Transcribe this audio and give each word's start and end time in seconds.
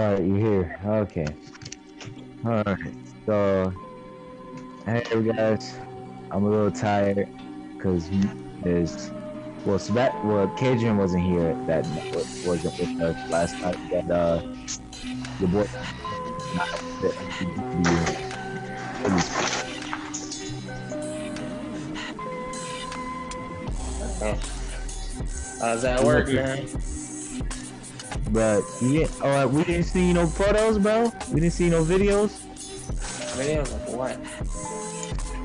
Alright, 0.00 0.24
you're 0.24 0.38
here. 0.38 0.80
Okay. 0.86 1.26
Alright, 2.42 2.94
so. 3.26 3.70
Hey, 4.86 5.02
guys. 5.24 5.74
I'm 6.30 6.44
a 6.44 6.48
little 6.48 6.70
tired 6.70 7.28
because 7.76 8.08
there's. 8.62 9.10
Well, 9.66 9.78
Sebat, 9.78 10.24
well, 10.24 10.48
Cajun 10.56 10.96
wasn't 10.96 11.24
here 11.24 11.54
that 11.66 11.84
wasn't 12.46 12.78
with 12.78 12.98
us 13.02 13.30
last 13.30 13.60
night. 13.60 13.76
That 13.90 14.10
uh, 14.10 14.40
the 15.38 15.46
boy, 15.46 15.68
not 16.56 16.68
How's 25.60 25.82
that 25.82 26.02
work, 26.02 26.28
man? 26.28 26.66
But 28.30 28.62
yeah, 28.80 29.06
uh, 29.22 29.48
we 29.48 29.64
didn't 29.64 29.84
see 29.84 30.12
no 30.12 30.26
photos, 30.26 30.78
bro. 30.78 31.12
We 31.32 31.40
didn't 31.40 31.52
see 31.52 31.68
no 31.68 31.84
videos. 31.84 32.30
Videos 33.36 33.72
of 33.72 33.94
what? 33.94 34.18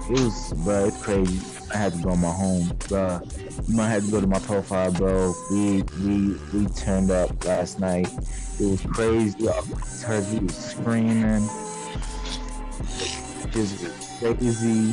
It 0.08 0.12
was, 0.12 0.54
bro. 0.64 0.86
It's 0.86 1.02
crazy. 1.02 1.42
I 1.74 1.78
had 1.78 1.94
to 1.94 2.04
go 2.04 2.10
on 2.12 2.22
my 2.22 2.32
home, 2.32 2.72
bro. 2.88 3.22
You 3.68 3.76
might 3.76 3.90
have 3.90 4.06
to 4.06 4.12
go 4.12 4.22
to 4.22 4.28
my 4.28 4.40
profile, 4.40 4.92
bro. 4.92 5.34
We 5.50 5.82
we 6.04 6.36
we 6.54 6.68
turned 6.68 7.10
up 7.10 7.44
last 7.44 7.80
night. 7.80 8.08
It 8.60 8.66
was 8.66 8.82
crazy. 8.82 9.50
I 9.50 9.62
heard 10.06 10.42
was 10.44 10.56
screaming. 10.56 11.50
Just 13.52 14.20
crazy. 14.20 14.92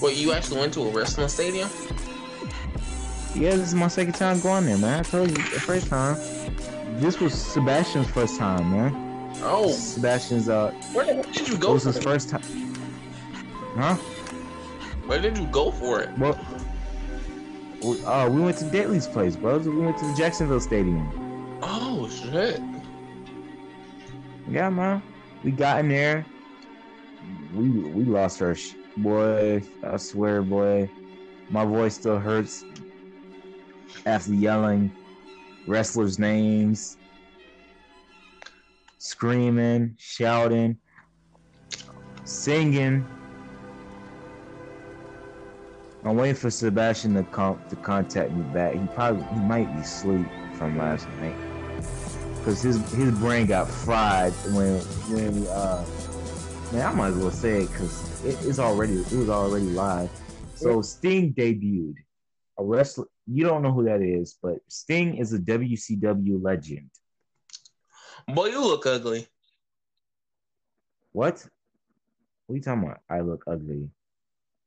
What 0.00 0.16
you 0.16 0.32
actually 0.32 0.60
went 0.60 0.74
to 0.74 0.82
a 0.82 0.90
wrestling 0.90 1.28
stadium? 1.28 1.70
Yeah, 3.34 3.50
this 3.50 3.68
is 3.68 3.74
my 3.74 3.88
second 3.88 4.14
time 4.14 4.40
going 4.40 4.66
there, 4.66 4.78
man. 4.78 5.00
I 5.00 5.02
told 5.02 5.28
you 5.28 5.36
the 5.36 5.60
first 5.60 5.88
time. 5.88 6.16
This 6.96 7.20
was 7.20 7.34
Sebastian's 7.34 8.08
first 8.08 8.38
time, 8.38 8.70
man. 8.70 9.32
Oh, 9.42 9.70
Sebastian's 9.70 10.48
uh. 10.48 10.70
where 10.92 11.04
did 11.04 11.48
you 11.48 11.58
go? 11.58 11.74
This 11.74 11.84
was 11.84 11.94
his 11.94 11.96
it? 11.98 12.02
first 12.04 12.30
time. 12.30 12.74
Huh? 13.76 13.96
Where 15.04 15.20
did 15.20 15.36
you 15.36 15.46
go 15.48 15.70
for 15.70 16.00
it? 16.00 16.16
Well, 16.16 16.38
we, 17.82 18.02
uh, 18.02 18.30
we 18.30 18.40
went 18.40 18.56
to 18.58 18.64
Daily's 18.64 19.06
place, 19.06 19.36
bro. 19.36 19.58
We 19.58 19.76
went 19.76 19.98
to 19.98 20.06
the 20.06 20.14
Jacksonville 20.14 20.58
Stadium. 20.58 21.58
Oh 21.62 22.08
shit! 22.08 22.62
Yeah, 24.48 24.70
man. 24.70 25.02
We 25.44 25.50
got 25.50 25.80
in 25.80 25.88
there. 25.88 26.24
We 27.54 27.68
we 27.68 28.04
lost 28.04 28.40
our 28.40 28.54
sh- 28.54 28.74
boy. 28.96 29.62
I 29.82 29.98
swear, 29.98 30.40
boy. 30.40 30.88
My 31.50 31.66
voice 31.66 31.94
still 31.94 32.18
hurts 32.18 32.64
after 34.06 34.32
yelling 34.32 34.90
wrestlers' 35.66 36.18
names, 36.18 36.96
screaming, 38.98 39.94
shouting, 39.98 40.78
singing. 42.24 43.06
I'm 46.04 46.16
waiting 46.16 46.36
for 46.36 46.50
Sebastian 46.50 47.14
to 47.14 47.24
come 47.24 47.60
to 47.68 47.76
contact 47.76 48.30
me 48.32 48.42
back. 48.52 48.74
He 48.74 48.86
probably 48.94 49.24
he 49.34 49.40
might 49.40 49.72
be 49.74 49.80
asleep 49.80 50.26
from 50.56 50.78
last 50.78 51.08
night 51.20 51.36
because 52.38 52.62
his 52.62 52.76
his 52.92 53.10
brain 53.18 53.46
got 53.46 53.68
fried 53.68 54.32
when 54.52 54.78
when 55.10 55.46
uh 55.48 55.84
man 56.72 56.86
I 56.86 56.94
might 56.94 57.08
as 57.08 57.16
well 57.16 57.30
say 57.32 57.62
it 57.62 57.72
because 57.72 58.24
it, 58.24 58.38
it's 58.46 58.60
already 58.60 58.94
it 58.94 59.12
was 59.12 59.28
already 59.28 59.66
live. 59.66 60.10
So 60.54 60.80
Sting 60.80 61.34
debuted 61.34 61.96
a 62.56 62.64
wrestler. 62.64 63.06
You 63.26 63.44
don't 63.44 63.62
know 63.62 63.72
who 63.72 63.84
that 63.84 64.02
is, 64.02 64.38
but 64.40 64.58
Sting 64.68 65.16
is 65.16 65.32
a 65.32 65.38
WCW 65.38 66.42
legend. 66.42 66.90
Boy, 68.28 68.46
you 68.46 68.60
look 68.60 68.86
ugly. 68.86 69.26
What? 71.12 71.44
What 72.46 72.54
are 72.54 72.56
you 72.56 72.62
talking 72.62 72.84
about? 72.84 73.00
I 73.10 73.20
look 73.20 73.44
ugly. 73.46 73.90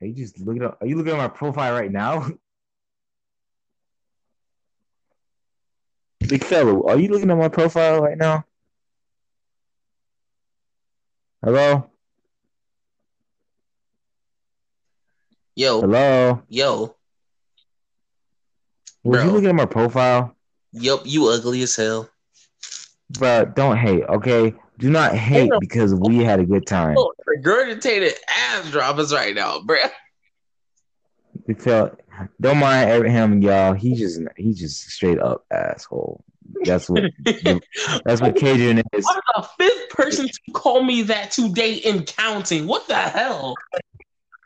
Are 0.02 0.08
you 0.08 0.14
just 0.14 0.40
looking 0.40 0.64
up? 0.64 0.78
Are 0.82 0.88
you 0.88 0.96
looking 0.98 1.14
at 1.14 1.18
my 1.18 1.28
profile 1.28 1.74
right 1.74 1.92
now? 1.92 2.28
Big 6.28 6.44
fellow, 6.44 6.88
are 6.88 7.00
you 7.00 7.10
looking 7.10 7.32
at 7.32 7.38
my 7.38 7.50
profile 7.50 8.02
right 8.02 8.18
now? 8.18 8.46
Hello? 11.44 11.90
Yo, 15.56 15.82
Hello? 15.82 16.44
yo, 16.48 16.96
Was 19.04 19.24
you 19.24 19.30
Bro. 19.30 19.34
looking 19.34 19.50
at 19.50 19.56
my 19.56 19.66
profile? 19.66 20.36
yup, 20.72 21.02
you 21.06 21.28
ugly 21.28 21.62
as 21.64 21.76
hell. 21.76 22.10
Bro, 23.12 23.46
don't 23.56 23.78
hate, 23.78 24.04
okay? 24.04 24.54
Do 24.78 24.90
not 24.90 25.16
hate 25.16 25.52
because 25.60 25.94
we 25.96 26.24
had 26.24 26.40
a 26.40 26.46
good 26.46 26.68
time. 26.68 26.96
Oh, 26.98 27.12
regurgitated 27.28 28.14
ass 28.30 28.70
droppers 28.72 29.14
right 29.14 29.34
now, 29.34 29.60
bruh. 29.60 29.90
Big 31.48 31.62
fella, 31.62 31.98
don't 32.40 32.58
mind 32.58 33.08
him, 33.08 33.42
y'all. 33.42 33.74
He 33.74 33.96
just 33.96 34.22
he 34.38 34.54
just 34.54 34.90
straight 34.90 35.20
up 35.20 35.46
asshole. 35.52 36.24
That's 36.64 36.90
what 36.90 37.04
that's 38.06 38.22
what 38.22 38.36
Cajun 38.36 38.84
is. 38.94 39.08
I'm 39.08 39.22
the 39.36 39.48
fifth 39.58 39.90
person 39.90 40.28
to 40.28 40.52
call 40.54 40.84
me 40.84 41.02
that 41.04 41.32
today 41.32 41.74
in 41.74 42.04
counting. 42.04 42.68
What 42.68 42.88
the 42.88 42.96
hell? 42.96 43.56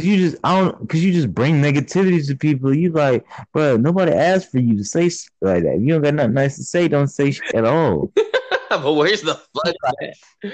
You 0.04 0.18
just 0.18 0.38
I 0.44 0.60
don't 0.60 0.80
because 0.82 1.04
you 1.04 1.14
just 1.14 1.34
bring 1.34 1.62
negativity 1.62 2.26
to 2.28 2.36
people. 2.36 2.74
You 2.74 2.92
like, 2.92 3.26
bro, 3.52 3.78
nobody 3.78 4.12
asked 4.12 4.52
for 4.52 4.60
you 4.60 4.78
to 4.78 4.84
say 4.84 5.10
shit 5.10 5.30
like 5.42 5.64
that. 5.64 5.76
If 5.76 5.82
you 5.82 5.90
don't 5.90 6.02
got 6.02 6.14
nothing 6.14 6.34
nice 6.34 6.58
to 6.58 6.64
say, 6.64 6.88
don't 6.88 7.08
say 7.08 7.32
shit 7.32 7.56
at 7.56 7.66
all. 7.66 8.12
but 8.70 8.94
where's 8.94 9.22
the 9.22 9.36
fuck 9.36 9.76
at? 10.02 10.54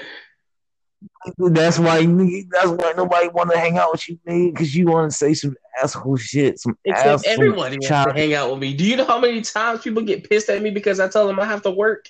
That's 1.38 1.78
why 1.78 2.04
that's 2.50 2.68
why 2.68 2.92
nobody 2.96 3.28
want 3.28 3.50
to 3.50 3.58
hang 3.58 3.78
out 3.78 3.92
with 3.92 4.08
you, 4.08 4.18
nigga, 4.28 4.52
because 4.52 4.74
you 4.74 4.86
want 4.86 5.10
to 5.10 5.16
say 5.16 5.34
some 5.34 5.54
asshole 5.82 6.16
shit, 6.16 6.58
some 6.58 6.76
Except 6.84 7.06
ass, 7.06 7.24
some 7.24 7.32
everybody 7.32 7.76
wants 7.76 7.88
to 7.88 8.12
hang 8.14 8.34
out 8.34 8.50
with 8.50 8.58
me. 8.58 8.74
Do 8.74 8.84
you 8.84 8.96
know 8.96 9.04
how 9.04 9.18
many 9.18 9.40
times 9.40 9.82
people 9.82 10.02
get 10.02 10.28
pissed 10.28 10.48
at 10.48 10.60
me 10.62 10.70
because 10.70 11.00
I 11.00 11.08
tell 11.08 11.26
them 11.26 11.40
I 11.40 11.44
have 11.46 11.62
to 11.62 11.70
work? 11.70 12.06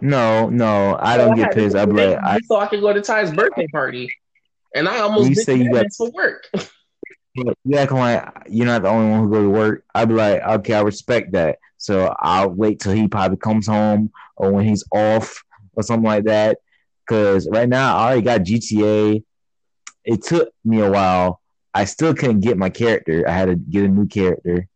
No, 0.00 0.48
no, 0.48 0.96
I 0.98 1.16
don't 1.16 1.36
get 1.36 1.52
pissed. 1.52 1.76
I'm 1.76 1.94
like, 1.94 2.18
I 2.22 2.40
so 2.40 2.56
I 2.56 2.66
could 2.66 2.80
go 2.80 2.92
to 2.92 3.00
Ty's 3.00 3.32
birthday 3.32 3.66
party, 3.68 4.10
and 4.76 4.88
I 4.88 4.98
almost 5.00 5.28
You 5.30 5.34
say 5.34 5.54
you 5.56 5.72
got- 5.72 5.86
for 5.96 6.10
work. 6.10 6.48
you 7.34 7.76
acting 7.76 7.98
like 7.98 8.32
you're 8.48 8.66
not 8.66 8.82
the 8.82 8.88
only 8.88 9.10
one 9.10 9.20
who 9.24 9.30
go 9.30 9.42
to 9.42 9.50
work. 9.50 9.84
I'd 9.94 10.08
be 10.08 10.14
like, 10.14 10.42
okay, 10.42 10.74
I 10.74 10.80
respect 10.82 11.32
that. 11.32 11.58
So 11.78 12.14
I'll 12.18 12.50
wait 12.50 12.80
till 12.80 12.92
he 12.92 13.08
probably 13.08 13.36
comes 13.36 13.66
home 13.66 14.10
or 14.36 14.52
when 14.52 14.64
he's 14.66 14.84
off 14.92 15.44
or 15.74 15.82
something 15.82 16.04
like 16.06 16.24
that. 16.24 16.58
Because 17.06 17.48
right 17.48 17.68
now 17.68 17.96
I 17.96 18.06
already 18.06 18.22
got 18.22 18.40
GTA. 18.42 19.22
It 20.04 20.22
took 20.22 20.50
me 20.64 20.80
a 20.80 20.90
while. 20.90 21.40
I 21.74 21.84
still 21.84 22.14
couldn't 22.14 22.40
get 22.40 22.56
my 22.56 22.70
character. 22.70 23.24
I 23.28 23.32
had 23.32 23.46
to 23.46 23.54
get 23.56 23.84
a 23.84 23.88
new 23.88 24.06
character. 24.06 24.66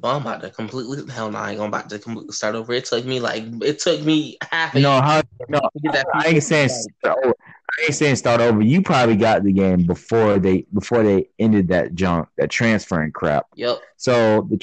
Well, 0.00 0.16
I'm 0.16 0.22
about 0.22 0.40
to 0.42 0.50
completely 0.50 1.10
hell 1.12 1.30
no, 1.30 1.38
I 1.38 1.52
ain't 1.52 1.60
about 1.60 1.88
to 1.90 1.98
completely 1.98 2.32
start 2.32 2.54
over. 2.54 2.72
It 2.72 2.84
took 2.86 3.04
me 3.04 3.20
like 3.20 3.44
it 3.62 3.78
took 3.78 4.02
me 4.02 4.36
half 4.50 4.74
a 4.74 4.80
No, 4.80 5.00
how? 5.00 5.22
No, 5.48 5.60
to 5.60 5.70
get 5.82 5.92
that. 5.92 6.06
I 6.14 6.28
ain't 6.28 6.42
saying 6.42 6.68
start 6.68 7.18
over. 7.24 7.34
Ain't 7.82 7.94
saying 7.94 8.16
start 8.16 8.40
over. 8.40 8.62
You 8.62 8.82
probably 8.82 9.16
got 9.16 9.42
the 9.42 9.52
game 9.52 9.82
before 9.82 10.38
they 10.38 10.66
before 10.72 11.02
they 11.02 11.28
ended 11.38 11.68
that 11.68 11.94
junk, 11.94 12.28
that 12.38 12.50
transferring 12.50 13.12
crap. 13.12 13.46
Yep. 13.54 13.78
So 13.96 14.48
the 14.50 14.58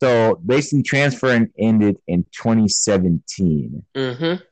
so 0.00 0.40
basically 0.44 0.82
transferring 0.82 1.52
ended 1.58 1.98
in 2.06 2.24
2017. 2.32 3.84
Mm-hmm. 3.94 4.42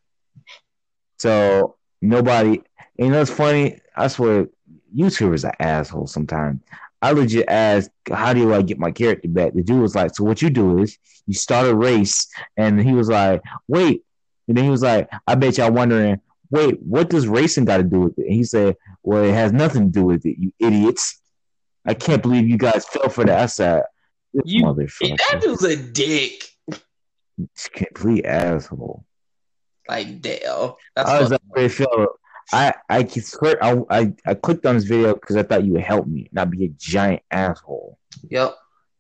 So 1.19 1.77
nobody, 2.03 2.61
you 2.97 3.09
know, 3.09 3.23
it's 3.23 3.31
funny. 3.31 3.81
I 3.97 4.09
swear, 4.09 4.49
YouTubers 4.95 5.47
are 5.47 5.55
assholes 5.59 6.13
sometimes. 6.13 6.61
I 7.01 7.13
legit 7.13 7.49
asked, 7.49 7.91
"How 8.13 8.35
do 8.35 8.53
I 8.53 8.61
get 8.63 8.79
my 8.79 8.91
character 8.91 9.29
back?" 9.29 9.55
The 9.55 9.63
dude 9.63 9.81
was 9.81 9.95
like, 9.95 10.15
"So 10.15 10.25
what 10.25 10.43
you 10.43 10.51
do 10.51 10.83
is 10.83 10.99
you 11.27 11.35
start 11.35 11.69
a 11.69 11.75
race," 11.75 12.29
and 12.57 12.81
he 12.81 12.93
was 12.93 13.09
like, 13.09 13.41
"Wait," 13.67 14.05
and 14.47 14.57
then 14.57 14.65
he 14.65 14.71
was 14.71 14.83
like, 14.83 15.09
"I 15.27 15.37
bet 15.37 15.59
y'all 15.59 15.73
wondering, 15.73 16.21
wait, 16.51 16.81
what 16.83 17.11
does 17.11 17.27
racing 17.29 17.65
got 17.65 17.79
to 17.79 17.83
do 17.83 18.01
with 18.01 18.19
it?" 18.19 18.27
And 18.27 18.35
he 18.35 18.45
said, 18.45 18.77
"Well, 19.03 19.25
it 19.25 19.33
has 19.33 19.53
nothing 19.53 19.87
to 19.87 19.91
do 20.01 20.05
with 20.05 20.25
it, 20.27 20.37
you 20.39 20.53
idiots." 20.59 21.21
I 21.87 21.95
can't 21.95 22.23
believe 22.23 22.47
you 22.49 22.59
guys 22.59 22.85
fell 22.87 23.09
for 23.09 23.25
that. 23.25 23.39
I 23.41 23.47
said, 23.47 23.85
"This 24.35 24.43
You- 24.47 24.65
motherfucker, 24.65 25.17
That 25.31 25.41
dude's 25.43 25.65
a 25.65 25.77
dick. 25.77 26.45
complete 27.73 28.25
asshole." 28.25 29.05
Like 29.89 30.21
damn. 30.21 30.73
That's 30.95 31.09
I 31.11 31.21
was 31.21 31.31
like, 31.31 31.41
I 32.53 32.73
I 32.89 33.07
swear 33.07 33.63
I, 33.63 33.83
I 33.91 34.13
I 34.27 34.35
clicked 34.35 34.67
on 34.67 34.75
this 34.75 34.85
video 34.85 35.15
because 35.15 35.37
I 35.37 35.43
thought 35.43 35.65
you 35.65 35.73
would 35.75 35.83
help 35.83 36.07
me, 36.07 36.29
not 36.33 36.51
be 36.51 36.65
a 36.67 36.69
giant 36.69 37.23
asshole. 37.31 37.99
Yep. 38.31 38.55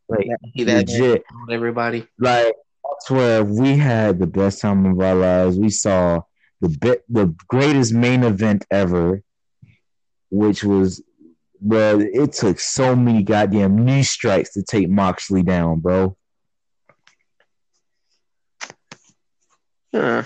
Like 0.09 0.29
He 0.55 0.65
that 0.65 0.89
legit, 0.89 1.23
everybody. 1.50 2.06
like 2.19 2.55
I 2.87 2.91
swear 3.00 3.45
we 3.45 3.77
had 3.77 4.19
the 4.19 4.27
best 4.27 4.61
time 4.62 4.87
of 4.87 4.99
our 5.00 5.15
lives. 5.15 5.59
We 5.59 5.69
saw 5.69 6.23
the 6.60 6.69
bit 6.69 7.05
the 7.08 7.34
greatest 7.49 7.93
main 7.93 8.25
event 8.25 8.64
ever, 8.70 9.22
which 10.31 10.64
was 10.64 11.02
bro. 11.60 12.00
It 12.00 12.32
took 12.32 12.58
so 12.60 12.96
many 12.96 13.22
goddamn 13.22 13.84
knee 13.84 14.02
strikes 14.02 14.52
to 14.55 14.62
take 14.62 14.88
Moxley 14.88 15.43
down, 15.43 15.81
bro. 15.81 16.16
Huh. 19.94 20.25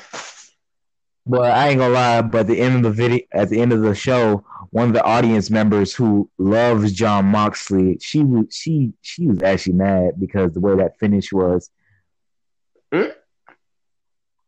But 1.25 1.53
I 1.53 1.69
ain't 1.69 1.79
gonna 1.79 1.95
lie. 1.95 2.23
But 2.23 2.41
at 2.41 2.47
the 2.49 2.61
end 2.61 2.77
of 2.77 2.83
the 2.83 2.91
video, 2.91 3.21
at 3.33 3.49
the 3.49 3.61
end 3.61 3.73
of 3.73 3.83
the 3.83 3.95
show, 3.95 4.45
one 4.71 4.89
of 4.89 4.95
the 4.95 5.05
audience 5.05 5.51
members 5.51 5.95
who 5.95 6.29
loves 6.39 6.93
Jon 6.93 7.27
Moxley, 7.27 7.99
she 8.01 8.25
was 8.25 8.47
she 8.51 8.93
she 9.03 9.29
was 9.29 9.43
actually 9.43 9.75
mad 9.75 10.19
because 10.19 10.53
the 10.53 10.61
way 10.61 10.77
that 10.77 10.99
finish 10.99 11.33
was. 11.33 11.71
Hmm? 12.93 13.11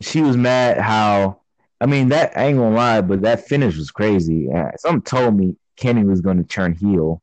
She 0.00 0.20
was 0.20 0.36
mad 0.36 0.78
how 0.78 1.42
I 1.84 1.86
mean 1.86 2.08
that 2.08 2.34
I 2.34 2.46
ain't 2.46 2.56
gonna 2.56 2.74
lie, 2.74 3.02
but 3.02 3.20
that 3.22 3.46
finish 3.46 3.76
was 3.76 3.90
crazy. 3.90 4.48
Uh, 4.50 4.70
Some 4.78 5.02
told 5.02 5.36
me 5.36 5.54
Kenny 5.76 6.02
was 6.02 6.22
gonna 6.22 6.42
turn 6.42 6.72
heel. 6.72 7.20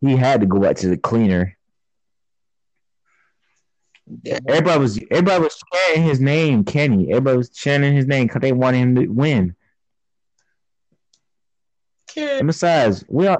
He 0.00 0.14
had 0.14 0.42
to 0.42 0.46
go 0.46 0.60
back 0.60 0.76
to 0.76 0.88
the 0.88 0.96
cleaner. 0.96 1.58
Everybody 4.46 4.78
was 4.78 5.00
everybody 5.10 5.42
was 5.42 5.60
chanting 5.74 6.04
his 6.04 6.20
name, 6.20 6.62
Kenny. 6.62 7.10
Everybody 7.10 7.38
was 7.38 7.50
chanting 7.50 7.92
his 7.92 8.06
name 8.06 8.28
because 8.28 8.40
they 8.40 8.52
wanted 8.52 8.78
him 8.78 8.94
to 8.94 9.08
win. 9.08 9.56
And 12.38 12.46
besides, 12.46 13.04
we 13.08 13.26
all 13.26 13.38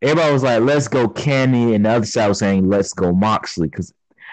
everybody 0.00 0.32
was 0.32 0.42
like, 0.42 0.62
"Let's 0.62 0.88
go, 0.88 1.10
Kenny," 1.10 1.74
and 1.74 1.84
the 1.84 1.90
other 1.90 2.06
side 2.06 2.28
was 2.28 2.38
saying, 2.38 2.70
"Let's 2.70 2.94
go, 2.94 3.12
Moxley," 3.12 3.68
because 3.68 3.92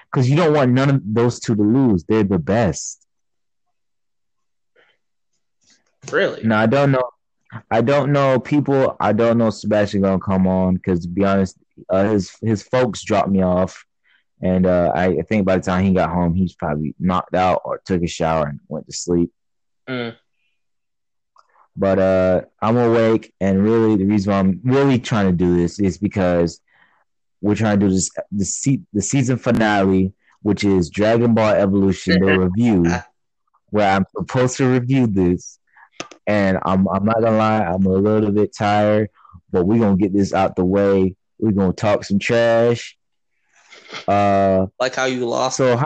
because 0.10 0.30
you 0.30 0.38
don't 0.38 0.53
want 0.53 0.71
none 0.71 0.89
of 0.89 1.01
those 1.03 1.42
two 1.42 1.57
to 1.57 1.62
lose. 1.62 2.06
They're 2.06 2.24
the 2.24 2.39
best. 2.39 3.06
Really? 6.12 6.44
Now 6.44 6.59
I 6.59 6.65
don't 6.65 6.92
know. 6.92 7.09
I 7.71 7.81
don't 7.81 8.12
know 8.12 8.39
people. 8.39 8.95
I 9.00 9.13
don't 9.13 9.38
know 9.38 9.50
Sebastian 9.50 10.01
gonna 10.01 10.19
come 10.19 10.48
on 10.48 10.75
because 10.75 11.01
to 11.01 11.07
be 11.07 11.24
honest, 11.24 11.57
uh, 11.89 12.06
his 12.06 12.36
his 12.42 12.63
folks 12.63 13.04
dropped 13.04 13.30
me 13.30 13.42
off, 13.42 13.86
and 14.42 14.65
uh, 14.65 14.92
I, 14.94 15.06
I 15.06 15.21
think 15.21 15.45
by 15.45 15.57
the 15.57 15.63
time 15.63 15.83
he 15.83 15.94
got 15.94 16.09
home, 16.09 16.36
he's 16.36 16.54
probably 16.54 16.94
knocked 17.00 17.36
out 17.36 17.62
or 17.65 17.81
took 17.86 18.04
a 18.04 18.07
shower 18.07 18.48
and 18.48 18.59
went 18.68 18.86
to 18.88 18.94
sleep. 18.94 19.31
Mm. 19.88 20.15
But 21.75 22.00
uh, 22.00 22.42
I'm 22.62 22.77
awake, 22.77 23.33
and 23.39 23.63
really 23.63 23.95
the 23.98 24.06
reason 24.06 24.31
why 24.31 24.39
I'm 24.39 24.62
really 24.63 25.00
trying 25.00 25.27
to 25.27 25.31
do 25.31 25.56
this 25.56 25.80
is 25.80 25.98
because 25.98 26.60
we're 27.39 27.56
trying 27.56 27.80
to 27.80 27.86
do 27.86 27.94
this 27.94 28.10
the 28.31 28.45
se- 28.45 28.81
the 28.94 29.01
season 29.01 29.38
finale, 29.38 30.13
which 30.42 30.63
is 30.63 30.89
Dragon 30.89 31.33
Ball 31.33 31.53
Evolution 31.53 32.19
the 32.19 32.39
review, 32.50 32.86
where 33.69 33.92
I'm 33.92 34.06
supposed 34.18 34.57
to 34.57 34.68
review 34.68 35.07
this. 35.07 35.60
And 36.27 36.57
I'm 36.65 36.88
I'm 36.89 37.06
not 37.06 37.21
gonna 37.21 37.38
lie, 37.38 37.62
I'm 37.62 37.85
a 37.85 37.89
little 37.89 38.31
bit 38.31 38.53
tired, 38.53 39.09
but 39.50 39.65
we're 39.65 39.79
gonna 39.79 39.95
get 39.97 40.13
this 40.13 40.33
out 40.33 40.56
the 40.57 40.65
way. 40.65 41.15
We're 41.39 41.53
gonna 41.53 41.71
talk 41.74 42.03
some 42.03 42.19
trash. 42.19 42.97
Uh, 44.07 44.68
Like 44.79 44.94
how 44.95 45.06
you 45.06 45.25
lost 45.25 45.56
so 45.57 45.77
how 45.77 45.85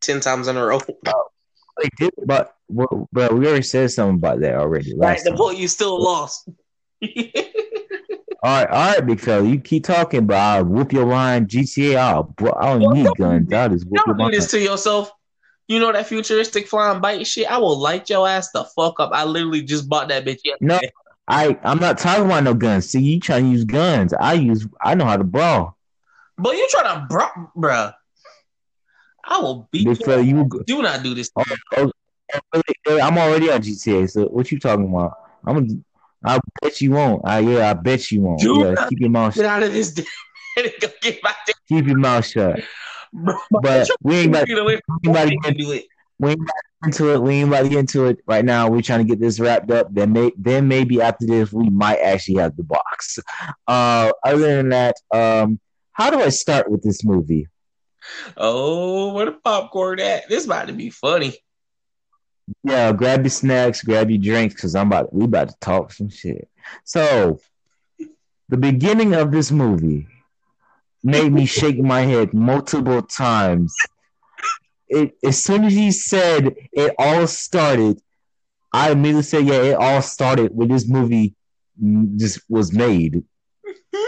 ten 0.00 0.18
times 0.20 0.48
in 0.48 0.56
a 0.56 0.64
row. 0.66 0.80
did, 1.98 2.10
but 2.26 2.54
but 2.68 3.32
we 3.32 3.46
already 3.46 3.62
said 3.62 3.90
something 3.92 4.16
about 4.16 4.40
that 4.40 4.56
already. 4.56 4.94
Right, 4.96 5.22
the 5.22 5.34
point 5.36 5.58
you 5.58 5.68
still 5.68 6.02
lost. 6.02 6.48
All 8.40 8.54
right, 8.54 8.68
all 8.68 8.92
right, 8.92 9.06
big 9.06 9.20
fella, 9.20 9.46
you 9.48 9.58
keep 9.60 9.84
talking, 9.84 10.26
but 10.26 10.36
I'll 10.36 10.64
whoop 10.64 10.92
your 10.92 11.06
line. 11.06 11.46
GTA, 11.46 11.96
I'll, 11.96 12.22
bro, 12.22 12.52
I 12.56 12.66
don't 12.66 12.82
Well, 12.82 12.94
need 12.94 13.04
don't 13.04 13.18
guns. 13.18 13.48
do- 13.48 13.56
I'll 13.56 13.68
just 13.68 13.84
whoop 13.86 14.00
your 14.06 14.14
Don't 14.14 14.16
do 14.16 14.22
line. 14.24 14.32
this 14.32 14.50
to 14.52 14.60
yourself. 14.60 15.10
You 15.68 15.78
know 15.78 15.92
that 15.92 16.06
futuristic 16.06 16.66
flying 16.66 17.00
bike 17.00 17.26
shit? 17.26 17.50
I 17.50 17.58
will 17.58 17.78
light 17.78 18.08
your 18.08 18.26
ass 18.26 18.50
the 18.52 18.64
fuck 18.64 18.98
up. 19.00 19.10
I 19.12 19.24
literally 19.24 19.62
just 19.62 19.88
bought 19.88 20.08
that 20.08 20.24
bitch 20.24 20.40
yesterday. 20.44 20.56
No, 20.60 20.80
I 21.28 21.58
I'm 21.62 21.78
not 21.78 21.98
talking 21.98 22.24
about 22.24 22.44
no 22.44 22.54
guns. 22.54 22.88
See, 22.88 23.00
you 23.00 23.20
trying 23.20 23.44
to 23.44 23.50
use 23.50 23.64
guns. 23.64 24.14
I 24.14 24.32
use. 24.32 24.66
I 24.82 24.94
know 24.94 25.04
how 25.04 25.18
to 25.18 25.24
brawl. 25.24 25.76
But 26.38 26.56
you 26.56 26.66
trying 26.70 27.00
to 27.00 27.06
bro 27.06 27.26
bruh. 27.56 27.94
I 29.24 29.40
will 29.40 29.68
beat 29.70 29.86
you. 30.00 30.20
you. 30.20 30.62
Do 30.66 30.80
not 30.80 31.02
do 31.02 31.14
this. 31.14 31.30
Oh, 31.36 31.44
oh, 31.76 31.92
oh. 32.54 33.00
I'm 33.00 33.18
already 33.18 33.50
on 33.50 33.60
GTA. 33.60 34.10
So 34.10 34.24
what 34.24 34.50
you 34.50 34.58
talking 34.58 34.88
about? 34.88 35.18
I'm. 35.46 35.54
gonna- 35.54 35.80
I 36.24 36.40
bet 36.60 36.80
you 36.80 36.92
won't. 36.92 37.22
I 37.24 37.38
yeah, 37.40 37.70
I 37.70 37.74
bet 37.74 38.10
you 38.10 38.22
won't. 38.22 38.40
Do 38.40 38.58
Yeah, 38.58 38.88
keep 38.88 38.98
your 39.00 39.10
mouth. 39.10 39.34
Get 39.34 39.44
out 39.44 39.62
of 39.62 39.72
this 39.72 39.92
damn 40.56 40.70
go 40.80 40.88
get 41.00 41.20
my 41.22 41.32
Keep 41.68 41.86
your 41.86 41.98
mouth 41.98 42.26
shut. 42.26 42.60
But 43.50 43.88
we 44.02 44.16
ain't 44.16 44.30
about. 44.30 44.48
We 44.48 44.54
ain't 44.54 44.82
about 45.06 45.28
to 45.28 45.36
get 45.36 45.56
it. 45.58 45.86
we 46.18 46.30
ain't 46.30 46.40
into 46.84 47.12
it. 47.12 47.20
We 47.20 47.34
ain't 47.34 47.48
about 47.48 47.62
to 47.62 47.68
get 47.68 47.78
into 47.78 48.06
it 48.06 48.18
right 48.26 48.44
now. 48.44 48.68
We're 48.68 48.82
trying 48.82 49.00
to 49.00 49.04
get 49.04 49.20
this 49.20 49.40
wrapped 49.40 49.70
up. 49.70 49.92
Then 49.92 50.12
may 50.12 50.32
then 50.36 50.68
maybe 50.68 51.00
after 51.00 51.26
this 51.26 51.52
we 51.52 51.70
might 51.70 51.98
actually 51.98 52.36
have 52.36 52.56
the 52.56 52.62
box. 52.62 53.18
Uh, 53.66 54.12
other 54.24 54.56
than 54.56 54.68
that, 54.70 54.96
um, 55.12 55.58
how 55.92 56.10
do 56.10 56.20
I 56.20 56.28
start 56.28 56.70
with 56.70 56.82
this 56.82 57.04
movie? 57.04 57.48
Oh, 58.36 59.12
where 59.12 59.26
the 59.26 59.32
popcorn 59.32 60.00
at? 60.00 60.28
This 60.28 60.46
about 60.46 60.68
to 60.68 60.72
be 60.72 60.90
funny. 60.90 61.36
Yeah, 62.62 62.92
grab 62.92 63.20
your 63.20 63.30
snacks, 63.30 63.82
grab 63.82 64.08
your 64.10 64.20
drinks, 64.20 64.60
cause 64.60 64.74
I'm 64.74 64.86
about 64.86 65.12
we 65.12 65.24
about 65.24 65.48
to 65.50 65.56
talk 65.60 65.92
some 65.92 66.08
shit. 66.08 66.48
So, 66.84 67.40
the 68.48 68.56
beginning 68.56 69.14
of 69.14 69.32
this 69.32 69.50
movie 69.50 70.06
made 71.02 71.32
me 71.32 71.46
shake 71.46 71.78
my 71.78 72.02
head 72.02 72.34
multiple 72.34 73.02
times. 73.02 73.74
It 74.88 75.16
as 75.24 75.42
soon 75.42 75.64
as 75.64 75.72
he 75.74 75.90
said 75.92 76.54
it 76.72 76.94
all 76.98 77.26
started, 77.26 78.00
I 78.72 78.90
immediately 78.90 79.22
said, 79.22 79.46
"Yeah, 79.46 79.62
it 79.62 79.74
all 79.74 80.02
started 80.02 80.54
when 80.54 80.68
this 80.68 80.88
movie 80.88 81.34
just 82.16 82.40
was 82.48 82.72
made." 82.72 83.22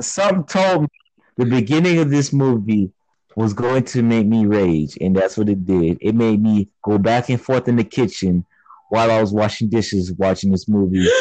Something 0.00 0.44
told 0.44 0.82
me 0.82 0.88
the 1.36 1.44
beginning 1.44 1.98
of 1.98 2.10
this 2.10 2.32
movie 2.32 2.92
was 3.36 3.52
going 3.52 3.84
to 3.84 4.02
make 4.02 4.26
me 4.26 4.46
rage, 4.46 4.98
and 5.00 5.14
that's 5.14 5.36
what 5.36 5.48
it 5.48 5.64
did. 5.64 5.98
It 6.00 6.16
made 6.16 6.42
me 6.42 6.68
go 6.82 6.98
back 6.98 7.28
and 7.28 7.40
forth 7.40 7.68
in 7.68 7.76
the 7.76 7.84
kitchen 7.84 8.44
while 8.88 9.12
I 9.12 9.20
was 9.20 9.32
washing 9.32 9.68
dishes, 9.68 10.12
watching 10.12 10.50
this 10.50 10.68
movie. 10.68 11.06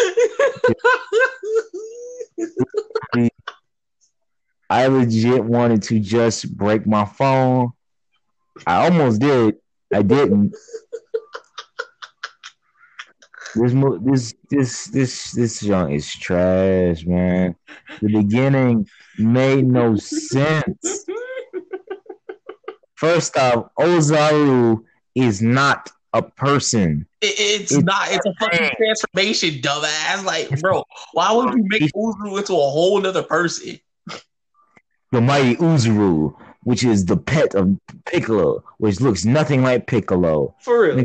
I 4.69 4.87
legit 4.87 5.43
wanted 5.43 5.83
to 5.83 5.99
just 5.99 6.55
break 6.55 6.85
my 6.85 7.05
phone. 7.05 7.71
I 8.65 8.85
almost 8.85 9.21
did. 9.21 9.55
I 9.93 10.01
didn't. 10.01 10.55
This 13.55 13.73
this 14.03 14.33
this 14.49 14.85
this 14.87 15.31
this 15.31 15.59
junk 15.61 15.93
is 15.93 16.13
trash, 16.13 17.05
man. 17.05 17.55
The 18.01 18.09
beginning 18.11 18.87
made 19.17 19.65
no 19.65 19.95
sense. 19.95 21.05
First 22.95 23.37
off, 23.37 23.69
Ozaru 23.79 24.83
is 25.15 25.41
not 25.41 25.91
a 26.13 26.21
person. 26.21 27.07
It, 27.21 27.35
it's, 27.37 27.71
It's 27.71 27.83
not. 27.83 28.11
It's 28.11 28.25
a 28.25 28.33
fucking 28.39 28.71
transformation, 28.75 29.61
dumbass. 29.61 30.25
Like, 30.25 30.49
bro, 30.59 30.83
why 31.13 31.31
would 31.31 31.53
you 31.53 31.63
make 31.67 31.91
Ozaru 31.93 32.37
into 32.37 32.53
a 32.53 32.69
whole 32.69 33.05
other 33.05 33.23
person? 33.23 33.79
The 35.11 35.21
mighty 35.21 35.55
Ozaru, 35.55 36.35
which 36.63 36.83
is 36.83 37.05
the 37.05 37.17
pet 37.17 37.55
of 37.55 37.77
Piccolo, 38.05 38.63
which 38.77 38.99
looks 38.99 39.23
nothing 39.25 39.63
like 39.63 39.87
Piccolo. 39.87 40.55
For 40.59 40.81
real. 40.81 40.95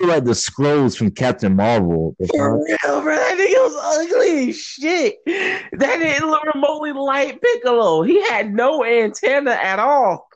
Look 0.00 0.10
like 0.10 0.24
the 0.24 0.34
scrolls 0.34 0.96
from 0.96 1.12
Captain 1.12 1.54
Marvel. 1.54 2.16
For 2.34 2.56
real, 2.56 3.02
bro. 3.02 3.14
That 3.14 3.38
nigga 3.38 3.62
was 3.62 4.10
ugly 4.12 4.50
as 4.50 4.56
shit. 4.58 5.16
That 5.24 5.98
didn't 5.98 6.28
look 6.28 6.42
remotely 6.54 6.92
like 6.92 7.40
Piccolo. 7.40 8.02
He 8.02 8.20
had 8.28 8.52
no 8.52 8.84
antenna 8.84 9.52
at 9.52 9.78
all. 9.78 10.28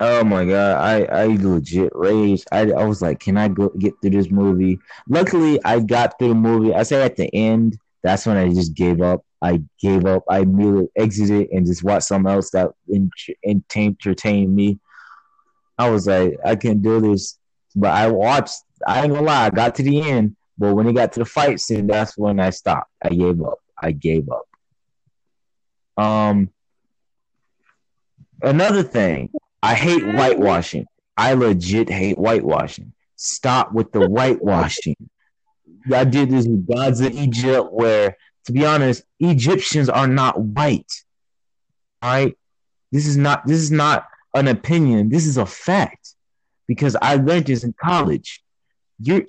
Oh 0.00 0.24
my 0.24 0.44
god, 0.44 0.78
I 0.78 1.04
I 1.04 1.26
legit 1.26 1.92
raged. 1.94 2.48
I 2.50 2.72
I 2.72 2.84
was 2.84 3.00
like, 3.00 3.20
can 3.20 3.36
I 3.36 3.46
go 3.46 3.68
get 3.78 3.94
through 4.00 4.10
this 4.10 4.30
movie? 4.30 4.80
Luckily, 5.08 5.60
I 5.64 5.78
got 5.78 6.18
through 6.18 6.28
the 6.28 6.34
movie. 6.34 6.74
I 6.74 6.82
say 6.82 7.02
at 7.02 7.14
the 7.14 7.32
end, 7.32 7.78
that's 8.02 8.26
when 8.26 8.36
I 8.36 8.48
just 8.48 8.74
gave 8.74 9.00
up. 9.00 9.24
I 9.42 9.62
gave 9.80 10.06
up. 10.06 10.24
I 10.28 10.40
immediately 10.40 10.88
exited 10.96 11.48
and 11.50 11.66
just 11.66 11.82
watched 11.82 12.06
something 12.06 12.32
else 12.32 12.50
that 12.50 12.70
en- 12.92 13.10
entertained 13.74 14.54
me. 14.54 14.78
I 15.76 15.90
was 15.90 16.06
like, 16.06 16.36
I 16.44 16.54
can't 16.56 16.80
do 16.82 17.00
this. 17.00 17.38
But 17.74 17.90
I 17.90 18.08
watched. 18.08 18.54
I 18.86 19.02
ain't 19.02 19.12
gonna 19.12 19.26
lie. 19.26 19.46
I 19.46 19.50
got 19.50 19.74
to 19.76 19.82
the 19.82 20.00
end, 20.08 20.36
but 20.58 20.74
when 20.74 20.86
it 20.86 20.92
got 20.94 21.12
to 21.12 21.20
the 21.20 21.24
fight 21.24 21.58
scene, 21.60 21.86
that's 21.86 22.16
when 22.16 22.38
I 22.38 22.50
stopped. 22.50 22.90
I 23.02 23.08
gave 23.08 23.42
up. 23.42 23.58
I 23.78 23.92
gave 23.92 24.28
up. 24.28 26.02
Um. 26.02 26.50
Another 28.42 28.82
thing, 28.82 29.30
I 29.62 29.74
hate 29.74 30.02
whitewashing. 30.02 30.86
I 31.16 31.34
legit 31.34 31.88
hate 31.88 32.18
whitewashing. 32.18 32.92
Stop 33.16 33.72
with 33.72 33.92
the 33.92 34.00
whitewashing. 34.00 34.96
I 35.94 36.04
did 36.04 36.30
this 36.30 36.46
with 36.46 36.66
Gods 36.66 37.00
of 37.00 37.12
Egypt, 37.12 37.72
where, 37.72 38.16
to 38.46 38.52
be 38.52 38.64
honest, 38.64 39.04
Egyptians 39.20 39.88
are 39.88 40.06
not 40.06 40.40
white. 40.40 40.90
All 42.00 42.10
right, 42.10 42.36
this 42.90 43.06
is 43.06 43.16
not 43.16 43.46
this 43.46 43.60
is 43.60 43.70
not 43.70 44.06
an 44.34 44.48
opinion. 44.48 45.08
This 45.08 45.26
is 45.26 45.36
a 45.36 45.46
fact 45.46 46.14
because 46.66 46.96
I 47.00 47.16
learned 47.16 47.46
this 47.46 47.64
in 47.64 47.74
college. 47.80 48.42
Your 48.98 49.22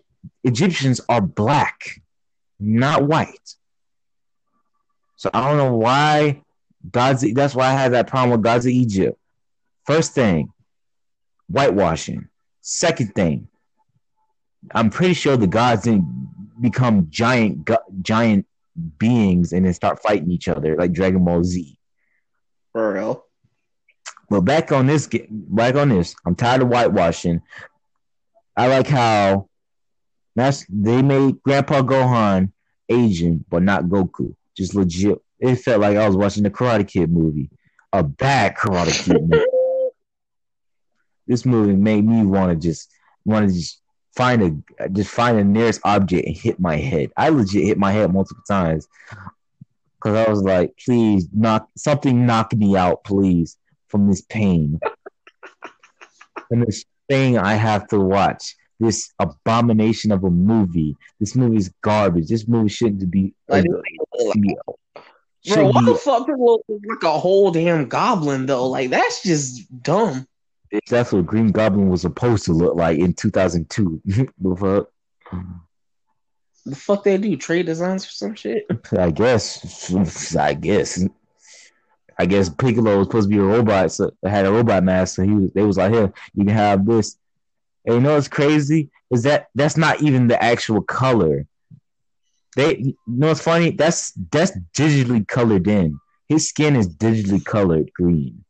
Egyptians 0.43 1.01
are 1.10 1.22
black, 1.22 2.01
not 2.60 3.03
white. 3.03 3.55
So 5.17 5.29
I 5.34 5.48
don't 5.48 5.58
know 5.58 5.75
why 5.75 6.41
Gods. 6.91 7.25
That's 7.34 7.55
why 7.55 7.67
I 7.67 7.74
had 7.74 7.93
that 7.93 8.08
problem 8.08 8.32
with 8.32 8.43
Gods 8.43 8.67
Egypt. 8.67 9.17
First 9.86 10.13
thing, 10.13 10.51
whitewashing. 11.48 12.27
Second 12.62 13.13
thing, 13.13 13.48
I'm 14.74 14.89
pretty 14.89 15.13
sure 15.13 15.38
the 15.38 15.48
gods 15.48 15.84
didn't 15.84 16.29
become 16.62 17.08
giant 17.10 17.70
giant 18.01 18.46
beings 18.98 19.53
and 19.53 19.65
then 19.65 19.74
start 19.74 20.01
fighting 20.01 20.32
each 20.32 20.48
other 20.48 20.75
like 20.75 20.94
Dragon 20.94 21.24
Ball 21.24 21.44
Z. 21.44 21.77
For 22.72 22.94
real. 22.94 23.25
But 24.30 24.42
back 24.42 24.72
on 24.72 24.88
this, 24.88 25.08
back 25.30 25.75
on 25.75 25.89
this, 25.89 26.15
I'm 26.25 26.36
tired 26.36 26.62
of 26.62 26.70
whitewashing. 26.70 27.42
I 28.56 28.68
like 28.68 28.88
how 28.88 29.50
that's 30.36 30.65
they 30.70 31.01
made 31.01 31.42
Grandpa 31.44 31.82
Gohan 31.82 32.51
Asian, 32.89 33.46
but 33.50 33.63
not 33.63 33.86
Goku. 33.86 34.36
Just 34.58 34.75
legit. 34.75 35.20
It 35.39 35.56
felt 35.58 35.82
like 35.82 35.98
I 35.98 36.08
was 36.08 36.15
watching 36.15 36.44
the 36.44 36.50
Karate 36.50 36.88
Kid 36.88 37.12
movie, 37.12 37.50
a 37.92 38.03
bad 38.03 38.56
Karate 38.56 39.06
Kid 39.06 39.22
movie. 39.22 39.46
this 41.27 41.46
movie 41.46 41.75
made 41.75 42.06
me 42.06 42.25
want 42.25 42.51
to 42.51 42.68
just 42.68 42.89
want 43.25 43.48
to 43.48 43.53
just 43.53 43.82
find 44.15 44.63
a 44.79 44.89
just 44.89 45.10
find 45.10 45.38
the 45.38 45.43
nearest 45.43 45.82
object 45.84 46.27
and 46.27 46.38
hit 46.38 46.60
my 46.60 46.77
head. 46.77 47.12
I 47.17 47.29
legit 47.29 47.63
hit 47.63 47.77
my 47.77 47.91
head 47.91 48.13
multiple 48.13 48.43
times 48.48 48.88
because 49.96 50.27
I 50.27 50.29
was 50.29 50.41
like, 50.41 50.74
please 50.84 51.27
knock 51.34 51.70
something 51.75 52.25
knock 52.25 52.53
me 52.53 52.75
out, 52.75 53.03
please, 53.03 53.58
from 53.88 54.08
this 54.08 54.22
pain. 54.22 54.79
and 56.51 56.65
this 56.65 56.86
thing 57.10 57.38
I 57.38 57.53
have 57.53 57.88
to 57.89 58.00
watch. 58.00 58.55
This 58.79 59.13
abomination 59.20 60.12
of 60.12 60.24
a 60.24 60.29
movie. 60.29 60.98
This 61.20 61.36
movie 61.36 61.58
is 61.58 61.72
garbage. 61.82 62.27
This 62.27 62.48
movie 62.48 62.70
shouldn't 62.70 63.10
be. 63.10 63.34
Like, 63.48 63.65
Bro, 65.46 65.72
what 65.72 65.86
the 65.86 65.96
fuck 65.96 66.27
like 66.27 67.03
a 67.03 67.20
whole 67.20 67.51
damn 67.51 67.88
goblin 67.88 68.46
though? 68.46 68.67
Like 68.67 68.89
that's 68.89 69.24
just 69.24 69.84
dumb. 69.84 70.27
That's 70.89 71.12
what 71.12 71.25
Green 71.25 71.51
Goblin 71.51 71.89
was 71.89 72.01
supposed 72.01 72.46
to 72.46 72.53
look 72.53 72.75
like 72.75 72.98
in 72.98 73.13
2002. 73.13 74.01
the 74.06 74.56
fuck? 74.56 74.89
The 76.65 76.75
fuck 76.75 77.03
they 77.03 77.18
do? 77.18 77.36
Trade 77.36 77.65
designs 77.65 78.06
for 78.06 78.12
some 78.12 78.36
shit? 78.36 78.65
I 78.98 79.12
guess. 79.12 79.94
I 80.36 80.53
guess. 80.53 81.03
I 82.18 82.25
guess 82.25 82.50
Piccolo 82.50 82.98
was 82.98 83.08
supposed 83.08 83.30
to 83.30 83.36
be 83.36 83.42
a 83.42 83.46
robot, 83.46 83.92
so 83.92 84.12
had 84.24 84.46
a 84.46 84.51
robot 84.51 84.84
mask. 84.84 85.15
So 85.15 85.24
he 85.24 85.32
was. 85.32 85.51
They 85.51 85.63
was 85.63 85.77
like, 85.77 85.92
"Here, 85.92 86.13
you 86.36 86.46
can 86.46 86.53
have 86.53 86.86
this." 86.86 87.18
And 87.86 87.96
you 87.96 88.01
know 88.01 88.15
what's 88.15 88.27
crazy 88.27 88.89
is 89.12 89.24
that 89.24 89.48
that's 89.56 89.77
not 89.77 90.01
even 90.01 90.27
the 90.27 90.42
actual 90.42 90.82
color. 90.82 91.46
They, 92.56 92.77
you 92.77 92.96
know 93.08 93.30
what's 93.30 93.42
funny? 93.42 93.72
That's 93.72 94.13
that's 94.32 94.58
digitally 94.74 95.27
colored 95.27 95.68
in. 95.68 96.00
His 96.30 96.48
skin 96.48 96.75
is 96.75 96.88
digitally 96.88 97.44
colored 97.44 97.92
green. 97.94 98.42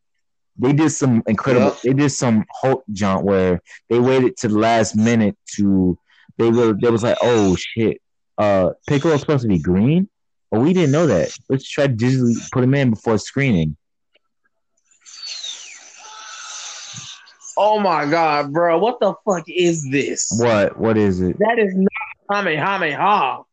They 0.57 0.73
did 0.73 0.91
some 0.91 1.23
incredible. 1.27 1.75
They 1.83 1.93
did 1.93 2.09
some 2.09 2.45
Hulk 2.61 2.83
jump 2.91 3.23
where 3.23 3.61
they 3.89 3.99
waited 3.99 4.37
to 4.37 4.47
the 4.47 4.57
last 4.57 4.95
minute 4.95 5.37
to. 5.55 5.97
They 6.37 6.49
were. 6.49 6.73
They 6.73 6.89
was 6.89 7.03
like, 7.03 7.17
oh 7.21 7.55
shit. 7.55 8.01
Uh, 8.37 8.71
Piccolo's 8.87 9.21
supposed 9.21 9.43
to 9.43 9.47
be 9.47 9.59
green, 9.59 10.09
but 10.51 10.61
we 10.61 10.73
didn't 10.73 10.91
know 10.91 11.07
that. 11.07 11.35
Let's 11.49 11.69
try 11.69 11.87
to 11.87 11.93
digitally 11.93 12.35
put 12.51 12.63
him 12.63 12.73
in 12.73 12.91
before 12.91 13.17
screening. 13.17 13.77
Oh 17.55 17.79
my 17.79 18.09
god, 18.09 18.51
bro! 18.51 18.79
What 18.79 18.99
the 18.99 19.13
fuck 19.25 19.43
is 19.47 19.87
this? 19.91 20.27
What? 20.39 20.77
What 20.77 20.97
is 20.97 21.21
it? 21.21 21.37
That 21.37 21.59
is 21.59 21.75
not 21.75 21.87
Kamehameha. 22.31 23.43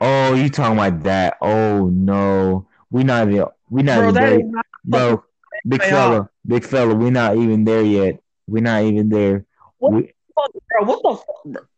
Oh, 0.00 0.34
you 0.34 0.48
talking 0.48 0.78
about 0.78 1.02
that? 1.02 1.38
Oh 1.40 1.88
no, 1.88 2.66
we 2.90 3.02
not 3.02 3.28
even 3.28 3.46
we 3.68 3.82
not 3.82 3.98
bro, 3.98 4.08
even 4.10 4.22
there, 4.22 4.38
not 4.44 4.66
bro. 4.84 5.24
Big 5.66 5.82
fella, 5.82 6.30
big 6.46 6.64
fella, 6.64 6.94
we're 6.94 7.10
not 7.10 7.36
even 7.36 7.64
there 7.64 7.82
yet. 7.82 8.20
We're 8.46 8.62
not 8.62 8.82
even 8.82 9.08
there. 9.08 9.44
What 9.78 9.92
we, 9.92 10.02
the 10.02 10.12
fuck, 10.34 10.50
bro? 10.68 10.84
What 10.84 11.02
the 11.02 11.52
fuck? 11.54 11.68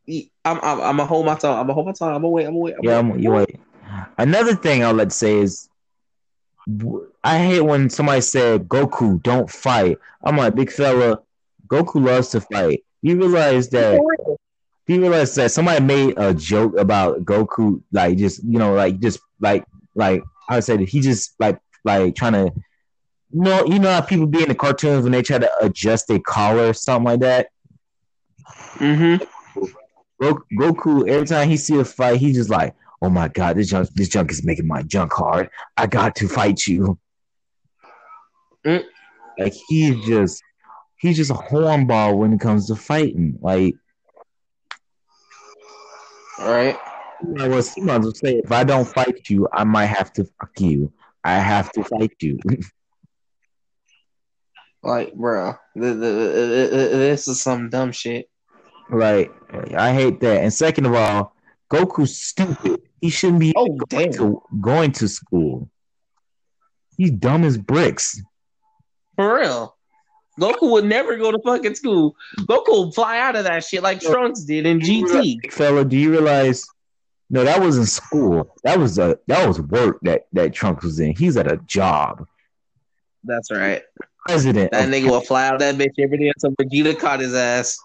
I'm, 0.44 0.58
I'm, 0.62 0.80
I'm 0.80 0.96
gonna 0.96 1.06
hold 1.06 1.26
my 1.26 1.34
tongue. 1.34 1.58
I'm 1.58 1.64
gonna 1.64 1.74
hold 1.74 1.86
my 1.86 1.92
tongue. 1.92 2.14
I'm 2.14 2.22
gonna 2.22 2.28
wait. 2.28 2.46
I'm 2.46 2.52
gonna 2.52 2.64
wait. 2.64 2.74
I'm 2.74 2.80
yeah, 2.82 2.98
I'm, 2.98 3.18
you 3.18 3.30
wait. 3.30 3.60
Another 4.18 4.54
thing 4.54 4.84
I'll 4.84 4.94
let 4.94 5.12
say 5.12 5.38
is, 5.38 5.68
I 7.24 7.38
hate 7.38 7.60
when 7.60 7.90
somebody 7.90 8.20
said 8.20 8.68
Goku 8.68 9.22
don't 9.22 9.50
fight. 9.50 9.98
I'm 10.22 10.36
like, 10.36 10.54
big 10.54 10.70
fella, 10.70 11.20
Goku 11.66 12.04
loves 12.04 12.28
to 12.30 12.40
fight. 12.40 12.84
You 13.02 13.16
realize 13.16 13.68
that 13.70 14.00
you 14.86 15.00
realize 15.00 15.34
that 15.36 15.52
somebody 15.52 15.84
made 15.84 16.14
a 16.18 16.34
joke 16.34 16.76
about 16.76 17.24
Goku, 17.24 17.82
like 17.92 18.18
just 18.18 18.42
you 18.44 18.58
know, 18.58 18.74
like 18.74 18.98
just 18.98 19.20
like 19.40 19.64
like 19.94 20.22
I 20.48 20.60
said, 20.60 20.80
he 20.80 21.00
just 21.00 21.34
like 21.38 21.60
like 21.84 22.14
trying 22.16 22.32
to, 22.32 22.52
you 23.32 23.40
know, 23.40 23.64
you 23.64 23.78
know 23.78 23.90
how 23.90 24.00
people 24.00 24.26
be 24.26 24.42
in 24.42 24.48
the 24.48 24.54
cartoons 24.54 25.02
when 25.02 25.12
they 25.12 25.22
try 25.22 25.38
to 25.38 25.50
adjust 25.64 26.08
their 26.08 26.18
collar, 26.18 26.70
or 26.70 26.74
something 26.74 27.04
like 27.04 27.20
that. 27.20 27.48
Mm-hmm. 28.74 29.24
Goku, 30.58 31.08
every 31.08 31.26
time 31.26 31.48
he 31.48 31.56
see 31.56 31.78
a 31.78 31.84
fight, 31.84 32.18
he 32.18 32.32
just 32.32 32.50
like, 32.50 32.74
oh 33.00 33.08
my 33.08 33.28
god, 33.28 33.56
this 33.56 33.70
junk, 33.70 33.88
this 33.94 34.08
junk 34.08 34.30
is 34.30 34.44
making 34.44 34.66
my 34.66 34.82
junk 34.82 35.12
hard. 35.12 35.48
I 35.76 35.86
got 35.86 36.16
to 36.16 36.28
fight 36.28 36.66
you. 36.66 36.98
Mm. 38.66 38.84
Like 39.38 39.54
he's 39.68 40.04
just, 40.04 40.42
he's 40.98 41.16
just 41.16 41.30
a 41.30 41.34
hornball 41.34 42.18
when 42.18 42.32
it 42.32 42.40
comes 42.40 42.66
to 42.66 42.76
fighting. 42.76 43.38
Like 43.40 43.74
all 46.40 46.50
right. 46.50 46.76
I 47.38 47.48
was 47.48 47.74
he 47.74 47.82
might 47.82 47.96
as 47.96 48.04
well 48.04 48.14
say, 48.14 48.40
if 48.42 48.50
I 48.50 48.64
don't 48.64 48.88
fight 48.88 49.28
you, 49.28 49.46
I 49.52 49.64
might 49.64 49.86
have 49.86 50.12
to 50.14 50.24
fuck 50.24 50.58
you. 50.58 50.90
I 51.22 51.34
have 51.34 51.70
to 51.72 51.84
fight 51.84 52.14
you. 52.20 52.38
like, 54.82 55.14
bro, 55.14 55.54
the, 55.74 55.94
the, 55.94 56.68
this 56.92 57.28
is 57.28 57.42
some 57.42 57.70
dumb 57.70 57.92
shit. 57.92 58.28
Right. 58.88 59.30
I 59.76 59.92
hate 59.92 60.20
that. 60.20 60.42
And 60.42 60.52
second 60.52 60.86
of 60.86 60.94
all, 60.94 61.34
Goku's 61.70 62.16
stupid. 62.16 62.80
He 63.00 63.10
shouldn't 63.10 63.40
be 63.40 63.52
oh, 63.56 63.68
going, 63.88 64.12
to, 64.14 64.42
going 64.60 64.92
to 64.92 65.08
school. 65.08 65.70
He's 66.96 67.12
dumb 67.12 67.44
as 67.44 67.56
bricks. 67.56 68.20
For 69.16 69.38
real. 69.38 69.76
Goku 70.38 70.70
would 70.70 70.84
never 70.84 71.16
go 71.16 71.30
to 71.30 71.38
fucking 71.44 71.74
school. 71.74 72.16
Goku 72.40 72.86
would 72.86 72.94
fly 72.94 73.18
out 73.18 73.36
of 73.36 73.44
that 73.44 73.64
shit 73.64 73.82
like 73.82 74.00
Trunks 74.00 74.42
did 74.42 74.66
in 74.66 74.80
GT. 74.80 75.52
Fella, 75.52 75.84
do 75.84 75.96
you 75.96 76.10
realize? 76.10 76.66
No, 77.28 77.44
that 77.44 77.60
wasn't 77.60 77.88
school. 77.88 78.56
That 78.64 78.78
was 78.78 78.98
a 78.98 79.18
that 79.26 79.46
was 79.46 79.60
work 79.60 79.98
that 80.02 80.26
that 80.32 80.52
Trunks 80.52 80.84
was 80.84 80.98
in. 80.98 81.14
He's 81.14 81.36
at 81.36 81.50
a 81.50 81.58
job. 81.58 82.26
That's 83.22 83.50
right. 83.50 83.82
President. 84.26 84.72
That 84.72 84.88
nigga 84.88 85.10
will 85.10 85.20
fly 85.20 85.48
out 85.48 85.58
that 85.60 85.76
bitch 85.76 85.94
every 85.98 86.18
day 86.18 86.32
until 86.34 86.52
Vegeta 86.56 86.98
caught 86.98 87.20
his 87.20 87.34
ass. 87.34 87.78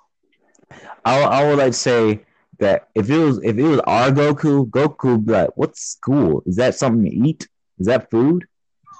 I 1.03 1.21
I 1.21 1.47
would 1.47 1.57
like 1.57 1.71
to 1.71 1.77
say 1.77 2.21
that 2.59 2.89
if 2.95 3.09
it 3.09 3.17
was 3.17 3.39
if 3.43 3.57
it 3.57 3.63
was 3.63 3.79
our 3.81 4.09
Goku, 4.11 4.69
Goku 4.69 5.11
would 5.13 5.25
be 5.25 5.33
like, 5.33 5.49
"What's 5.55 5.81
school? 5.81 6.43
Is 6.45 6.55
that 6.57 6.75
something 6.75 7.09
to 7.09 7.15
eat? 7.15 7.47
Is 7.79 7.87
that 7.87 8.09
food? 8.09 8.45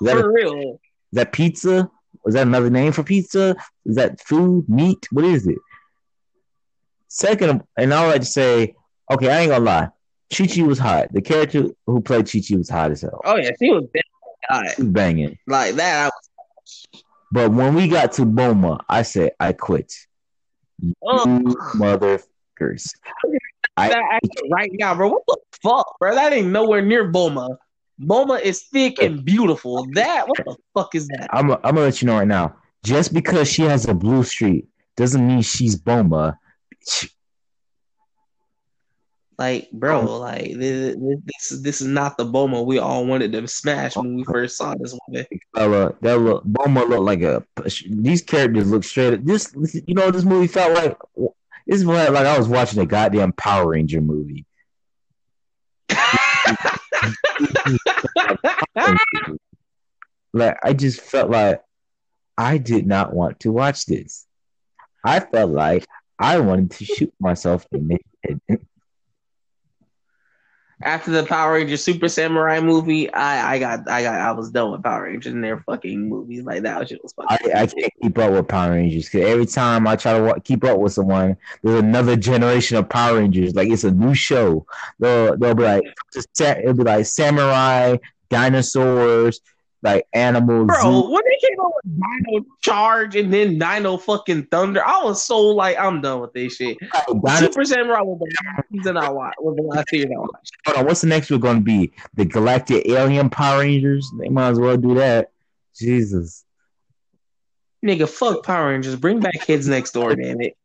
Is 0.02 0.08
that 0.08 0.14
For 0.18 0.30
a, 0.30 0.34
real? 0.34 0.80
Is 1.12 1.14
that 1.14 1.32
pizza? 1.32 1.90
Is 2.26 2.34
that 2.34 2.48
another 2.48 2.70
name 2.70 2.92
for 2.92 3.04
pizza? 3.04 3.56
Is 3.86 3.96
that 3.96 4.20
food, 4.22 4.68
meat? 4.68 5.08
What 5.12 5.26
is 5.26 5.48
it? 5.48 5.58
Second, 7.08 7.64
and 7.78 7.94
I 7.94 8.06
would 8.06 8.12
like 8.12 8.22
to 8.22 8.28
say, 8.28 8.76
okay, 9.12 9.30
I 9.30 9.42
ain't 9.42 9.52
gonna 9.52 9.64
lie. 9.64 9.90
Chi 10.36 10.48
Chi 10.48 10.64
was 10.64 10.80
hot. 10.80 11.14
The 11.14 11.22
character 11.22 11.68
who 11.86 12.02
played 12.02 12.30
Chi 12.30 12.42
Chi 12.48 12.58
was 12.58 12.70
hot 12.70 12.92
as 12.92 13.02
hell. 13.02 13.22
Oh 13.24 13.38
yeah, 13.38 13.52
she 13.60 13.72
was 13.72 13.86
hot. 14.50 14.72
She 14.76 14.82
was 14.82 14.92
banging 14.92 15.38
like 15.48 15.76
that. 15.76 16.12
But 17.36 17.52
when 17.52 17.76
we 17.76 17.90
got 17.90 18.14
to 18.14 18.22
Bulma, 18.22 18.80
I 18.88 19.02
said 19.02 19.34
I 19.42 19.52
quit. 19.52 19.94
Oh. 21.04 21.26
You 21.28 21.44
motherfuckers. 21.76 22.96
I, 23.76 24.20
right 24.50 24.72
now, 24.80 24.96
bro. 24.96 25.10
What 25.10 25.24
the 25.28 25.38
fuck, 25.62 26.00
bro? 26.00 26.16
That 26.16 26.32
ain't 26.32 26.48
nowhere 26.48 26.82
near 26.82 27.12
Bulma. 27.12 27.58
Bulma 28.00 28.42
is 28.42 28.62
thick 28.72 29.02
and 29.02 29.26
beautiful. 29.26 29.86
That 29.96 30.30
what 30.30 30.38
the 30.46 30.56
fuck 30.74 30.96
is 30.96 31.10
that? 31.10 31.28
I'm 31.34 31.52
I'm 31.52 31.60
gonna 31.62 31.82
let 31.82 32.02
you 32.02 32.06
know 32.06 32.18
right 32.18 32.28
now. 32.28 32.56
Just 32.86 33.14
because 33.14 33.52
she 33.52 33.64
has 33.64 33.86
a 33.86 33.94
blue 33.94 34.24
streak 34.24 34.70
doesn't 34.96 35.28
mean 35.28 35.42
she's 35.42 35.76
Bulma. 35.76 36.38
Like, 39.38 39.70
bro, 39.72 40.08
oh. 40.08 40.20
like 40.20 40.54
this, 40.58 40.96
this, 40.96 41.62
this 41.62 41.82
is 41.82 41.88
not 41.88 42.18
the 42.18 42.26
Bulma 42.26 42.66
we 42.66 42.80
all 42.80 43.06
wanted 43.06 43.34
to 43.34 43.46
smash 43.48 43.98
when 43.98 44.16
we 44.16 44.24
first 44.24 44.58
saw 44.58 44.76
this 44.76 44.98
one. 45.06 45.26
Fella, 45.54 45.94
that 46.02 46.18
look 46.20 46.46
Bulma 46.46 46.88
looked 46.88 47.04
like 47.04 47.22
a. 47.22 47.44
These 47.90 48.22
characters 48.22 48.72
look 48.72 48.86
straight. 48.86 49.26
This, 49.26 49.54
you 49.88 49.94
know, 49.94 50.10
this 50.10 50.24
movie 50.24 50.48
felt 50.48 50.74
like 50.74 50.98
this 51.68 51.82
is 51.82 51.86
like 51.86 52.10
I 52.10 52.38
was 52.38 52.48
watching 52.48 52.80
a 52.80 52.86
goddamn 52.86 53.34
Power 53.34 53.72
Ranger 53.72 54.00
movie. 54.00 54.46
like 60.34 60.58
I 60.64 60.74
just 60.74 61.02
felt 61.02 61.30
like 61.30 61.62
I 62.38 62.58
did 62.58 62.88
not 62.88 63.14
want 63.14 63.42
to 63.42 63.52
watch 63.52 63.86
this. 63.86 64.26
I 65.04 65.20
felt 65.20 65.52
like 65.52 65.86
I 66.18 66.40
wanted 66.40 66.72
to 66.72 66.86
shoot 66.86 67.14
myself 67.20 67.68
in 67.72 67.88
the 67.90 68.00
head. 68.24 68.40
after 70.82 71.12
the 71.12 71.24
Power 71.24 71.54
Rangers 71.54 71.84
Super 71.84 72.10
Samurai 72.10 72.60
movie, 72.60 73.12
I, 73.14 73.54
I 73.56 73.60
got 73.60 73.90
I 73.90 74.04
got 74.04 74.20
I 74.20 74.32
was 74.32 74.52
done 74.52 74.72
with 74.72 74.84
Power 74.84 75.04
Rangers 75.04 75.34
and 75.34 75.44
their 75.44 75.60
fucking 75.62 76.10
movies. 76.10 76.44
Like 76.44 76.64
that 76.64 76.90
shit 76.90 77.02
was 77.02 77.14
fucking. 77.14 77.52
I, 77.54 77.62
I 77.62 77.66
can't 77.66 77.94
keep 78.02 78.18
up 78.18 78.32
with 78.32 78.48
Power 78.48 78.72
Rangers 78.72 79.06
because 79.06 79.28
every 79.28 79.46
time 79.46 79.88
I 79.88 79.96
try 79.96 80.18
to 80.18 80.24
wa- 80.24 80.40
keep 80.44 80.64
up 80.64 80.80
with 80.80 80.94
someone, 80.94 81.38
there's 81.64 81.80
another 81.80 82.16
generation 82.16 82.78
of 82.78 82.90
Power 82.90 83.18
Rangers. 83.18 83.56
Like 83.56 83.70
it's 83.70 83.84
a 83.84 83.92
new 83.92 84.14
show. 84.14 84.66
They'll, 85.00 85.38
they'll 85.38 85.56
be 85.56 85.64
like 85.64 85.84
just 86.14 86.30
it'll 86.42 86.74
be 86.74 86.84
like 86.84 87.06
samurai, 87.06 87.98
dinosaurs, 88.30 89.42
like 89.84 90.08
animals. 90.14 90.68
Bro, 90.68 90.82
zoo- 90.82 91.12
when 91.12 91.22
they 91.26 91.48
came 91.48 91.60
out 91.62 91.72
with 91.76 91.96
Dino 91.96 92.46
Charge 92.62 93.16
and 93.16 93.32
then 93.34 93.60
Dino 93.60 93.98
fucking 93.98 94.46
Thunder, 94.48 94.84
I 94.86 95.04
was 95.04 95.22
so 95.24 95.40
like, 95.40 95.78
I'm 95.78 96.02
done 96.02 96.22
with 96.22 96.34
this 96.34 96.56
shit. 96.56 96.78
dino- 96.80 97.36
Super 97.38 97.66
Samurai 97.66 98.02
was 98.02 98.20
the 98.20 98.36
last 98.46 98.68
season 98.72 98.98
I 98.98 99.10
watched. 99.10 99.36
Was 99.40 99.56
the 99.56 99.62
last 99.64 99.90
season 99.90 100.12
I 100.16 100.20
watched. 100.20 100.52
Hold 100.66 100.78
on, 100.78 100.86
what's 100.86 101.02
the 101.02 101.08
next 101.08 101.30
one 101.30 101.40
going 101.40 101.58
to 101.58 101.64
be? 101.64 101.92
The 102.16 102.26
Galactic 102.26 102.88
Alien 102.88 103.30
Power 103.30 103.60
Rangers? 103.60 104.10
They 104.20 104.30
might 104.30 104.50
as 104.50 104.60
well 104.60 104.78
do 104.78 104.96
that. 104.96 105.32
Jesus. 105.78 106.44
Nigga, 107.86 108.10
fuck 108.10 108.44
Power 108.44 108.70
Rangers. 108.70 108.96
Bring 108.96 109.20
back 109.20 109.34
Kids 109.42 109.68
Next 109.68 109.92
Door, 109.92 110.16
damn 110.16 110.42
it. 110.42 110.58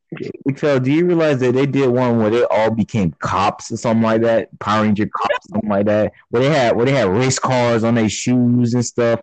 Because 0.44 0.80
do 0.80 0.90
you 0.90 1.06
realize 1.06 1.38
that 1.40 1.54
they 1.54 1.66
did 1.66 1.88
one 1.88 2.18
where 2.18 2.30
they 2.30 2.44
all 2.44 2.70
became 2.70 3.12
cops 3.20 3.70
or 3.70 3.76
something 3.76 4.02
like 4.02 4.22
that? 4.22 4.48
Power 4.58 4.82
Ranger 4.82 5.06
cops, 5.06 5.48
something 5.50 5.70
like 5.70 5.86
that. 5.86 6.12
Where 6.30 6.42
they 6.42 6.50
had 6.50 6.76
where 6.76 6.86
they 6.86 6.92
had 6.92 7.08
race 7.08 7.38
cars 7.38 7.84
on 7.84 7.94
their 7.94 8.08
shoes 8.08 8.74
and 8.74 8.84
stuff. 8.84 9.20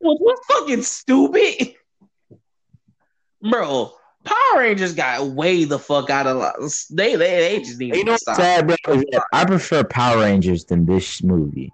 Was 0.00 0.18
what 0.20 0.38
fucking 0.46 0.82
stupid? 0.82 1.74
Bro, 3.42 3.92
Power 4.24 4.60
Rangers 4.60 4.94
got 4.94 5.26
way 5.26 5.64
the 5.64 5.78
fuck 5.78 6.08
out 6.10 6.26
of. 6.26 6.72
They 6.90 7.16
they 7.16 7.40
they 7.40 7.58
just 7.58 7.78
need 7.78 7.94
You 7.94 8.04
know 8.04 8.12
what's 8.12 8.24
sad, 8.24 8.66
bro? 8.66 8.76
is 8.94 9.04
that 9.10 9.24
I 9.32 9.44
prefer 9.44 9.84
Power 9.84 10.20
Rangers 10.20 10.64
than 10.64 10.86
this 10.86 11.22
movie. 11.22 11.72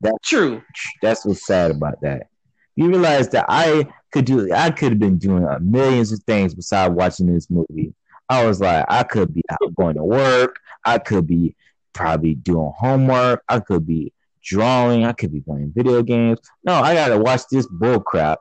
That's 0.00 0.18
true. 0.28 0.62
That's 1.02 1.24
what's 1.24 1.46
sad 1.46 1.70
about 1.70 2.00
that. 2.02 2.28
You 2.76 2.88
realize 2.88 3.28
that 3.30 3.46
I 3.48 3.86
could 4.12 4.24
do 4.24 4.52
I 4.52 4.70
could 4.70 4.90
have 4.92 4.98
been 4.98 5.18
doing 5.18 5.46
millions 5.60 6.12
of 6.12 6.22
things 6.24 6.54
besides 6.54 6.94
watching 6.94 7.32
this 7.32 7.50
movie. 7.50 7.94
I 8.28 8.44
was 8.46 8.60
like, 8.60 8.84
I 8.88 9.02
could 9.02 9.32
be 9.34 9.42
out 9.50 9.74
going 9.74 9.96
to 9.96 10.04
work. 10.04 10.58
I 10.84 10.98
could 10.98 11.26
be 11.26 11.54
probably 11.92 12.34
doing 12.34 12.72
homework. 12.76 13.42
I 13.48 13.60
could 13.60 13.86
be 13.86 14.12
drawing. 14.42 15.04
I 15.04 15.12
could 15.12 15.32
be 15.32 15.40
playing 15.40 15.72
video 15.74 16.02
games. 16.02 16.38
No, 16.64 16.74
I 16.74 16.94
gotta 16.94 17.18
watch 17.18 17.42
this 17.50 17.66
bull 17.66 18.00
crap 18.00 18.40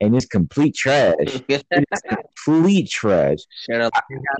and 0.00 0.14
it's 0.14 0.26
complete 0.26 0.74
trash. 0.74 1.14
It's 1.48 2.02
complete 2.08 2.90
trash. 2.90 3.38
Shut 3.68 3.80
up. 3.80 3.92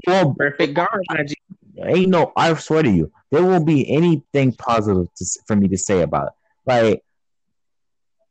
Well, 0.07 0.35
Perfect 0.35 0.75
garbage. 0.75 1.35
ain't 1.83 2.09
no. 2.09 2.33
I 2.37 2.55
swear 2.55 2.83
to 2.83 2.91
you, 2.91 3.11
there 3.31 3.43
won't 3.45 3.67
be 3.67 3.91
anything 3.91 4.53
positive 4.53 5.07
to, 5.17 5.27
for 5.47 5.57
me 5.57 5.69
to 5.69 5.79
say 5.79 6.03
about 6.03 6.29
it. 6.29 6.33
Like, 6.67 7.03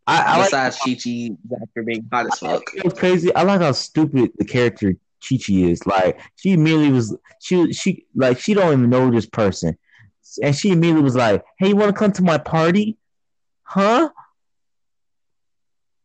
I, 0.08 0.22
I 0.22 0.38
like 0.38 0.46
Besides 0.48 0.78
Chi 0.78 0.94
Chi 0.94 1.30
after 1.62 1.84
being 1.84 2.08
hot 2.12 2.28
as 2.28 2.40
fuck. 2.40 2.64
It 2.76 2.84
was 2.84 2.94
crazy. 2.94 3.34
I 3.34 3.42
like 3.44 3.62
how 3.62 3.72
stupid 3.72 4.32
the 4.38 4.46
character 4.46 4.94
Chi 5.28 5.38
Chi 5.38 5.54
is. 5.54 5.86
Like 5.86 6.20
she 6.36 6.54
immediately 6.54 6.92
was 6.92 7.18
she 7.42 7.74
she 7.74 8.06
like 8.16 8.40
she 8.40 8.54
don't 8.54 8.74
even 8.74 8.90
know 8.90 9.10
this 9.10 9.26
person, 9.26 9.78
and 10.44 10.56
she 10.56 10.72
immediately 10.72 11.04
was 11.04 11.16
like, 11.16 11.44
"Hey, 11.58 11.70
you 11.70 11.76
want 11.76 11.94
to 11.94 12.00
come 12.00 12.12
to 12.14 12.24
my 12.24 12.38
party? 12.38 12.98
Huh? 13.64 14.10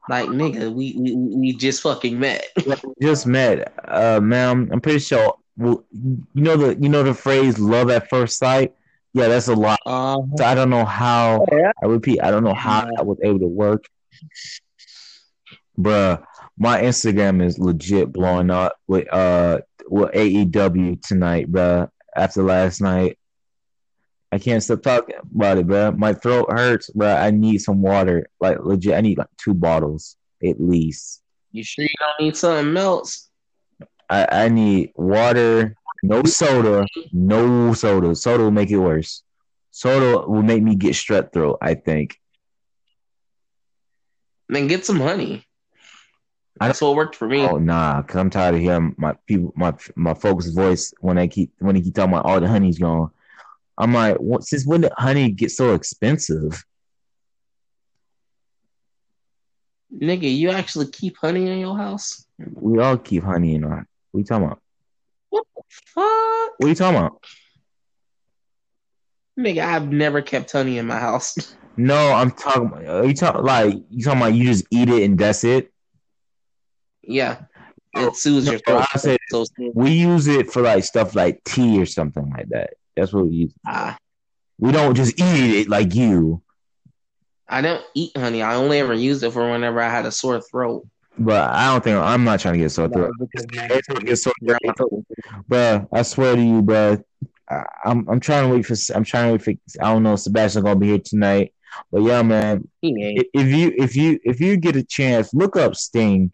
Like 0.09 0.29
nigga, 0.29 0.73
we 0.73 0.97
we, 0.99 1.15
we 1.15 1.53
just 1.53 1.83
fucking 1.83 2.19
met. 2.19 2.45
Just 3.03 3.27
met, 3.27 3.73
uh, 3.87 4.19
ma'am. 4.21 4.69
I'm 4.73 4.81
pretty 4.81 4.99
sure. 4.99 5.37
Well, 5.57 5.85
you 5.93 6.43
know 6.43 6.57
the 6.57 6.77
you 6.81 6.89
know 6.89 7.03
the 7.03 7.15
phrase 7.15 7.59
"love 7.59 7.91
at 7.91 8.09
first 8.09 8.39
sight." 8.39 8.75
Yeah, 9.13 9.29
that's 9.29 9.49
a 9.49 9.55
lot. 9.55 9.79
Uh, 9.87 10.19
So 10.37 10.45
I 10.45 10.55
don't 10.55 10.71
know 10.71 10.85
how. 10.85 11.45
yeah. 11.53 11.73
I 11.83 11.87
repeat, 11.87 12.21
I 12.23 12.31
don't 12.31 12.45
know 12.45 12.55
how 12.55 12.89
I 12.99 13.03
was 13.03 13.19
able 13.23 13.41
to 13.41 13.47
work. 13.47 13.85
Bruh, 15.79 16.23
my 16.59 16.83
Instagram 16.83 17.43
is 17.43 17.59
legit 17.59 18.13
blowing 18.13 18.51
up 18.51 18.77
with 18.87 19.13
uh 19.13 19.61
with 19.89 20.13
AEW 20.13 21.01
tonight, 21.03 21.51
bruh. 21.51 21.89
After 22.15 22.43
last 22.43 22.81
night. 22.81 23.17
I 24.33 24.39
can't 24.39 24.63
stop 24.63 24.83
talking 24.83 25.17
about 25.35 25.59
it, 25.59 25.67
bruh. 25.67 25.97
My 25.97 26.13
throat 26.15 26.47
hurts, 26.53 26.91
bruh. 26.91 27.21
I 27.21 27.31
need 27.33 27.59
some 27.59 27.83
water. 27.83 28.29
Like 28.41 28.59
legit, 28.61 28.95
I 28.95 29.01
need 29.01 29.19
like 29.19 29.27
two 29.39 29.55
bottles 29.55 30.17
at 30.45 30.61
least. 30.61 31.23
You 31.51 31.65
sure 31.65 31.83
you 31.85 31.89
don't 31.99 32.25
need 32.27 32.37
something 32.37 32.77
else? 32.77 33.29
I, 34.09 34.45
I 34.45 34.49
need 34.49 34.93
water, 34.95 35.75
no 36.03 36.23
soda, 36.25 36.87
no 37.13 37.75
soda. 37.75 38.15
Soda 38.15 38.45
will 38.45 38.51
make 38.51 38.71
it 38.71 38.79
worse. 38.79 39.23
Soda 39.71 40.27
will 40.27 40.43
make 40.43 40.63
me 40.63 40.75
get 40.75 40.93
strep 40.95 41.33
throat, 41.33 41.59
I 41.63 41.75
think. 41.75 42.19
Then 44.49 44.67
get 44.67 44.85
some 44.85 45.01
honey. 45.01 45.47
That's 46.59 46.83
what 46.83 46.97
worked 46.97 47.17
for 47.17 47.27
me. 47.27 47.41
Oh 47.41 47.57
nah, 47.57 48.03
cause 48.03 48.17
I'm 48.17 48.29
tired 48.29 48.57
of 48.57 48.61
hearing 48.61 48.95
my 48.99 49.15
people, 49.27 49.53
my 49.57 49.75
my 49.95 50.13
folks' 50.13 50.49
voice 50.49 50.93
when 51.01 51.17
they 51.17 51.29
keep 51.29 51.53
when 51.59 51.75
they 51.75 51.81
keep 51.81 51.95
talking 51.95 52.13
about 52.13 52.27
all 52.27 52.41
the 52.41 52.49
honey's 52.49 52.79
gone. 52.79 53.11
I'm 53.79 53.95
like, 53.95 54.17
what, 54.19 54.43
since 54.45 54.67
when 54.67 54.83
did 54.83 54.93
honey 54.99 55.31
get 55.31 55.53
so 55.53 55.73
expensive? 55.73 56.63
Nigga, 59.95 60.35
you 60.35 60.51
actually 60.51 60.89
keep 60.89 61.17
honey 61.17 61.49
in 61.49 61.59
your 61.59 61.77
house? 61.77 62.27
We 62.39 62.79
all 62.79 62.99
keep 62.99 63.25
honey 63.25 63.55
in 63.55 63.65
our. 63.65 63.87
We 64.13 64.21
you 64.21 64.25
talking 64.25 64.47
about? 64.47 64.61
Fuck? 65.71 66.05
What 66.59 66.69
you 66.69 66.75
talking 66.75 66.99
about? 66.99 67.25
Nigga, 69.39 69.65
I've 69.65 69.91
never 69.91 70.21
kept 70.23 70.53
honey 70.53 70.79
in 70.79 70.87
my 70.87 70.99
house. 70.99 71.37
No, 71.77 72.13
I'm 72.13 72.33
talking. 72.33 72.67
About, 72.67 72.85
are 72.85 73.07
you 73.07 73.15
talking 73.15 73.43
like 73.43 73.75
you 73.89 74.05
talking 74.05 74.21
about 74.21 74.35
you 74.35 74.45
just 74.45 74.67
eat 74.71 74.91
it 74.91 75.03
and 75.05 75.17
that's 75.19 75.45
it? 75.45 75.73
yeah. 77.03 77.43
It 77.95 78.17
soothes 78.17 78.45
your 78.47 78.61
No, 78.69 78.75
throat. 78.75 78.87
I 78.93 78.99
said- 78.99 79.19
So, 79.31 79.47
We 79.73 79.93
use 79.93 80.27
it 80.27 80.53
for 80.53 80.61
like 80.61 80.85
stuff 80.85 81.15
like 81.15 81.43
tea 81.45 81.81
or 81.81 81.87
something 81.87 82.29
like 82.31 82.49
that. 82.51 82.75
That's 82.97 83.15
what 83.15 83.29
we 83.29 83.35
use. 83.37 83.55
ah, 83.67 83.97
We 84.59 84.73
don't 84.73 84.95
just 84.95 85.19
eat 85.19 85.61
it 85.61 85.69
like 85.71 85.95
you. 85.95 86.43
I 87.49 87.63
don't 87.63 87.85
eat 87.95 88.15
honey. 88.15 88.43
I 88.43 88.57
only 88.57 88.79
ever 88.81 88.93
used 88.93 89.23
it 89.23 89.31
for 89.33 89.49
whenever 89.51 89.81
I 89.81 89.89
had 89.89 90.05
a 90.05 90.13
sore 90.13 90.43
throat. 90.43 90.87
But 91.21 91.51
I 91.51 91.71
don't 91.71 91.85
think 91.85 91.99
I'm 91.99 92.25
not 92.25 92.41
trying 92.41 92.55
to 92.55 92.61
get 92.61 92.71
sore 92.71 92.89
throat. 92.89 93.13
I 93.59 94.01
get 94.01 94.17
sore 94.17 94.33
throat, 94.43 95.05
Bruh, 95.51 95.87
I 95.93 96.01
swear 96.01 96.35
to 96.35 96.43
you, 96.43 96.63
bro. 96.63 96.97
I, 97.51 97.65
I'm 97.85 98.09
I'm 98.09 98.21
trying 98.21 98.49
to 98.49 98.55
wait 98.57 98.65
for 98.65 98.75
I'm 98.95 99.05
trying 99.05 99.27
to 99.27 99.33
wait 99.33 99.43
for 99.43 99.85
I 99.85 99.93
don't 99.93 100.03
know 100.03 100.15
if 100.15 100.21
Sebastian 100.21 100.63
gonna 100.63 100.81
be 100.81 100.89
here 100.89 100.99
tonight, 100.99 101.53
but 101.93 102.03
yeah, 102.03 102.23
man. 102.23 102.67
If 103.35 103.47
you 103.49 103.75
if 103.77 103.97
you 103.97 104.19
if 104.25 104.41
you 104.41 104.57
get 104.57 104.77
a 104.77 104.83
chance, 104.83 105.35
look 105.35 105.57
up 105.57 105.77
Sting, 105.77 106.33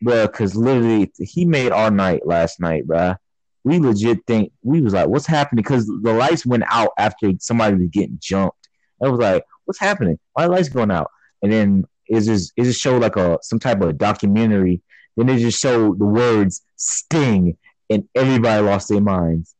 bro, 0.00 0.26
because 0.26 0.56
literally 0.56 1.12
he 1.18 1.44
made 1.44 1.72
our 1.72 1.90
night 1.90 2.26
last 2.26 2.58
night, 2.58 2.86
bro. 2.86 3.16
We 3.64 3.80
legit 3.80 4.26
think 4.26 4.50
we 4.62 4.80
was 4.80 4.94
like, 4.94 5.08
what's 5.08 5.26
happening? 5.26 5.62
Because 5.62 5.86
the 5.86 6.14
lights 6.14 6.46
went 6.46 6.64
out 6.70 6.92
after 6.96 7.32
somebody 7.38 7.76
was 7.76 7.88
getting 7.88 8.18
jumped. 8.18 8.68
I 9.04 9.08
was 9.08 9.20
like, 9.20 9.44
what's 9.66 9.78
happening? 9.78 10.18
Why 10.32 10.44
the 10.44 10.52
lights 10.52 10.70
going 10.70 10.90
out? 10.90 11.10
And 11.42 11.52
then 11.52 11.84
it 12.12 12.24
just 12.24 12.52
it 12.56 12.64
just 12.64 12.80
showed 12.80 13.00
like 13.00 13.16
a 13.16 13.38
some 13.42 13.58
type 13.58 13.80
of 13.80 13.96
documentary. 13.96 14.82
Then 15.16 15.26
they 15.26 15.38
just 15.38 15.60
showed 15.60 15.98
the 15.98 16.04
words 16.04 16.62
Sting, 16.76 17.56
and 17.88 18.08
everybody 18.14 18.62
lost 18.62 18.88
their 18.88 19.00
minds. 19.00 19.54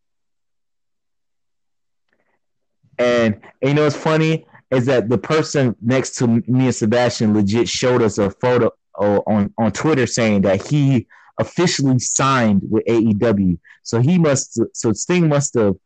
And, 2.99 3.41
and 3.61 3.69
you 3.71 3.75
know 3.75 3.85
what's 3.85 3.97
funny 3.97 4.47
is 4.71 4.87
that 4.87 5.09
the 5.09 5.19
person 5.19 5.77
next 5.81 6.17
to 6.17 6.27
me 6.27 6.67
and 6.67 6.75
Sebastian 6.75 7.35
legit 7.35 7.69
showed 7.69 8.03
us 8.03 8.19
a 8.19 8.31
photo 8.31 8.71
uh, 8.99 9.21
on 9.27 9.53
on 9.57 9.73
Twitter 9.73 10.07
saying 10.07 10.43
that 10.43 10.67
he 10.67 11.07
officially 11.39 11.99
signed 11.99 12.63
with 12.69 12.85
AEW. 12.85 13.59
So 13.83 14.01
he 14.01 14.19
must 14.19 14.61
so 14.75 14.93
Sting 14.93 15.29
must 15.29 15.55
have 15.55 15.77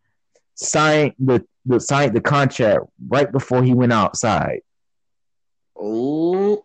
signed 0.55 1.14
the, 1.18 1.46
the 1.64 1.79
signed 1.79 2.14
the 2.14 2.20
contract 2.20 2.81
right 3.09 3.31
before 3.31 3.62
he 3.62 3.72
went 3.72 3.92
outside. 3.92 4.62
Oh, 5.79 6.65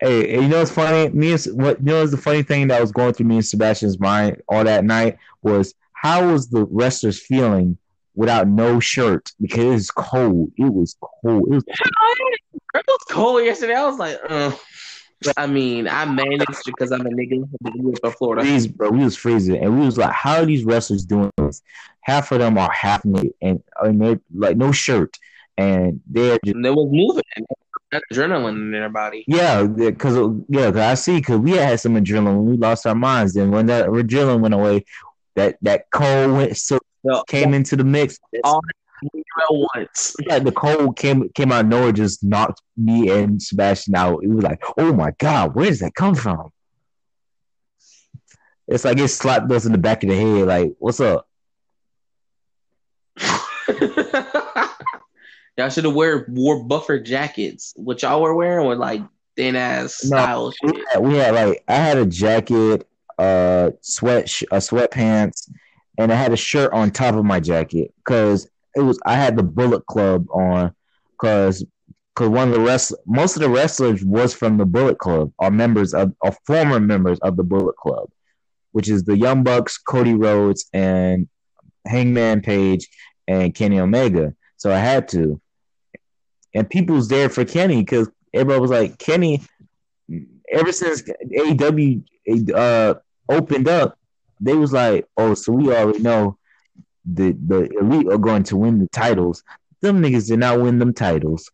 Hey, 0.00 0.40
you 0.40 0.48
know 0.48 0.60
what's 0.60 0.70
funny? 0.70 1.10
Me 1.10 1.32
and 1.32 1.46
what 1.52 1.78
you 1.78 1.84
know 1.84 2.02
is 2.02 2.10
the 2.10 2.16
funny 2.16 2.42
thing 2.42 2.68
that 2.68 2.80
was 2.80 2.90
going 2.90 3.12
through 3.12 3.26
me 3.26 3.36
and 3.36 3.44
Sebastian's 3.44 4.00
mind 4.00 4.40
all 4.48 4.64
that 4.64 4.84
night 4.84 5.18
was 5.42 5.74
how 5.92 6.32
was 6.32 6.48
the 6.48 6.64
wrestlers 6.64 7.20
feeling 7.20 7.76
without 8.14 8.48
no 8.48 8.80
shirt 8.80 9.30
because 9.40 9.62
it 9.64 9.68
was 9.68 9.90
cold. 9.90 10.52
It 10.56 10.72
was 10.72 10.96
cold. 11.00 11.48
It 11.48 11.54
was 11.54 11.64
it 12.74 12.84
was 12.88 13.00
cold 13.10 13.44
yesterday. 13.44 13.74
I 13.74 13.86
was 13.86 13.98
like, 13.98 14.18
uh. 14.28 14.52
I 15.36 15.46
mean, 15.46 15.86
I 15.86 16.06
managed 16.06 16.46
because 16.64 16.92
I'm 16.92 17.02
a 17.02 17.10
nigga 17.10 17.46
from 18.00 18.12
Florida. 18.12 18.40
freeze, 18.40 18.66
bro. 18.66 18.88
We 18.88 19.04
was 19.04 19.18
freezing, 19.18 19.62
and 19.62 19.78
we 19.78 19.84
was 19.84 19.98
like, 19.98 20.12
"How 20.12 20.36
are 20.36 20.46
these 20.46 20.64
wrestlers 20.64 21.04
doing 21.04 21.30
this?" 21.36 21.60
Half 22.00 22.32
of 22.32 22.38
them 22.38 22.56
are 22.56 22.70
half 22.72 23.04
naked, 23.04 23.34
and, 23.42 23.62
and 23.82 24.00
they're 24.00 24.20
like 24.34 24.56
no 24.56 24.72
shirt, 24.72 25.18
and 25.58 26.00
they're 26.06 26.38
just 26.42 26.56
they 26.62 26.70
was 26.70 26.88
moving. 26.90 27.22
That 27.92 28.04
adrenaline 28.12 28.50
in 28.54 28.70
their 28.70 28.88
body. 28.88 29.24
yeah, 29.26 29.64
because 29.64 30.16
yeah, 30.48 30.70
cause 30.70 30.76
I 30.80 30.94
see 30.94 31.16
because 31.18 31.40
we 31.40 31.52
had 31.52 31.80
some 31.80 31.94
adrenaline 31.96 32.36
when 32.36 32.46
we 32.46 32.56
lost 32.56 32.86
our 32.86 32.94
minds. 32.94 33.34
Then 33.34 33.50
when 33.50 33.66
that 33.66 33.86
adrenaline 33.86 34.40
went 34.40 34.54
away, 34.54 34.84
that 35.34 35.56
that 35.62 35.90
cold 35.90 36.32
went 36.32 36.56
so 36.56 36.78
Well, 37.02 37.24
came 37.24 37.52
into 37.52 37.74
the 37.76 37.84
mix. 37.84 38.18
all, 38.44 38.60
once. 39.74 40.14
Like 40.26 40.44
the 40.44 40.52
cold 40.52 40.96
came 40.96 41.28
came 41.30 41.50
out 41.50 41.64
of 41.64 41.70
nowhere, 41.70 41.90
just 41.92 42.22
knocked 42.22 42.60
me 42.76 43.10
and 43.10 43.42
Sebastian 43.42 43.94
out. 43.96 44.22
It 44.22 44.28
was 44.28 44.44
like, 44.44 44.62
oh 44.76 44.92
my 44.92 45.12
god, 45.18 45.54
where 45.54 45.66
does 45.66 45.80
that 45.80 45.94
come 45.94 46.14
from? 46.14 46.50
It's 48.68 48.84
like 48.84 48.98
it 48.98 49.08
slapped 49.08 49.50
us 49.50 49.64
in 49.66 49.72
the 49.72 49.78
back 49.78 50.04
of 50.04 50.10
the 50.10 50.16
head. 50.16 50.46
Like, 50.46 50.74
what's 50.78 51.00
up? 51.00 51.26
Y'all 55.60 55.68
should 55.68 55.84
have 55.84 55.94
wear 55.94 56.26
wore 56.28 56.64
buffer 56.64 56.98
jackets. 56.98 57.74
What 57.76 58.02
y'all 58.02 58.22
were 58.22 58.34
wearing 58.34 58.66
was 58.66 58.78
like 58.78 59.02
thin 59.36 59.56
ass 59.56 59.94
style 59.94 60.46
no, 60.46 60.52
shit. 60.52 60.76
We 60.76 60.84
had, 60.90 61.02
we 61.02 61.16
had, 61.16 61.34
like 61.34 61.64
I 61.68 61.74
had 61.74 61.98
a 61.98 62.06
jacket, 62.06 62.88
uh, 63.18 63.70
sweat, 63.82 64.28
sh- 64.28 64.44
uh, 64.50 64.56
sweatpants, 64.56 65.50
and 65.98 66.10
I 66.10 66.14
had 66.14 66.32
a 66.32 66.36
shirt 66.36 66.72
on 66.72 66.90
top 66.90 67.14
of 67.14 67.24
my 67.24 67.40
jacket 67.40 67.92
because 67.98 68.48
it 68.74 68.80
was 68.80 68.98
I 69.04 69.14
had 69.16 69.36
the 69.36 69.42
Bullet 69.42 69.84
Club 69.86 70.26
on 70.30 70.74
because 71.12 71.64
because 72.14 72.30
one 72.30 72.48
of 72.48 72.54
the 72.54 72.60
rest 72.60 72.94
most 73.06 73.36
of 73.36 73.42
the 73.42 73.50
wrestlers 73.50 74.02
was 74.02 74.32
from 74.32 74.56
the 74.56 74.66
Bullet 74.66 74.98
Club 74.98 75.30
are 75.38 75.50
members 75.50 75.92
of 75.92 76.14
are 76.22 76.36
former 76.46 76.80
members 76.80 77.18
of 77.20 77.36
the 77.36 77.44
Bullet 77.44 77.76
Club, 77.76 78.08
which 78.72 78.88
is 78.88 79.04
the 79.04 79.16
Young 79.16 79.42
Bucks, 79.42 79.76
Cody 79.76 80.14
Rhodes, 80.14 80.70
and 80.72 81.28
Hangman 81.86 82.40
Page 82.40 82.88
and 83.28 83.54
Kenny 83.54 83.78
Omega. 83.78 84.34
So 84.56 84.70
I 84.70 84.78
had 84.78 85.08
to, 85.08 85.40
and 86.54 86.68
people's 86.68 87.08
there 87.08 87.28
for 87.28 87.44
Kenny 87.44 87.80
because 87.82 88.08
everybody 88.32 88.60
was 88.60 88.70
like 88.70 88.98
Kenny. 88.98 89.42
Ever 90.52 90.72
since 90.72 91.02
AEW 91.02 92.02
uh, 92.54 92.94
opened 93.28 93.68
up, 93.68 93.98
they 94.40 94.54
was 94.54 94.72
like, 94.72 95.06
"Oh, 95.16 95.34
so 95.34 95.52
we 95.52 95.72
already 95.72 96.00
know 96.00 96.38
the 97.04 97.32
the 97.32 97.68
elite 97.78 98.08
are 98.08 98.18
going 98.18 98.42
to 98.44 98.56
win 98.56 98.78
the 98.78 98.88
titles." 98.88 99.44
Them 99.80 100.02
niggas 100.02 100.28
did 100.28 100.40
not 100.40 100.60
win 100.60 100.78
them 100.78 100.92
titles, 100.92 101.50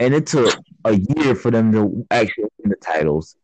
and 0.00 0.14
it 0.14 0.26
took 0.26 0.58
a 0.84 0.94
year 0.94 1.34
for 1.34 1.50
them 1.50 1.72
to 1.72 2.06
actually 2.10 2.48
win 2.58 2.70
the 2.70 2.76
titles. 2.76 3.36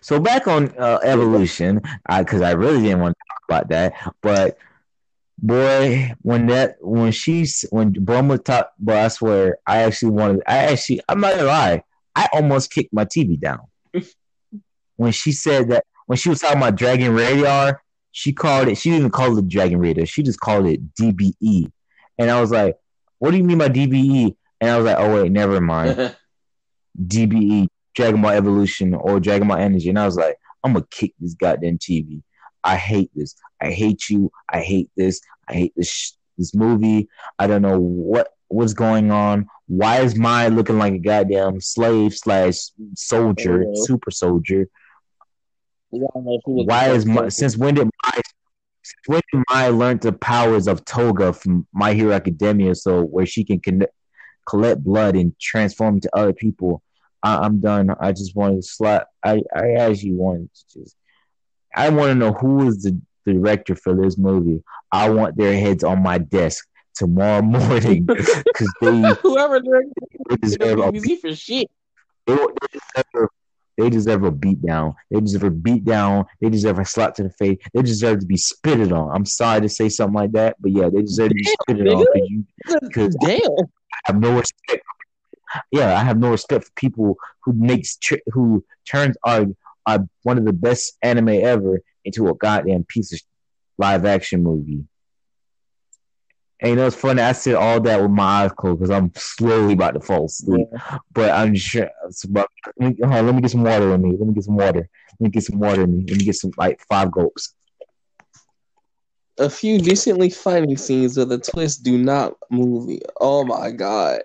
So 0.00 0.20
back 0.20 0.46
on 0.46 0.76
uh, 0.78 0.98
evolution, 1.02 1.80
because 2.18 2.40
I, 2.40 2.50
I 2.50 2.52
really 2.52 2.82
didn't 2.82 3.00
want 3.00 3.16
to 3.16 3.24
talk 3.28 3.42
about 3.48 3.68
that, 3.70 4.14
but 4.22 4.58
boy, 5.38 6.12
when 6.22 6.46
that 6.48 6.76
when 6.80 7.12
she's 7.12 7.64
when 7.70 7.92
Bulma 7.94 8.42
talked, 8.42 8.72
but 8.78 8.96
I 8.96 9.08
swear 9.08 9.58
I 9.66 9.78
actually 9.78 10.10
wanted. 10.10 10.42
I 10.46 10.58
actually 10.58 11.00
I'm 11.08 11.20
not 11.20 11.32
gonna 11.32 11.44
lie, 11.44 11.82
I 12.14 12.28
almost 12.32 12.72
kicked 12.72 12.92
my 12.92 13.04
TV 13.04 13.38
down 13.38 13.60
when 14.96 15.12
she 15.12 15.32
said 15.32 15.70
that 15.70 15.84
when 16.06 16.18
she 16.18 16.28
was 16.28 16.40
talking 16.40 16.58
about 16.58 16.76
Dragon 16.76 17.14
Radar. 17.14 17.82
She 18.10 18.32
called 18.32 18.68
it. 18.68 18.76
She 18.76 18.88
didn't 18.88 19.00
even 19.00 19.10
call 19.12 19.38
it 19.38 19.48
Dragon 19.48 19.78
Radar. 19.78 20.06
She 20.06 20.22
just 20.22 20.40
called 20.40 20.66
it 20.66 20.94
DBE, 20.96 21.70
and 22.18 22.30
I 22.30 22.40
was 22.40 22.50
like, 22.50 22.76
"What 23.18 23.30
do 23.30 23.36
you 23.36 23.44
mean 23.44 23.58
by 23.58 23.68
DBE?" 23.68 24.34
And 24.60 24.70
I 24.70 24.76
was 24.76 24.86
like, 24.86 24.96
"Oh 24.98 25.14
wait, 25.14 25.30
never 25.30 25.60
mind, 25.60 26.16
DBE." 27.00 27.68
Dragon 27.94 28.22
Ball 28.22 28.30
Evolution 28.30 28.94
or 28.94 29.18
Dragon 29.18 29.48
Ball 29.48 29.56
Energy, 29.58 29.88
and 29.88 29.98
I 29.98 30.06
was 30.06 30.16
like, 30.16 30.36
I'm 30.62 30.72
gonna 30.72 30.86
kick 30.88 31.14
this 31.18 31.34
goddamn 31.34 31.78
TV. 31.78 32.22
I 32.64 32.76
hate 32.76 33.10
this. 33.14 33.34
I 33.60 33.70
hate 33.70 34.08
you. 34.08 34.30
I 34.52 34.60
hate 34.60 34.90
this. 34.96 35.20
I 35.48 35.54
hate 35.54 35.72
this 35.76 35.88
sh- 35.88 36.12
this 36.36 36.54
movie. 36.54 37.08
I 37.38 37.46
don't 37.46 37.62
know 37.62 37.78
what 37.80 38.28
what's 38.48 38.74
going 38.74 39.10
on. 39.10 39.46
Why 39.66 40.00
is 40.00 40.16
Mai 40.16 40.48
looking 40.48 40.78
like 40.78 40.94
a 40.94 40.98
goddamn 40.98 41.60
slave 41.60 42.14
slash 42.14 42.70
soldier, 42.94 43.64
Oh. 43.66 43.84
super 43.84 44.10
soldier? 44.10 44.68
We 45.90 46.00
all 46.00 46.22
know 46.22 46.40
who 46.44 46.52
was 46.52 46.66
Why 46.66 46.88
is 46.90 47.06
my, 47.06 47.28
since 47.28 47.56
when 47.56 47.74
did 47.74 47.90
since 48.14 49.06
when 49.06 49.20
did 49.32 49.42
Mai 49.50 49.68
learn 49.68 49.98
the 49.98 50.12
powers 50.12 50.66
of 50.66 50.84
Toga 50.84 51.32
from 51.32 51.66
My 51.72 51.92
Hero 51.94 52.12
Academia? 52.12 52.74
So 52.74 53.02
where 53.02 53.26
she 53.26 53.44
can 53.44 53.60
connect, 53.60 53.92
collect 54.46 54.82
blood 54.82 55.16
and 55.16 55.38
transform 55.38 55.96
into 55.96 56.10
other 56.14 56.32
people. 56.32 56.82
I, 57.22 57.38
I'm 57.38 57.60
done. 57.60 57.90
I 58.00 58.12
just 58.12 58.34
wanted 58.36 58.56
to 58.56 58.62
slap. 58.62 59.08
I 59.24 59.42
I 59.54 59.72
actually 59.74 60.12
wanted 60.14 60.48
to 60.54 60.80
just. 60.80 60.96
I 61.78 61.88
want 61.90 62.10
to 62.10 62.14
know 62.16 62.32
who 62.32 62.66
is 62.68 62.82
the 62.82 63.00
director 63.24 63.74
for 63.76 63.94
this 63.94 64.18
movie. 64.18 64.62
I 64.90 65.08
want 65.10 65.36
their 65.36 65.58
heads 65.58 65.84
on 65.84 66.02
my 66.02 66.18
desk 66.18 66.66
tomorrow 66.94 67.42
morning 67.56 68.04
because 68.04 68.72
they, 68.80 69.14
Whoever 69.22 69.60
directed 69.60 69.94
they 70.28 70.36
deserve 70.36 70.78
a 70.80 70.82
BBC 70.92 71.20
for 71.20 71.34
shit. 71.34 71.70
they, 72.26 72.34
they 72.34 72.78
deserve 72.78 73.28
they 73.76 73.90
deserve 73.90 74.24
a 74.24 74.32
beat 74.32 74.60
down. 74.60 74.96
They 75.08 75.20
deserve 75.20 75.44
a 75.44 75.50
beat 75.50 75.84
down. 75.84 76.26
They 76.40 76.48
deserve 76.50 76.80
a 76.80 76.84
slap 76.84 77.14
to 77.14 77.22
the 77.22 77.30
face. 77.30 77.58
They 77.72 77.82
deserve 77.82 78.18
to 78.18 78.26
be 78.26 78.36
spitted 78.36 78.90
on. 78.90 79.14
I'm 79.14 79.24
sorry 79.24 79.60
to 79.60 79.68
say 79.68 79.88
something 79.88 80.14
like 80.16 80.32
that, 80.32 80.56
but 80.58 80.72
yeah, 80.72 80.88
they 80.88 81.02
deserve 81.02 81.28
to 81.28 81.34
be 81.36 81.44
spitted 81.44 81.86
on 81.86 82.04
because 82.12 82.28
you 82.28 82.44
Because- 82.88 83.16
Damn. 83.22 83.40
have 84.06 84.16
no 84.18 84.36
respect. 84.36 84.82
Yeah, 85.70 85.96
I 85.96 86.02
have 86.02 86.18
no 86.18 86.30
respect 86.32 86.64
for 86.64 86.70
people 86.74 87.16
who 87.44 87.52
makes 87.52 87.96
who 88.32 88.64
turns 88.84 89.16
our, 89.24 89.46
one 90.22 90.36
of 90.38 90.44
the 90.44 90.52
best 90.52 90.96
anime 91.02 91.28
ever 91.28 91.80
into 92.04 92.28
a 92.28 92.34
goddamn 92.34 92.84
piece 92.84 93.12
of 93.12 93.20
live 93.78 94.04
action 94.04 94.42
movie. 94.42 94.84
And 96.60 96.70
you 96.70 96.76
know 96.76 96.86
it's 96.86 96.96
funny. 96.96 97.22
I 97.22 97.32
said 97.32 97.54
all 97.54 97.80
that 97.82 98.02
with 98.02 98.10
my 98.10 98.44
eyes 98.44 98.50
closed 98.52 98.80
because 98.80 98.90
I'm 98.90 99.12
slowly 99.14 99.74
about 99.74 99.94
to 99.94 100.00
fall 100.00 100.26
asleep. 100.26 100.66
But 101.12 101.30
I'm 101.30 101.54
sure. 101.54 101.88
About, 102.24 102.48
let, 102.78 102.90
me, 102.90 102.96
hold 103.00 103.14
on, 103.14 103.26
let 103.26 103.34
me 103.34 103.40
get 103.40 103.52
some 103.52 103.62
water 103.62 103.94
in 103.94 104.02
me. 104.02 104.16
Let 104.18 104.26
me 104.26 104.34
get 104.34 104.44
some 104.44 104.56
water. 104.56 104.88
Let 105.20 105.20
me 105.20 105.28
get 105.30 105.44
some 105.44 105.60
water 105.60 105.82
in 105.82 105.98
me. 105.98 106.04
Let 106.08 106.18
me 106.18 106.24
get 106.24 106.34
some 106.34 106.50
like 106.56 106.80
five 106.88 107.12
gulps. 107.12 107.54
A 109.38 109.48
few 109.48 109.78
decently 109.78 110.30
funny 110.30 110.74
scenes 110.74 111.16
with 111.16 111.30
a 111.30 111.38
twist 111.38 111.84
do 111.84 111.96
not 111.96 112.34
movie. 112.50 113.02
Oh 113.20 113.44
my 113.44 113.70
god. 113.70 114.22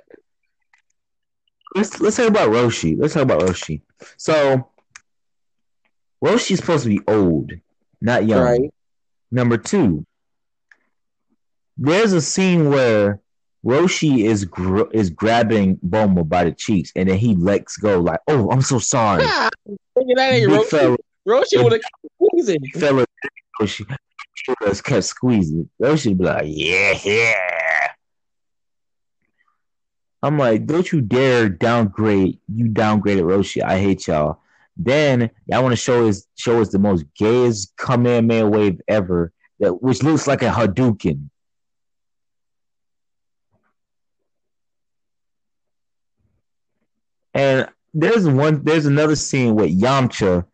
let's 1.76 2.00
let's 2.02 2.18
talk 2.18 2.28
about 2.28 2.50
Roshi. 2.50 2.96
Let's 3.00 3.14
talk 3.14 3.24
about 3.24 3.42
Roshi. 3.42 3.82
So 4.18 4.68
Roshi's 6.24 6.60
supposed 6.60 6.84
to 6.84 6.90
be 6.90 7.02
old, 7.08 7.52
not 8.02 8.26
young. 8.26 8.44
Right. 8.44 8.74
Number 9.32 9.58
two, 9.58 10.06
there's 11.76 12.14
a 12.14 12.22
scene 12.22 12.70
where 12.70 13.20
Roshi 13.66 14.24
is 14.26 14.46
gr- 14.46 14.90
is 14.94 15.10
grabbing 15.10 15.78
Bulma 15.78 16.28
by 16.28 16.46
the 16.46 16.52
cheeks, 16.52 16.92
and 16.96 17.10
then 17.10 17.18
he 17.18 17.36
lets 17.36 17.78
go, 17.78 18.00
like, 18.00 18.20
"Oh, 18.28 18.50
I'm 18.52 18.62
so 18.62 18.80
sorry." 18.80 19.24
Ah, 19.26 19.50
nigga, 19.98 20.16
that 20.16 20.34
ain't 20.34 20.50
Roshi. 20.52 20.66
fella, 20.68 20.98
Roshi 21.28 21.64
would 21.64 21.74
have 21.74 21.82
squeezing. 22.16 22.66
fella, 22.76 23.06
Roshi 23.60 23.98
just 24.64 24.84
kept 24.84 25.06
squeezing. 25.06 25.70
Roshi 25.82 26.10
would 26.10 26.20
be 26.20 26.26
like, 26.26 26.46
"Yeah, 26.46 26.98
yeah." 27.04 27.34
I'm 30.22 30.38
like, 30.38 30.66
don't 30.66 30.90
you 30.90 31.02
dare 31.02 31.50
downgrade. 31.50 32.40
You 32.48 32.68
downgraded 32.68 33.24
Roshi. 33.24 33.62
I 33.62 33.78
hate 33.78 34.08
y'all. 34.08 34.40
Then 34.76 35.30
y'all 35.48 35.62
want 35.64 35.74
to 35.74 35.78
show 35.78 36.08
us 36.08 36.28
show 36.36 36.62
us 36.62 36.70
the 36.70 36.80
most 36.80 37.06
gayest 37.16 37.76
Kamehameha 37.78 38.48
wave 38.48 38.82
ever, 38.88 39.32
that 39.60 39.82
which 39.82 40.04
looks 40.04 40.28
like 40.28 40.42
a 40.42 40.50
Hadouken. 40.50 41.30
And 47.34 47.68
there's 47.94 48.28
one, 48.28 48.64
there's 48.64 48.86
another 48.86 49.16
scene 49.16 49.56
with 49.56 49.72
Yamcha. 49.72 50.46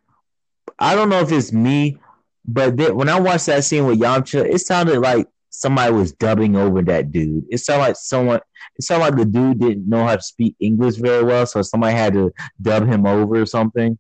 I 0.78 0.96
don't 0.96 1.10
know 1.10 1.20
if 1.20 1.32
it's 1.32 1.52
me, 1.52 1.98
but 2.46 2.78
there, 2.78 2.94
when 2.94 3.10
I 3.10 3.20
watched 3.20 3.48
that 3.48 3.64
scene 3.64 3.86
with 3.86 4.00
Yamcha, 4.00 4.46
it 4.46 4.60
sounded 4.60 5.00
like 5.00 5.28
somebody 5.50 5.94
was 5.94 6.14
dubbing 6.14 6.56
over 6.56 6.82
that 6.84 7.12
dude. 7.12 7.46
It 7.50 7.60
sounded 7.60 7.84
like 7.84 7.96
someone. 7.98 8.40
It 8.78 8.84
sounded 8.84 9.06
like 9.06 9.16
the 9.16 9.26
dude 9.26 9.60
didn't 9.60 9.90
know 9.90 10.06
how 10.06 10.16
to 10.16 10.22
speak 10.22 10.56
English 10.60 10.96
very 10.96 11.24
well, 11.24 11.46
so 11.46 11.62
somebody 11.62 11.96
had 11.96 12.14
to 12.14 12.32
dub 12.62 12.88
him 12.88 13.06
over 13.06 13.42
or 13.42 13.46
something, 13.46 13.98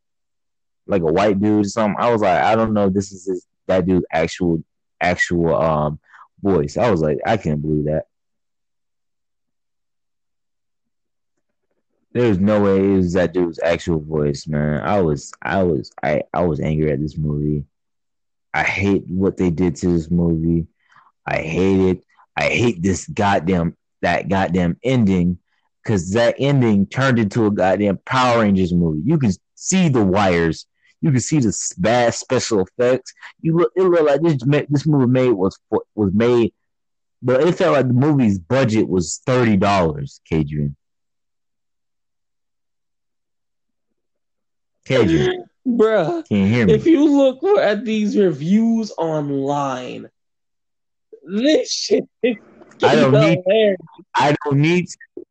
like 0.89 1.03
a 1.03 1.05
white 1.05 1.39
dude 1.39 1.65
or 1.65 1.69
something. 1.69 1.95
I 1.99 2.11
was 2.11 2.21
like, 2.21 2.41
I 2.41 2.55
don't 2.55 2.73
know. 2.73 2.87
if 2.87 2.93
This 2.93 3.11
is 3.11 3.25
his, 3.27 3.45
that 3.67 3.85
dude's 3.85 4.05
actual 4.11 4.63
actual 5.01 5.55
um 5.55 5.99
voice. 6.41 6.77
I 6.77 6.91
was 6.91 7.01
like, 7.01 7.19
I 7.25 7.37
can't 7.37 7.61
believe 7.61 7.85
that. 7.85 8.05
There's 12.11 12.39
no 12.39 12.61
way 12.61 12.77
it 12.77 12.95
was 12.97 13.13
that 13.13 13.33
dude's 13.33 13.59
actual 13.63 13.99
voice, 13.99 14.47
man. 14.47 14.81
I 14.81 14.99
was, 14.99 15.31
I 15.43 15.61
was, 15.61 15.91
I, 16.01 16.23
I 16.33 16.41
was 16.41 16.59
angry 16.59 16.91
at 16.91 16.99
this 16.99 17.17
movie. 17.17 17.65
I 18.51 18.63
hate 18.63 19.05
what 19.07 19.37
they 19.37 19.51
did 19.51 19.75
to 19.77 19.93
this 19.93 20.09
movie. 20.09 20.65
I 21.27 21.37
hate 21.37 21.79
it. 21.79 22.03
I 22.35 22.45
hate 22.45 22.81
this 22.81 23.07
goddamn 23.07 23.77
that 24.01 24.27
goddamn 24.27 24.77
ending 24.83 25.37
because 25.83 26.11
that 26.13 26.35
ending 26.39 26.87
turned 26.87 27.19
into 27.19 27.45
a 27.45 27.51
goddamn 27.51 27.97
Power 28.05 28.41
Rangers 28.41 28.73
movie. 28.73 29.01
You 29.03 29.19
can 29.19 29.31
see 29.55 29.89
the 29.89 30.03
wires. 30.03 30.65
You 31.01 31.11
can 31.11 31.19
see 31.21 31.39
the 31.39 31.57
bad 31.77 32.13
special 32.13 32.61
effects. 32.61 33.13
You 33.41 33.57
look, 33.57 33.71
it 33.75 33.83
looked 33.83 34.03
like 34.03 34.21
this 34.21 34.65
this 34.69 34.85
movie 34.85 35.05
made 35.07 35.31
was 35.31 35.57
was 35.95 36.13
made, 36.13 36.53
but 37.21 37.41
it 37.41 37.55
felt 37.55 37.73
like 37.75 37.87
the 37.87 37.93
movie's 37.93 38.37
budget 38.37 38.87
was 38.87 39.21
thirty 39.25 39.55
dollars. 39.55 40.19
Kadrian, 40.29 40.75
Kadrian, 44.85 45.43
Bruh. 45.65 46.27
can 46.27 46.37
you 46.37 46.45
hear 46.47 46.65
me? 46.65 46.73
If 46.73 46.85
you 46.85 47.05
look 47.05 47.43
at 47.59 47.85
these 47.85 48.17
reviews 48.17 48.91
online, 48.97 50.09
This 51.23 51.71
shit 51.73 52.03
I 52.83 52.95
don't 52.95 53.13
need-. 53.13 53.77
I 54.15 54.35
don't 54.43 54.59
need. 54.59 54.87
To. 54.87 55.23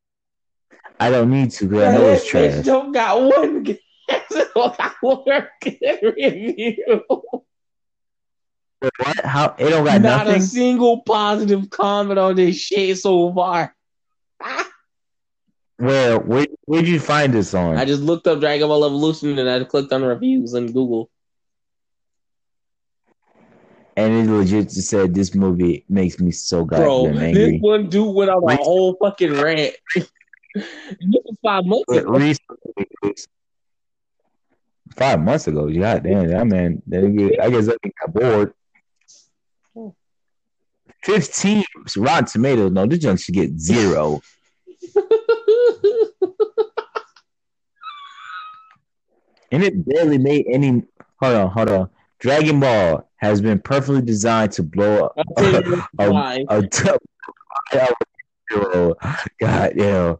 I 1.01 1.11
don't 1.11 1.31
need 1.31 1.51
to 1.53 1.69
because 1.69 1.85
I 1.85 1.97
know 1.97 2.09
it's 2.09 2.27
trash. 2.27 2.65
don't 2.65 2.93
got 2.93 3.21
one 3.21 3.65
good, 4.09 4.49
don't 4.55 4.77
got 4.77 4.94
one 5.01 5.25
good 5.62 5.99
review. 6.03 7.03
What? 8.81 9.25
How? 9.25 9.55
It 9.59 9.71
don't 9.71 9.85
got 9.85 10.01
Not 10.03 10.29
a 10.29 10.40
single 10.40 11.03
positive 11.03 11.68
comment 11.71 12.18
on 12.18 12.37
this 12.37 12.57
shit 12.57 12.99
so 12.99 13.33
far. 13.33 13.75
Where? 15.77 16.18
Where? 16.18 16.47
Where'd 16.66 16.88
you 16.88 17.01
find 17.01 17.33
this 17.33 17.55
on? 17.55 17.77
I 17.77 17.85
just 17.85 18.03
looked 18.03 18.27
up 18.27 18.40
Dragon 18.40 18.68
Ball 18.68 18.85
Evolution 18.85 19.38
and 19.38 19.49
I 19.49 19.62
clicked 19.64 19.92
on 19.92 20.03
reviews 20.03 20.55
on 20.55 20.66
Google. 20.66 21.11
and 23.99 24.14
it 24.14 24.31
legit 24.31 24.71
just 24.71 24.88
said 24.88 25.12
this 25.12 25.35
movie 25.35 25.85
makes 25.88 26.21
me 26.21 26.31
so 26.31 26.64
Bro, 26.64 27.07
goddamn 27.07 27.35
this 27.35 27.61
one 27.61 27.88
dude 27.88 28.14
went 28.14 28.31
on 28.31 28.49
a 28.49 28.57
whole 28.57 28.97
fucking 29.03 29.33
rant. 29.33 29.75
this 29.94 30.09
was 31.01 31.37
five 31.42 31.64
months 31.64 31.90
ago. 31.90 32.12
recently, 32.12 33.16
five 34.99 35.21
months 35.21 35.47
ago, 35.47 35.71
god 35.71 36.03
damn, 36.03 36.29
that 36.29 36.47
man, 36.47 36.83
that 36.89 37.03
nigga, 37.03 37.41
I 37.41 37.51
guess 37.51 37.67
that 37.67 37.79
nigga 37.83 37.93
got 38.01 38.15
bored. 38.15 38.55
Fifteen 41.03 41.65
Rotten 41.97 42.25
Tomatoes. 42.27 42.73
No, 42.73 42.85
this 42.87 42.99
junk 42.99 43.21
should 43.21 43.35
get 43.35 43.59
zero. 43.59 44.21
and 49.53 49.63
it 49.63 49.87
barely 49.87 50.19
made 50.19 50.47
any. 50.51 50.83
Hold 51.21 51.37
on, 51.37 51.51
hold 51.51 51.69
on. 51.69 51.91
Dragon 52.19 52.59
Ball 52.61 53.09
has 53.17 53.41
been 53.41 53.61
perfectly 53.61 54.03
designed 54.03 54.53
to 54.53 54.63
blow 54.63 55.07
up 55.07 55.15
you 55.41 55.83
a, 55.99 56.13
why. 56.13 56.45
a. 56.49 56.63
God 59.41 59.73
damn. 59.77 60.17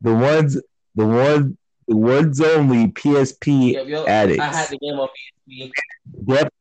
The 0.00 0.14
ones, 0.14 0.60
the 0.94 1.06
one, 1.06 1.58
the 1.88 1.96
ones 1.96 2.40
only 2.40 2.88
PSP 2.88 3.72
Yep, 3.72 3.86
yep. 3.88 4.08
addicts. 4.08 4.40
I 4.40 4.54
had 4.54 4.68
the 4.68 4.78
game 4.78 4.98
on 5.00 5.08
PSP. 5.50 5.70
Yep. 6.26 6.52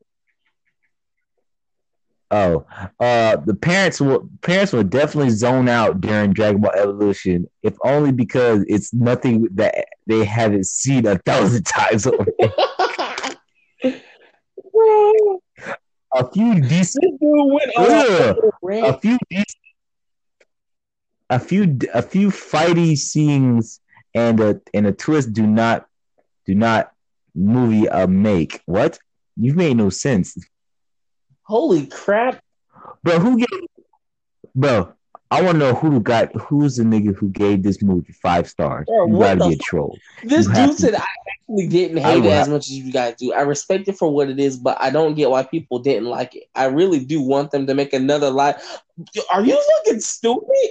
Oh, 2.30 2.66
uh, 3.00 3.38
the 3.38 3.54
parents 3.56 4.02
will 4.02 4.30
parents 4.42 4.74
will 4.74 4.84
definitely 4.84 5.30
zone 5.30 5.70
out 5.70 6.02
during 6.02 6.34
Dragon 6.34 6.60
Ball 6.60 6.74
Evolution, 6.76 7.48
if 7.64 7.78
only 7.86 8.12
because 8.12 8.66
it's 8.68 8.94
nothing 8.94 9.48
that 9.54 9.86
they 10.08 10.26
haven't 10.26 10.66
seen 10.66 11.06
a 11.08 11.18
thousand 11.20 11.64
times. 11.66 12.06
already. 12.06 12.34
A 16.16 16.30
few 16.34 16.60
decent, 16.62 17.18
went 17.22 17.72
a 17.78 17.82
Ugh. 17.82 18.38
a 18.84 19.00
few 19.00 19.18
decent, 19.30 19.58
a 21.30 21.40
few 21.40 21.78
a 21.94 22.02
few 22.02 22.28
fighty 22.30 22.98
scenes 22.98 23.80
and 24.18 24.40
a 24.40 24.62
and 24.74 24.88
a 24.88 24.92
twist 24.92 25.34
do 25.34 25.46
not 25.46 25.88
do 26.46 26.56
not 26.56 26.92
movie 27.36 27.86
a 27.86 28.08
make 28.08 28.62
what 28.66 28.98
you 29.36 29.54
made 29.54 29.78
no 29.78 29.90
sense. 29.90 30.38
Holy 31.44 31.86
crap. 31.88 32.42
Bro, 33.04 33.20
who 33.20 33.38
gave 33.38 33.48
bro? 34.56 34.94
I 35.30 35.42
want 35.42 35.56
to 35.56 35.60
know 35.60 35.74
who 35.74 36.00
got 36.00 36.34
who's 36.36 36.78
the 36.78 36.84
nigga 36.84 37.14
who 37.16 37.30
gave 37.30 37.62
this 37.62 37.82
movie 37.84 38.14
five 38.14 38.50
stars. 38.50 38.86
Bro, 38.88 39.08
you 39.08 39.20
gotta 39.20 39.48
be 39.50 39.56
a 39.56 39.58
troll. 39.58 39.98
This 40.24 40.48
You 40.48 40.54
dude 40.54 40.70
to- 40.78 40.82
said 40.82 40.96
I 40.96 41.04
actually 41.34 41.68
didn't 41.68 41.98
hate 41.98 42.24
it 42.26 42.32
as 42.32 42.48
much 42.50 42.68
as 42.68 42.72
you 42.72 42.92
guys 42.92 43.16
do. 43.18 43.34
I 43.34 43.42
respect 43.42 43.88
it 43.90 43.98
for 43.98 44.10
what 44.12 44.30
it 44.30 44.40
is, 44.40 44.58
but 44.58 44.78
I 44.80 44.90
don't 44.90 45.16
get 45.16 45.30
why 45.30 45.44
people 45.44 45.80
didn't 45.80 46.06
like 46.10 46.36
it. 46.36 46.46
I 46.56 46.66
really 46.66 47.04
do 47.04 47.22
want 47.22 47.52
them 47.52 47.68
to 47.68 47.74
make 47.76 47.94
another 47.94 48.30
live. 48.30 48.56
Are 49.30 49.44
you 49.46 49.62
fucking 49.86 50.00
stupid? 50.00 50.70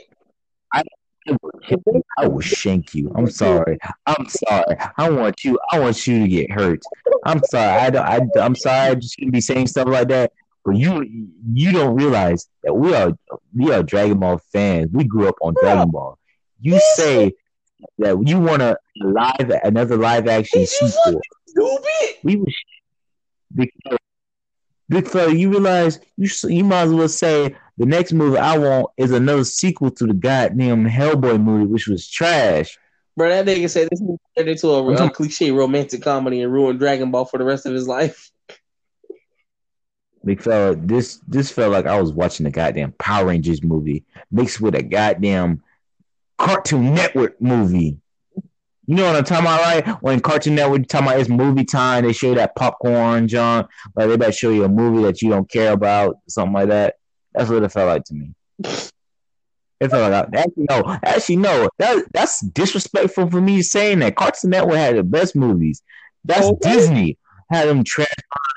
I 2.18 2.28
will 2.28 2.40
shank 2.40 2.94
you. 2.94 3.12
I'm 3.14 3.30
sorry. 3.30 3.78
I'm 4.06 4.28
sorry. 4.28 4.76
I 4.96 5.10
want 5.10 5.44
you. 5.44 5.58
I 5.72 5.78
want 5.80 6.06
you 6.06 6.20
to 6.20 6.28
get 6.28 6.50
hurt. 6.50 6.82
I'm 7.24 7.42
sorry. 7.44 7.80
I 7.80 7.90
don't. 7.90 8.06
I, 8.06 8.40
I'm 8.40 8.54
sorry. 8.54 8.90
I 8.90 8.94
just 8.94 9.14
shouldn't 9.14 9.32
be 9.32 9.40
saying 9.40 9.66
stuff 9.66 9.88
like 9.88 10.08
that. 10.08 10.32
But 10.64 10.76
you, 10.76 11.28
you 11.52 11.72
don't 11.72 11.94
realize 11.94 12.48
that 12.64 12.74
we 12.74 12.94
are 12.94 13.12
we 13.54 13.72
are 13.72 13.82
Dragon 13.82 14.18
Ball 14.18 14.38
fans. 14.52 14.90
We 14.92 15.04
grew 15.04 15.28
up 15.28 15.36
on 15.40 15.54
Dragon 15.60 15.90
Ball. 15.90 16.18
You 16.60 16.80
say 16.94 17.32
that 17.98 18.26
you 18.26 18.40
want 18.40 18.62
a 18.62 18.76
live 18.96 19.50
another 19.62 19.96
live 19.96 20.26
action 20.26 20.66
sequel. 20.66 21.20
Stupid. 21.46 22.16
we 22.22 22.36
was 22.36 22.54
fella, 23.84 23.98
big 24.88 25.08
fella. 25.08 25.32
You 25.32 25.50
realize 25.50 26.00
you 26.16 26.28
you 26.48 26.64
might 26.64 26.82
as 26.82 26.92
well 26.92 27.08
say 27.08 27.54
the 27.78 27.86
next 27.86 28.12
movie 28.12 28.38
I 28.38 28.56
want 28.58 28.88
is 28.96 29.10
another 29.12 29.44
sequel 29.44 29.90
to 29.92 30.06
the 30.06 30.14
goddamn 30.14 30.84
Hellboy 30.84 31.42
movie, 31.42 31.66
which 31.66 31.88
was 31.88 32.08
trash. 32.08 32.78
Bro, 33.16 33.30
that 33.30 33.46
nigga 33.46 33.70
said 33.70 33.88
this 33.90 34.00
movie 34.00 34.18
turned 34.36 34.50
into 34.50 34.68
a, 34.68 35.06
a 35.06 35.10
cliche 35.10 35.50
romantic 35.50 36.02
comedy 36.02 36.42
and 36.42 36.52
ruined 36.52 36.78
Dragon 36.78 37.10
Ball 37.10 37.24
for 37.24 37.38
the 37.38 37.44
rest 37.44 37.64
of 37.66 37.72
his 37.72 37.88
life. 37.88 38.30
Big 40.24 40.42
fella, 40.42 40.74
this 40.74 41.20
this 41.28 41.50
felt 41.50 41.72
like 41.72 41.86
I 41.86 42.00
was 42.00 42.12
watching 42.12 42.46
a 42.46 42.50
goddamn 42.50 42.92
Power 42.92 43.26
Rangers 43.26 43.62
movie 43.62 44.04
mixed 44.30 44.60
with 44.60 44.74
a 44.74 44.82
goddamn 44.82 45.62
Cartoon 46.36 46.94
Network 46.94 47.40
movie. 47.40 47.98
You 48.86 48.94
know 48.94 49.06
what 49.06 49.16
I'm 49.16 49.24
talking 49.24 49.46
about, 49.46 49.60
right? 49.62 50.02
When 50.02 50.20
Cartoon 50.20 50.54
Network 50.54 50.86
talking 50.86 51.08
about 51.08 51.18
it's 51.18 51.28
movie 51.28 51.64
time, 51.64 52.04
they 52.04 52.12
show 52.12 52.28
you 52.28 52.34
that 52.36 52.54
popcorn, 52.54 53.26
John. 53.26 53.66
Like 53.96 54.08
they 54.08 54.16
better 54.16 54.32
show 54.32 54.50
you 54.50 54.64
a 54.64 54.68
movie 54.68 55.02
that 55.02 55.22
you 55.22 55.30
don't 55.30 55.50
care 55.50 55.72
about, 55.72 56.18
something 56.28 56.52
like 56.52 56.68
that. 56.68 56.94
That's 57.34 57.50
what 57.50 57.64
it 57.64 57.72
felt 57.72 57.88
like 57.88 58.04
to 58.04 58.14
me. 58.14 58.34
It 59.78 59.90
felt 59.90 60.10
like 60.10 60.34
I, 60.34 60.38
actually 60.38 60.66
no, 60.70 60.98
actually 61.04 61.36
no. 61.36 61.68
That 61.78 62.04
that's 62.12 62.40
disrespectful 62.40 63.28
for 63.28 63.40
me 63.40 63.60
saying 63.62 63.98
that. 63.98 64.16
Cartoon 64.16 64.50
Network 64.50 64.76
had 64.76 64.96
the 64.96 65.02
best 65.02 65.34
movies. 65.34 65.82
That's 66.24 66.46
Okay. 66.46 66.72
Disney 66.72 67.18
had 67.50 67.68
them 67.68 67.84
trash 67.84 68.08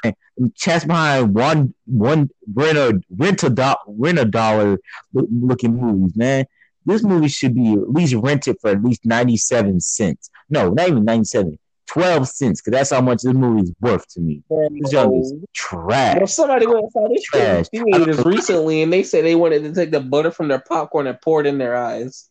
behind, 0.04 0.16
them 0.38 0.54
trash 0.58 0.84
behind 0.86 1.34
one 1.34 1.74
one 1.86 2.30
rent 2.54 2.78
a 2.78 3.02
rent 3.10 3.44
a, 3.44 3.50
do, 3.50 3.74
rent 3.88 4.20
a 4.20 4.26
dollar 4.26 4.78
looking 5.14 5.76
movies, 5.76 6.16
man. 6.16 6.46
This 6.86 7.04
movie 7.04 7.28
should 7.28 7.54
be 7.56 7.74
at 7.74 7.90
least 7.92 8.14
rented 8.16 8.58
for 8.62 8.72
at 8.72 8.84
least 8.84 9.06
97 9.06 9.80
cents. 9.82 10.30
No, 10.50 10.70
not 10.70 10.88
even 10.90 11.06
97, 11.06 11.58
12 11.88 12.28
cents, 12.28 12.62
because 12.62 12.78
that's 12.78 12.90
how 12.92 13.02
much 13.02 13.22
this 13.24 13.34
movie 13.34 13.64
is 13.64 13.74
worth 13.82 14.08
to 14.14 14.22
me. 14.22 14.44
This 14.50 14.92
junk 14.92 15.14
is 15.22 15.34
Well, 15.34 15.42
trash. 15.54 16.32
somebody 16.34 16.66
went 16.68 16.80
and 16.84 16.92
saw 16.92 17.08
this 17.10 17.24
Trash. 17.24 17.68
theaters 17.70 18.24
recently, 18.26 18.82
and 18.82 18.92
they 18.94 19.04
said 19.04 19.26
they 19.26 19.36
wanted 19.36 19.64
to 19.64 19.74
take 19.74 19.92
the 19.92 20.00
butter 20.00 20.32
from 20.32 20.48
their 20.48 20.60
popcorn 20.68 21.08
and 21.08 21.20
pour 21.22 21.42
it 21.42 21.48
in 21.48 21.58
their 21.58 21.76
eyes. 21.76 22.30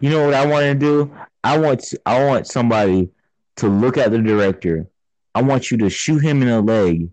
You 0.00 0.10
know 0.10 0.24
what 0.24 0.34
I 0.34 0.46
want 0.46 0.64
to 0.64 0.74
do? 0.74 1.14
I 1.42 1.58
want 1.58 1.84
I 2.06 2.24
want 2.24 2.46
somebody 2.46 3.10
to 3.56 3.68
look 3.68 3.96
at 3.98 4.10
the 4.12 4.18
director. 4.18 4.86
I 5.34 5.42
want 5.42 5.70
you 5.70 5.78
to 5.78 5.90
shoot 5.90 6.18
him 6.22 6.42
in 6.42 6.48
the 6.48 6.62
leg, 6.62 7.08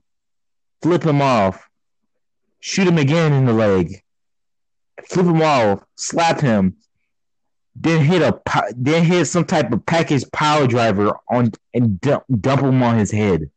flip 0.82 1.04
him 1.04 1.22
off, 1.22 1.68
shoot 2.60 2.88
him 2.88 2.98
again 3.00 3.34
in 3.34 3.46
the 3.46 3.54
leg, 3.54 4.04
flip 5.08 5.26
him 5.26 5.42
off, 5.42 5.84
slap 5.96 6.42
him, 6.42 6.76
then 7.76 8.04
hit 8.04 8.22
a 8.22 8.40
then 8.76 9.04
hit 9.04 9.26
some 9.26 9.46
type 9.46 9.72
of 9.72 9.86
package 9.86 10.30
power 10.32 10.68
driver 10.68 11.14
on 11.30 11.52
and 11.74 12.00
dump, 12.02 12.24
dump 12.40 12.62
him 12.62 12.84
on 12.84 12.98
his 12.98 13.12
head. 13.12 13.50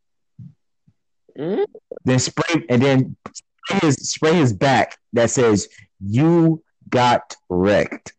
Mm? 1.39 1.65
Then 2.05 2.19
spray 2.19 2.65
and 2.69 2.83
then 2.83 3.17
spray 3.33 3.79
his 3.81 3.97
spray 3.97 4.35
his 4.35 4.53
back 4.53 4.99
that 5.13 5.31
says 5.31 5.69
"You 6.01 6.63
got 6.89 7.37
wrecked." 7.49 8.13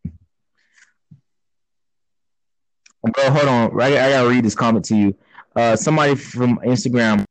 Bro, 3.13 3.29
hold 3.29 3.47
on. 3.47 3.81
I, 3.81 3.85
I 3.85 4.09
gotta 4.09 4.29
read 4.29 4.43
this 4.43 4.55
comment 4.55 4.85
to 4.85 4.95
you. 4.95 5.15
Uh, 5.55 5.75
somebody 5.75 6.15
from 6.15 6.57
Instagram. 6.59 7.24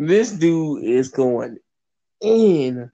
This 0.00 0.32
dude 0.32 0.82
is 0.82 1.10
going 1.10 1.58
in. 2.22 2.90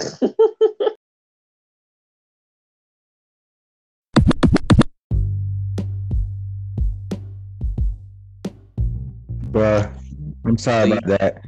Bruh, 9.52 9.92
I'm 10.44 10.56
sorry 10.58 10.92
about 10.92 11.06
that. 11.18 11.44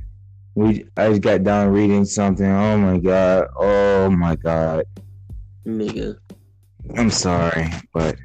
We 0.54 0.84
I 0.96 1.08
just 1.10 1.22
got 1.22 1.44
done 1.44 1.68
reading 1.68 2.04
something. 2.04 2.46
Oh 2.50 2.76
my 2.76 2.98
god. 2.98 3.46
Oh 3.56 4.10
my 4.10 4.36
god. 4.36 4.84
Nigga. 5.66 6.16
I'm 6.96 7.10
sorry, 7.10 7.70
but 7.94 8.16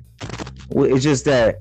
it's 0.72 1.04
just 1.04 1.26
that 1.26 1.60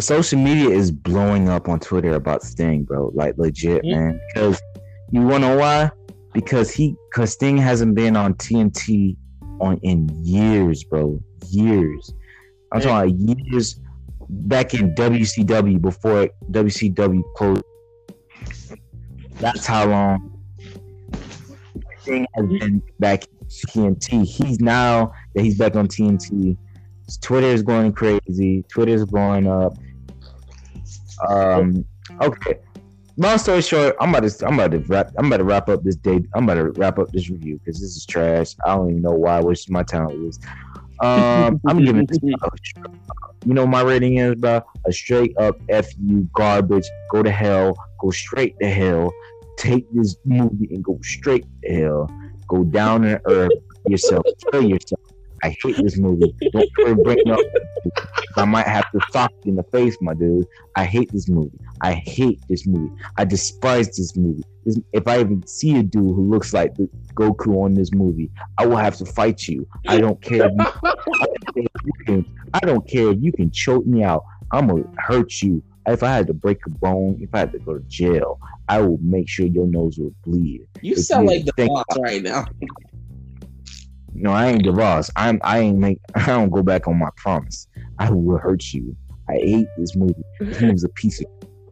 social 0.00 0.38
media 0.38 0.70
is 0.70 0.90
blowing 0.90 1.48
up 1.48 1.68
on 1.68 1.78
Twitter 1.80 2.14
about 2.14 2.42
Sting, 2.42 2.82
bro. 2.82 3.10
Like 3.14 3.38
legit, 3.38 3.84
Yeah. 3.84 3.96
man. 3.96 4.20
Because 4.34 4.60
you 5.10 5.22
wanna 5.22 5.48
know 5.48 5.56
why? 5.56 5.90
Because 6.34 6.70
he, 6.72 6.94
because 7.10 7.32
Sting 7.32 7.56
hasn't 7.56 7.94
been 7.94 8.16
on 8.16 8.34
TNT 8.34 9.16
on 9.60 9.78
in 9.82 10.08
years, 10.24 10.84
bro. 10.84 11.18
Years. 11.48 12.12
I'm 12.72 12.80
Yeah. 12.80 12.86
talking 12.86 13.26
about 13.30 13.48
years 13.52 13.80
back 14.28 14.74
in 14.74 14.94
WCW 14.96 15.80
before 15.80 16.28
WCW 16.50 17.22
closed. 17.36 17.62
That's 19.40 19.64
how 19.66 19.86
long 19.86 20.30
Sting 22.00 22.26
has 22.34 22.46
been 22.46 22.82
back 22.98 23.24
in 23.24 23.48
TNT. 23.94 24.24
He's 24.24 24.60
now 24.60 25.12
that 25.34 25.42
he's 25.42 25.56
back 25.56 25.76
on 25.76 25.86
TNT. 25.86 26.56
Twitter 27.20 27.46
is 27.46 27.62
going 27.62 27.92
crazy. 27.92 28.64
Twitter 28.68 28.92
is 28.92 29.04
blowing 29.06 29.46
up. 29.46 29.76
Um. 31.28 31.84
Okay. 32.20 32.58
Long 33.16 33.38
story 33.38 33.62
short, 33.62 33.94
I'm 34.00 34.12
about 34.12 34.28
to 34.28 34.46
I'm 34.46 34.54
about 34.54 34.72
to 34.72 34.78
wrap 34.80 35.12
I'm 35.16 35.26
about 35.26 35.36
to 35.36 35.44
wrap 35.44 35.68
up 35.68 35.84
this 35.84 35.94
day. 35.94 36.20
I'm 36.34 36.44
about 36.44 36.54
to 36.54 36.70
wrap 36.72 36.98
up 36.98 37.12
this 37.12 37.30
review 37.30 37.60
because 37.64 37.80
this 37.80 37.96
is 37.96 38.04
trash. 38.04 38.56
I 38.66 38.74
don't 38.74 38.90
even 38.90 39.02
know 39.02 39.12
why 39.12 39.38
I 39.38 39.40
waste 39.40 39.70
my 39.70 39.84
time 39.84 40.06
with 40.06 40.26
this. 40.26 40.38
Um, 41.00 41.60
I'm 41.66 41.84
giving 41.84 42.06
this 42.06 42.18
you 42.22 43.52
know 43.52 43.66
my 43.66 43.82
rating 43.82 44.16
is 44.16 44.32
about 44.32 44.66
a 44.86 44.92
straight 44.92 45.36
up 45.38 45.60
f 45.68 45.86
you 46.02 46.28
garbage. 46.34 46.86
Go 47.10 47.22
to 47.22 47.30
hell. 47.30 47.76
Go 48.00 48.10
straight 48.10 48.58
to 48.60 48.68
hell. 48.68 49.12
Take 49.56 49.86
this 49.92 50.16
movie 50.24 50.68
and 50.74 50.82
go 50.82 50.98
straight 51.02 51.46
to 51.62 51.72
hell. 51.72 52.10
Go 52.48 52.64
down 52.64 53.02
to 53.02 53.20
earth 53.26 53.52
yourself. 53.86 54.24
Kill 54.50 54.64
yourself. 54.64 55.00
I 55.44 55.54
hate 55.62 55.76
this 55.76 55.98
movie. 55.98 56.34
Don't 56.52 57.02
bring 57.04 57.18
it 57.18 57.30
up. 57.30 57.38
I 58.36 58.46
might 58.46 58.66
have 58.66 58.90
to 58.92 59.00
sock 59.12 59.30
you 59.44 59.50
in 59.50 59.56
the 59.56 59.62
face, 59.64 59.94
my 60.00 60.14
dude. 60.14 60.46
I 60.74 60.84
hate 60.84 61.12
this 61.12 61.28
movie. 61.28 61.58
I 61.82 61.92
hate 61.92 62.40
this 62.48 62.66
movie. 62.66 62.90
I 63.18 63.26
despise 63.26 63.88
this 63.88 64.16
movie. 64.16 64.42
This, 64.64 64.80
if 64.94 65.06
I 65.06 65.20
even 65.20 65.46
see 65.46 65.76
a 65.76 65.82
dude 65.82 66.02
who 66.02 66.30
looks 66.30 66.54
like 66.54 66.74
the 66.76 66.88
Goku 67.12 67.62
on 67.62 67.74
this 67.74 67.92
movie, 67.92 68.30
I 68.56 68.64
will 68.64 68.78
have 68.78 68.96
to 68.96 69.04
fight 69.04 69.46
you. 69.46 69.68
I 69.86 69.98
don't 69.98 70.20
care. 70.22 70.46
If 70.46 70.52
you, 70.56 70.64
I, 70.64 70.94
don't 71.26 71.54
care 71.54 71.64
if 71.74 71.84
you 71.84 72.04
can, 72.06 72.36
I 72.54 72.60
don't 72.60 72.88
care 72.88 73.10
if 73.10 73.18
you 73.20 73.30
can 73.30 73.50
choke 73.50 73.84
me 73.84 74.02
out. 74.02 74.24
I'm 74.50 74.68
gonna 74.68 74.84
hurt 74.96 75.42
you. 75.42 75.62
If 75.86 76.02
I 76.02 76.08
had 76.08 76.26
to 76.28 76.32
break 76.32 76.64
a 76.66 76.70
bone, 76.70 77.18
if 77.20 77.34
I 77.34 77.40
had 77.40 77.52
to 77.52 77.58
go 77.58 77.74
to 77.74 77.84
jail, 77.88 78.40
I 78.70 78.80
will 78.80 78.98
make 79.02 79.28
sure 79.28 79.44
your 79.44 79.66
nose 79.66 79.98
will 79.98 80.14
bleed. 80.24 80.66
You 80.80 80.94
If 80.94 81.04
sound 81.04 81.28
you 81.28 81.36
like 81.36 81.44
the 81.44 81.66
boss 81.66 81.84
right 81.98 82.22
now. 82.22 82.46
No, 84.14 84.30
I 84.30 84.46
ain't 84.46 84.76
boss. 84.76 85.10
I'm. 85.16 85.40
I 85.42 85.58
ain't 85.58 85.78
make. 85.78 85.98
I 86.14 86.26
don't 86.26 86.50
go 86.50 86.62
back 86.62 86.86
on 86.86 86.98
my 86.98 87.10
promise. 87.16 87.66
I 87.98 88.10
will 88.10 88.38
hurt 88.38 88.72
you. 88.72 88.96
I 89.28 89.34
hate 89.34 89.68
this 89.76 89.96
movie. 89.96 90.22
This 90.40 90.60
movie's 90.60 90.84
a 90.84 90.88
piece 90.90 91.20
of. 91.20 91.26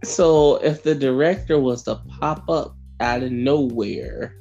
So 0.04 0.56
if 0.56 0.82
the 0.82 0.94
director 0.94 1.60
was 1.60 1.84
to 1.84 1.96
pop 2.18 2.48
up 2.48 2.76
out 3.00 3.22
of 3.22 3.30
nowhere, 3.30 4.34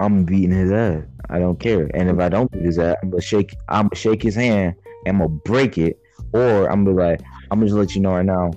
I'm 0.00 0.24
beating 0.24 0.50
his 0.50 0.72
ass. 0.72 1.04
I 1.30 1.38
don't 1.38 1.60
care. 1.60 1.88
And 1.94 2.08
if 2.10 2.18
I 2.18 2.28
don't 2.28 2.50
beat 2.50 2.62
his 2.62 2.78
ass, 2.78 2.96
I'm 3.02 3.10
gonna 3.10 3.22
shake. 3.22 3.54
I'm 3.68 3.86
gonna 3.86 3.96
shake 3.96 4.22
his 4.22 4.34
hand. 4.34 4.74
And 5.06 5.16
I'm 5.16 5.28
gonna 5.28 5.40
break 5.44 5.78
it. 5.78 6.00
Or 6.32 6.68
I'm 6.70 6.84
gonna 6.84 6.96
be 6.96 7.02
like, 7.02 7.20
I'm 7.50 7.60
gonna 7.60 7.66
just 7.66 7.78
let 7.78 7.94
you 7.94 8.00
know 8.00 8.14
right 8.14 8.24
now. 8.24 8.50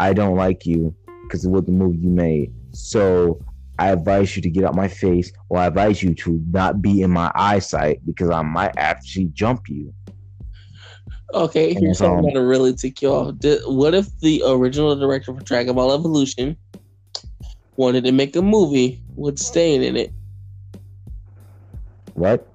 I 0.00 0.12
don't 0.12 0.36
like 0.36 0.66
you 0.66 0.94
because 1.22 1.44
of 1.44 1.52
what 1.52 1.66
the 1.66 1.72
movie 1.72 1.98
you 1.98 2.10
made. 2.10 2.52
So 2.72 3.40
I 3.78 3.90
advise 3.90 4.36
you 4.36 4.42
to 4.42 4.50
get 4.50 4.64
out 4.64 4.74
my 4.74 4.88
face, 4.88 5.32
or 5.48 5.58
I 5.58 5.66
advise 5.66 6.02
you 6.02 6.14
to 6.14 6.42
not 6.50 6.80
be 6.80 7.02
in 7.02 7.10
my 7.10 7.30
eyesight 7.34 8.00
because 8.06 8.30
I 8.30 8.42
might 8.42 8.72
actually 8.76 9.26
jump 9.26 9.68
you. 9.68 9.92
okay, 11.34 11.74
And 11.74 11.80
here's 11.84 11.98
something 11.98 12.18
um, 12.18 12.24
that'll 12.24 12.44
really 12.44 12.74
tick 12.74 13.02
you 13.02 13.10
off. 13.10 13.38
Did, 13.38 13.60
what 13.66 13.94
if 13.94 14.06
the 14.20 14.42
original 14.46 14.96
director 14.96 15.34
for 15.34 15.42
Dragon 15.42 15.74
Ball 15.74 15.92
Evolution 15.92 16.56
wanted 17.76 18.04
to 18.04 18.12
make 18.12 18.34
a 18.36 18.42
movie 18.42 19.02
with 19.14 19.38
Stain 19.38 19.82
in 19.82 19.96
it? 19.96 20.12
What? 22.14 22.48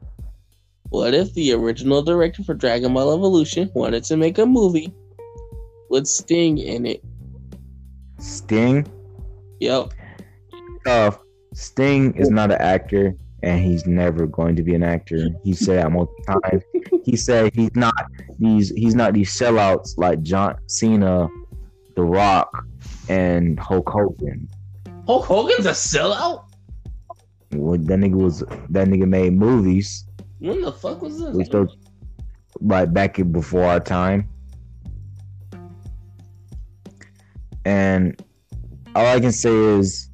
What 0.89 1.13
if 1.13 1.34
the 1.36 1.53
original 1.53 2.01
director 2.01 2.43
for 2.43 2.53
Dragon 2.53 2.93
Ball 2.93 3.13
Evolution 3.13 3.71
wanted 3.75 4.03
to 4.05 4.17
make 4.17 4.38
a 4.38 4.45
movie 4.45 4.93
with 5.89 6.07
Sting 6.07 6.57
in 6.57 6.86
it? 6.86 7.03
Sting? 8.19 8.86
Yep. 9.60 9.93
Uh, 10.85 11.11
Sting 11.53 12.13
is 12.15 12.29
not 12.29 12.51
an 12.51 12.57
actor, 12.61 13.13
and 13.43 13.63
he's 13.63 13.85
never 13.85 14.25
going 14.25 14.55
to 14.55 14.63
be 14.63 14.73
an 14.75 14.83
actor. 14.83 15.27
He 15.43 15.53
said 15.53 15.77
that 15.83 15.91
multiple 15.91 16.23
times. 16.41 16.63
He 17.03 17.15
said 17.15 17.53
he's 17.53 17.75
not 17.75 17.93
these 18.39 18.69
he's 18.69 18.95
not 18.95 19.13
these 19.13 19.31
sellouts 19.37 19.97
like 19.97 20.21
John 20.21 20.55
Cena, 20.67 21.27
The 21.95 22.03
Rock, 22.03 22.65
and 23.09 23.59
Hulk 23.59 23.89
Hogan. 23.89 24.47
Hulk 25.07 25.25
Hogan's 25.25 25.65
a 25.65 25.71
sellout? 25.71 26.45
When 27.51 27.83
that 27.85 27.99
nigga 27.99 28.13
was 28.15 28.39
that 28.39 28.87
nigga 28.87 29.07
made 29.07 29.33
movies, 29.33 30.05
When 30.39 30.61
the 30.61 30.71
fuck 30.71 31.01
was 31.01 31.19
this? 31.19 31.35
we 31.35 31.43
still 31.43 31.67
like 32.61 32.93
back 32.93 33.19
before 33.31 33.63
our 33.65 33.79
time. 33.79 34.29
And 37.65 38.19
all 38.95 39.05
I 39.05 39.19
can 39.19 39.31
say 39.31 39.53
is 39.53 40.09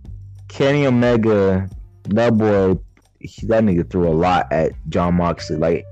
Kenny 0.57 0.87
Omega, 0.87 1.69
that 2.05 2.35
boy, 2.35 2.79
he, 3.19 3.45
that 3.45 3.63
nigga 3.63 3.87
threw 3.87 4.07
a 4.07 4.09
lot 4.09 4.51
at 4.51 4.71
Jon 4.89 5.13
Moxley. 5.13 5.55
Like 5.55 5.85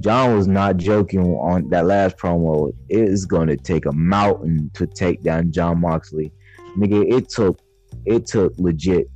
Jon 0.00 0.36
was 0.36 0.48
not 0.48 0.78
joking 0.78 1.36
on 1.36 1.68
that 1.70 1.86
last 1.86 2.16
promo. 2.16 2.74
It 2.88 3.02
is 3.02 3.24
going 3.24 3.46
to 3.46 3.56
take 3.56 3.86
a 3.86 3.92
mountain 3.92 4.68
to 4.74 4.88
take 4.88 5.22
down 5.22 5.52
Jon 5.52 5.80
Moxley. 5.80 6.32
Nigga, 6.76 7.08
it 7.08 7.28
took 7.28 7.60
it 8.04 8.26
took 8.26 8.52
legit 8.58 9.08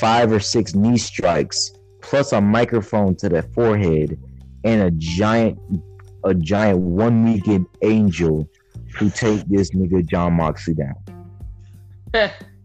five 0.00 0.32
or 0.32 0.40
six 0.40 0.74
knee 0.74 0.98
strikes 0.98 1.70
plus 2.02 2.32
a 2.32 2.40
microphone 2.40 3.14
to 3.18 3.28
the 3.28 3.44
forehead 3.54 4.18
and 4.64 4.82
a 4.82 4.90
giant 4.90 5.56
a 6.24 6.34
giant 6.34 6.80
One 6.80 7.22
Winged 7.22 7.66
Angel 7.80 8.48
to 8.98 9.08
take 9.08 9.46
this 9.46 9.70
nigga 9.70 10.04
Jon 10.04 10.32
Moxley 10.32 10.74
down. 10.74 10.96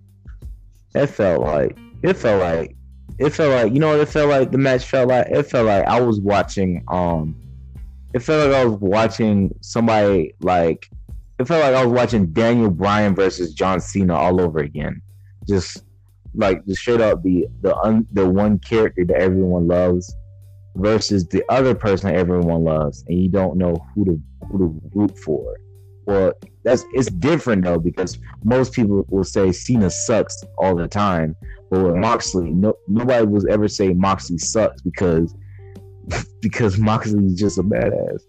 It 0.94 1.08
felt 1.08 1.42
like 1.42 1.78
it 2.04 2.14
felt 2.14 2.42
like 2.42 2.76
it 3.18 3.30
felt 3.32 3.54
like 3.54 3.74
you 3.74 3.80
know 3.80 3.90
what 3.90 4.00
it 4.00 4.08
felt 4.08 4.30
like 4.30 4.52
the 4.52 4.58
match 4.58 4.86
felt 4.86 5.10
like 5.10 5.28
it 5.30 5.44
felt 5.44 5.68
like 5.68 5.86
I 5.86 6.02
was 6.02 6.20
watching 6.20 6.84
um 6.88 7.36
it 8.14 8.20
felt 8.20 8.50
like 8.50 8.58
I 8.58 8.66
was 8.66 8.80
watching 8.80 9.54
somebody 9.62 10.34
like 10.42 10.90
it 11.40 11.48
felt 11.48 11.64
like 11.64 11.74
I 11.74 11.86
was 11.86 11.94
watching 11.94 12.28
Daniel 12.28 12.70
Bryan 12.70 13.16
versus 13.16 13.54
John 13.54 13.80
Cena 13.80 14.16
all 14.16 14.40
over 14.42 14.60
again. 14.60 15.02
Just 15.48 15.84
like 16.36 16.64
the 16.66 16.76
straight 16.76 17.02
up 17.02 17.24
the 17.24 17.48
the 17.62 17.76
un, 17.78 18.08
the 18.12 18.28
one 18.28 18.60
character 18.60 19.06
that 19.06 19.18
everyone 19.18 19.68
loves 19.68 20.14
versus 20.76 21.28
the 21.28 21.44
other 21.50 21.76
person 21.76 22.16
everyone 22.16 22.64
loves 22.64 23.04
and 23.08 23.22
you 23.22 23.28
don't 23.28 23.58
know 23.58 23.76
who 23.94 24.06
to 24.06 24.22
who 24.48 24.58
to 24.60 24.82
root 24.94 25.18
for. 25.20 25.58
Well, 26.06 26.34
that's 26.64 26.86
it's 26.94 27.10
different 27.12 27.64
though 27.64 27.80
because 27.80 28.18
most 28.44 28.74
people 28.74 29.06
will 29.10 29.24
say 29.24 29.52
Cena 29.52 29.90
sucks 29.90 30.44
all 30.58 30.76
the 30.76 30.88
time, 30.88 31.36
but 31.70 31.84
with 31.84 31.96
Moxley, 31.96 32.52
no 32.52 32.76
nobody 32.88 33.26
will 33.26 33.50
ever 33.50 33.68
say 33.68 33.94
Moxley 33.94 34.38
sucks 34.38 34.82
because 34.82 35.36
because 36.42 36.78
Moxley 36.78 37.26
is 37.26 37.36
just 37.36 37.58
a 37.58 37.64
badass. 37.64 38.22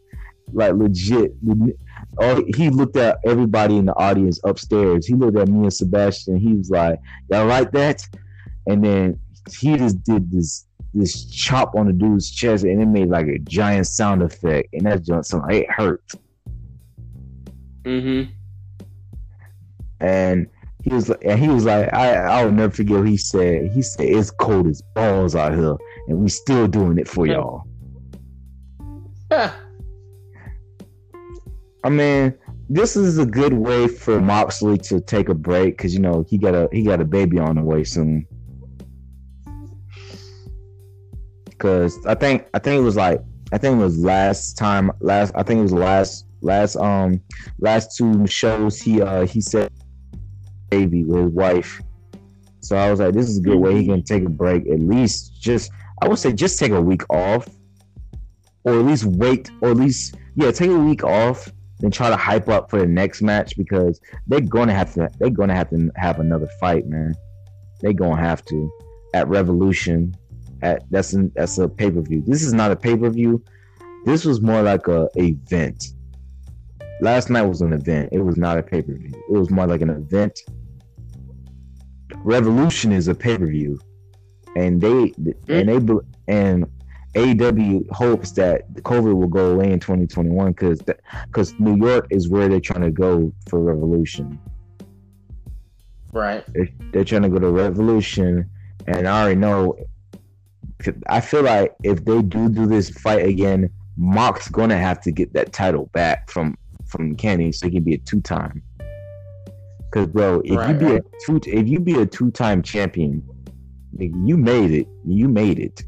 Like 0.53 0.75
legit, 0.75 1.35
oh, 2.18 2.45
he 2.55 2.68
looked 2.68 2.97
at 2.97 3.18
everybody 3.25 3.77
in 3.77 3.87
the 3.87 3.97
audience 3.97 4.39
upstairs. 4.45 5.07
He 5.07 5.14
looked 5.14 5.39
at 5.39 5.49
me 5.49 5.61
and 5.61 5.73
Sebastian. 5.73 6.37
He 6.37 6.55
was 6.55 6.68
like, 6.68 6.99
"Y'all 7.31 7.47
like 7.47 7.73
that?" 7.73 8.07
And 8.66 8.85
then 8.85 9.18
he 9.51 9.77
just 9.77 10.03
did 10.03 10.31
this 10.31 10.66
this 10.95 11.25
chop 11.25 11.75
on 11.75 11.87
the 11.87 11.93
dude's 11.93 12.31
chest, 12.31 12.64
and 12.64 12.83
it 12.83 12.87
made 12.87 13.09
like 13.09 13.27
a 13.29 13.39
giant 13.39 13.87
sound 13.87 14.23
effect, 14.23 14.68
and 14.75 14.85
that's 14.85 15.07
just 15.07 15.31
something. 15.31 15.57
It 15.57 15.70
hurt. 15.70 16.03
Mm-hmm. 17.85 18.30
and 20.01 20.47
he 20.83 20.93
was 20.93 21.09
like, 21.09 21.24
and 21.24 21.39
he 21.39 21.49
was 21.49 21.64
like, 21.64 21.93
I 21.93 22.14
I'll 22.14 22.51
never 22.51 22.72
forget 22.72 22.99
what 22.99 23.09
he 23.09 23.16
said. 23.16 23.70
He 23.72 23.83
said 23.83 24.07
it's 24.07 24.30
cold 24.30 24.66
as 24.66 24.83
balls 24.95 25.37
out 25.37 25.55
here, 25.55 25.76
and 26.09 26.18
we 26.18 26.28
still 26.28 26.66
doing 26.66 26.99
it 26.99 27.07
for 27.09 27.26
y'all. 27.26 27.66
I 31.85 31.89
mean, 31.89 32.35
this 32.68 32.97
is 32.97 33.18
a 33.18 33.26
good 33.26 33.53
way 33.53 33.87
for 33.87 34.20
Moxley 34.20 34.78
to 34.78 35.01
take 35.01 35.28
a 35.28 35.35
break 35.35 35.76
because 35.76 35.95
you 35.95 36.01
know 36.01 36.24
he 36.28 36.39
got 36.39 36.55
a 36.55 36.68
he 36.72 36.83
got 36.83 37.01
a 37.01 37.05
baby 37.05 37.39
on 37.39 37.57
the 37.57 37.62
way 37.62 37.85
soon. 37.85 38.26
Cause 41.59 42.05
I 42.07 42.14
think 42.16 42.47
I 42.55 42.59
think 42.59 42.80
it 42.80 42.85
was 42.85 42.97
like 42.97 43.20
I 43.53 43.59
think 43.59 43.80
it 43.80 43.85
was 43.85 43.99
last 43.99 44.59
time 44.59 44.91
last 45.01 45.33
I 45.37 45.43
think 45.45 45.61
it 45.61 45.62
was 45.62 45.72
last 45.72 46.26
last 46.43 46.76
um 46.76 47.20
last 47.61 47.97
two 47.97 48.26
shows 48.26 48.80
he 48.80 49.01
uh 49.01 49.26
he 49.26 49.40
said 49.40 49.70
baby 50.70 51.05
with 51.05 51.24
his 51.24 51.32
wife. 51.32 51.80
So 52.61 52.76
I 52.76 52.90
was 52.90 53.01
like, 53.01 53.12
this 53.12 53.28
is 53.28 53.38
a 53.38 53.40
good 53.40 53.59
way 53.59 53.76
he 53.76 53.86
can 53.86 54.03
take 54.03 54.24
a 54.24 54.28
break. 54.28 54.66
At 54.68 54.80
least 54.80 55.40
just 55.40 55.70
I 56.01 56.09
would 56.09 56.18
say 56.18 56.32
just 56.32 56.59
take 56.59 56.72
a 56.72 56.80
week 56.80 57.03
off. 57.11 57.49
Or 58.64 58.78
at 58.78 58.84
least 58.84 59.05
wait 59.05 59.51
or 59.61 59.70
at 59.70 59.76
least 59.76 60.16
yeah, 60.36 60.51
take 60.51 60.70
a 60.70 60.78
week 60.78 61.05
off 61.05 61.49
and 61.82 61.93
try 61.93 62.09
to 62.09 62.16
hype 62.16 62.49
up 62.49 62.70
for 62.70 62.78
the 62.78 62.86
next 62.86 63.22
match 63.22 63.57
because 63.57 64.01
they're 64.26 64.40
gonna 64.40 64.72
have 64.72 64.95
to 64.95 65.11
they're 65.18 65.30
gonna 65.30 65.55
have 65.55 65.70
to 65.70 65.90
have 65.97 66.20
another 66.20 66.49
fight, 66.61 66.86
man. 66.86 67.14
They're 67.80 67.93
gonna 67.93 68.20
have 68.20 68.45
to 68.47 68.72
at 69.14 69.28
Revolution 69.28 70.16
at 70.62 70.84
that's 70.90 71.12
an, 71.12 71.32
that's 71.34 71.59
a 71.59 71.68
pay 71.68 71.90
per 71.90 72.01
view. 72.01 72.22
This 72.26 72.43
is 72.43 72.53
not 72.53 72.70
a 72.70 72.76
pay 72.76 72.97
per 72.97 73.11
view. 73.11 73.43
This 74.05 74.24
was 74.24 74.40
more 74.40 74.62
like 74.62 74.88
a 74.88 75.09
event. 75.16 75.84
Last 77.03 77.30
night 77.30 77.42
was 77.42 77.62
an 77.62 77.72
event. 77.72 78.11
It 78.12 78.20
was 78.20 78.36
not 78.36 78.59
a 78.59 78.62
pay 78.62 78.80
per 78.80 78.92
view. 78.92 79.11
It 79.28 79.32
was 79.32 79.50
more 79.50 79.66
like 79.66 79.80
an 79.80 79.90
event. 79.90 80.38
Revolution 82.18 82.92
is 82.92 83.09
a 83.09 83.14
pay 83.14 83.36
per 83.36 83.46
view, 83.48 83.80
and 84.55 84.80
they 84.80 85.11
mm. 85.11 85.34
and 85.48 85.68
they 85.68 86.32
and 86.32 86.64
AEW 87.14 87.90
hopes 87.90 88.30
that 88.32 88.72
COVID 88.74 89.14
will 89.16 89.26
go 89.26 89.50
away 89.50 89.72
in 89.72 89.80
2021 89.80 90.53
because 90.53 90.80
because 91.26 91.59
New 91.59 91.76
York 91.76 92.07
is 92.11 92.28
where 92.28 92.48
they're 92.48 92.61
trying 92.61 92.82
to 92.82 92.92
go 92.92 93.32
for 93.48 93.59
Revolution. 93.59 94.38
Right. 96.12 96.44
They're, 96.55 96.68
they're 96.92 97.05
trying 97.05 97.22
to 97.22 97.30
go 97.30 97.40
to 97.40 97.50
Revolution, 97.50 98.48
and 98.86 99.09
I 99.09 99.22
already 99.22 99.40
know 99.40 99.76
I 101.09 101.20
feel 101.20 101.42
like 101.42 101.74
if 101.82 102.05
they 102.05 102.22
do 102.22 102.48
do 102.48 102.66
this 102.66 102.90
fight 102.90 103.26
again, 103.26 103.70
Mox's 103.96 104.53
gonna 104.53 104.78
have 104.78 105.00
to 105.00 105.11
get 105.11 105.32
that 105.32 105.53
title 105.53 105.86
back 105.86 106.30
from 106.30 106.57
from 106.93 107.16
Kenny, 107.16 107.51
so 107.51 107.66
he 107.66 107.72
can 107.72 107.82
be 107.82 107.95
a 107.95 107.99
two 107.99 108.20
time. 108.20 108.62
Cause 109.90 110.07
bro, 110.07 110.40
if 110.45 110.57
right, 110.57 110.68
you 110.70 110.74
be 110.74 110.84
right. 110.86 111.03
a 111.03 111.26
two, 111.26 111.40
if 111.47 111.68
you 111.68 111.80
be 111.80 112.01
a 112.01 112.07
two 112.07 112.30
time 112.30 112.62
champion, 112.62 113.22
you 113.99 114.36
made 114.36 114.70
it. 114.70 114.86
You 115.05 115.28
made 115.28 115.59
it. 115.59 115.82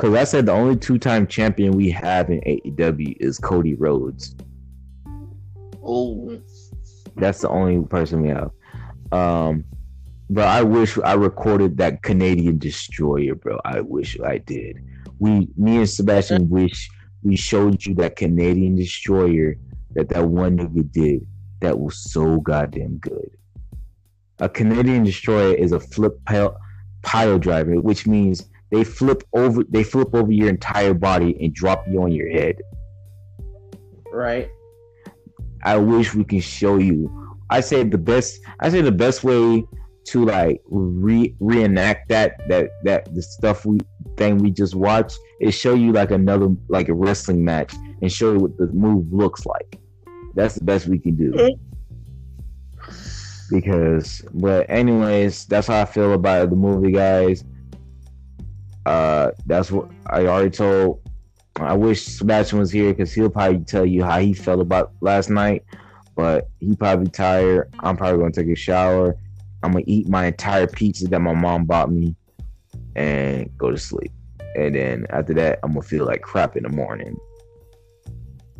Cause 0.00 0.14
I 0.14 0.24
said 0.24 0.46
the 0.46 0.52
only 0.52 0.76
two 0.76 0.98
time 0.98 1.26
champion 1.26 1.72
we 1.72 1.90
have 1.90 2.30
in 2.30 2.40
AEW 2.40 3.16
is 3.20 3.38
Cody 3.38 3.74
Rhodes. 3.74 4.34
Oh, 5.84 6.40
that's 7.16 7.40
the 7.40 7.48
only 7.48 7.84
person 7.86 8.22
we 8.22 8.28
have. 8.28 8.50
Um, 9.10 9.64
Bro, 10.30 10.44
I 10.44 10.62
wish 10.62 10.98
I 10.98 11.14
recorded 11.14 11.78
that 11.78 12.02
Canadian 12.02 12.58
destroyer, 12.58 13.34
bro. 13.34 13.58
I 13.64 13.80
wish 13.80 14.18
I 14.20 14.38
did. 14.38 14.76
We, 15.18 15.48
me 15.56 15.78
and 15.78 15.88
Sebastian 15.88 16.50
wish 16.50 16.90
we 17.22 17.36
showed 17.36 17.84
you 17.84 17.94
that 17.94 18.16
Canadian 18.16 18.76
destroyer 18.76 19.56
that 19.94 20.08
that 20.10 20.24
one 20.24 20.58
nigga 20.58 20.90
did. 20.92 21.26
That 21.60 21.78
was 21.78 21.98
so 21.98 22.40
goddamn 22.40 22.98
good. 22.98 23.30
A 24.38 24.48
Canadian 24.48 25.02
destroyer 25.02 25.54
is 25.54 25.72
a 25.72 25.80
flip 25.80 26.24
pile, 26.24 26.56
pile 27.02 27.38
driver, 27.38 27.80
which 27.80 28.06
means 28.06 28.48
they 28.70 28.84
flip 28.84 29.22
over 29.32 29.64
they 29.68 29.82
flip 29.82 30.14
over 30.14 30.30
your 30.30 30.48
entire 30.48 30.94
body 30.94 31.36
and 31.40 31.52
drop 31.52 31.86
you 31.88 32.02
on 32.02 32.12
your 32.12 32.30
head. 32.30 32.56
Right. 34.12 34.50
I 35.64 35.76
wish 35.76 36.14
we 36.14 36.24
can 36.24 36.40
show 36.40 36.78
you. 36.78 37.36
I 37.50 37.60
say 37.60 37.82
the 37.82 37.98
best. 37.98 38.40
I 38.60 38.68
say 38.68 38.80
the 38.80 38.92
best 38.92 39.24
way 39.24 39.64
to 40.08 40.24
like 40.24 40.62
re- 40.66 41.34
reenact 41.40 42.08
that 42.08 42.48
that 42.48 42.70
that 42.84 43.12
the 43.14 43.22
stuff 43.22 43.66
we 43.66 43.78
thing 44.16 44.38
we 44.38 44.50
just 44.50 44.74
watched 44.74 45.18
is 45.40 45.54
show 45.54 45.74
you 45.74 45.92
like 45.92 46.10
another 46.10 46.48
like 46.68 46.88
a 46.88 46.94
wrestling 46.94 47.44
match 47.44 47.74
and 48.02 48.12
show 48.12 48.32
you 48.32 48.38
what 48.38 48.56
the 48.56 48.66
move 48.68 49.12
looks 49.12 49.46
like. 49.46 49.78
That's 50.34 50.54
the 50.54 50.64
best 50.64 50.86
we 50.86 50.98
can 50.98 51.16
do. 51.16 51.56
Because, 53.50 54.22
but 54.34 54.68
anyways, 54.68 55.46
that's 55.46 55.68
how 55.68 55.82
I 55.82 55.84
feel 55.86 56.12
about 56.12 56.50
the 56.50 56.56
movie, 56.56 56.92
guys. 56.92 57.44
Uh, 58.84 59.30
that's 59.46 59.70
what 59.70 59.90
I 60.06 60.26
already 60.26 60.50
told. 60.50 61.00
I 61.56 61.74
wish 61.74 62.04
Sebastian 62.04 62.58
was 62.58 62.70
here 62.70 62.92
because 62.92 63.12
he'll 63.12 63.30
probably 63.30 63.64
tell 63.64 63.84
you 63.84 64.04
how 64.04 64.20
he 64.20 64.32
felt 64.32 64.60
about 64.60 64.92
last 65.00 65.30
night. 65.30 65.64
But 66.14 66.48
he 66.60 66.76
probably 66.76 67.10
tired. 67.10 67.74
I'm 67.80 67.96
probably 67.96 68.18
gonna 68.18 68.32
take 68.32 68.48
a 68.48 68.54
shower 68.54 69.16
I'm 69.62 69.72
gonna 69.72 69.84
eat 69.86 70.08
my 70.08 70.26
entire 70.26 70.66
pizza 70.66 71.08
that 71.08 71.20
my 71.20 71.34
mom 71.34 71.64
bought 71.64 71.90
me 71.90 72.14
and 72.96 73.50
go 73.58 73.70
to 73.70 73.78
sleep. 73.78 74.12
And 74.56 74.74
then 74.74 75.06
after 75.10 75.34
that, 75.34 75.60
I'm 75.62 75.72
gonna 75.72 75.82
feel 75.82 76.04
like 76.04 76.22
crap 76.22 76.56
in 76.56 76.64
the 76.64 76.68
morning. 76.68 77.16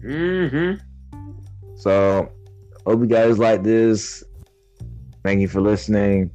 Mm-hmm. 0.00 1.76
So 1.76 2.30
hope 2.86 3.00
you 3.00 3.06
guys 3.06 3.38
like 3.38 3.62
this. 3.62 4.22
Thank 5.24 5.40
you 5.40 5.48
for 5.48 5.60
listening. 5.60 6.30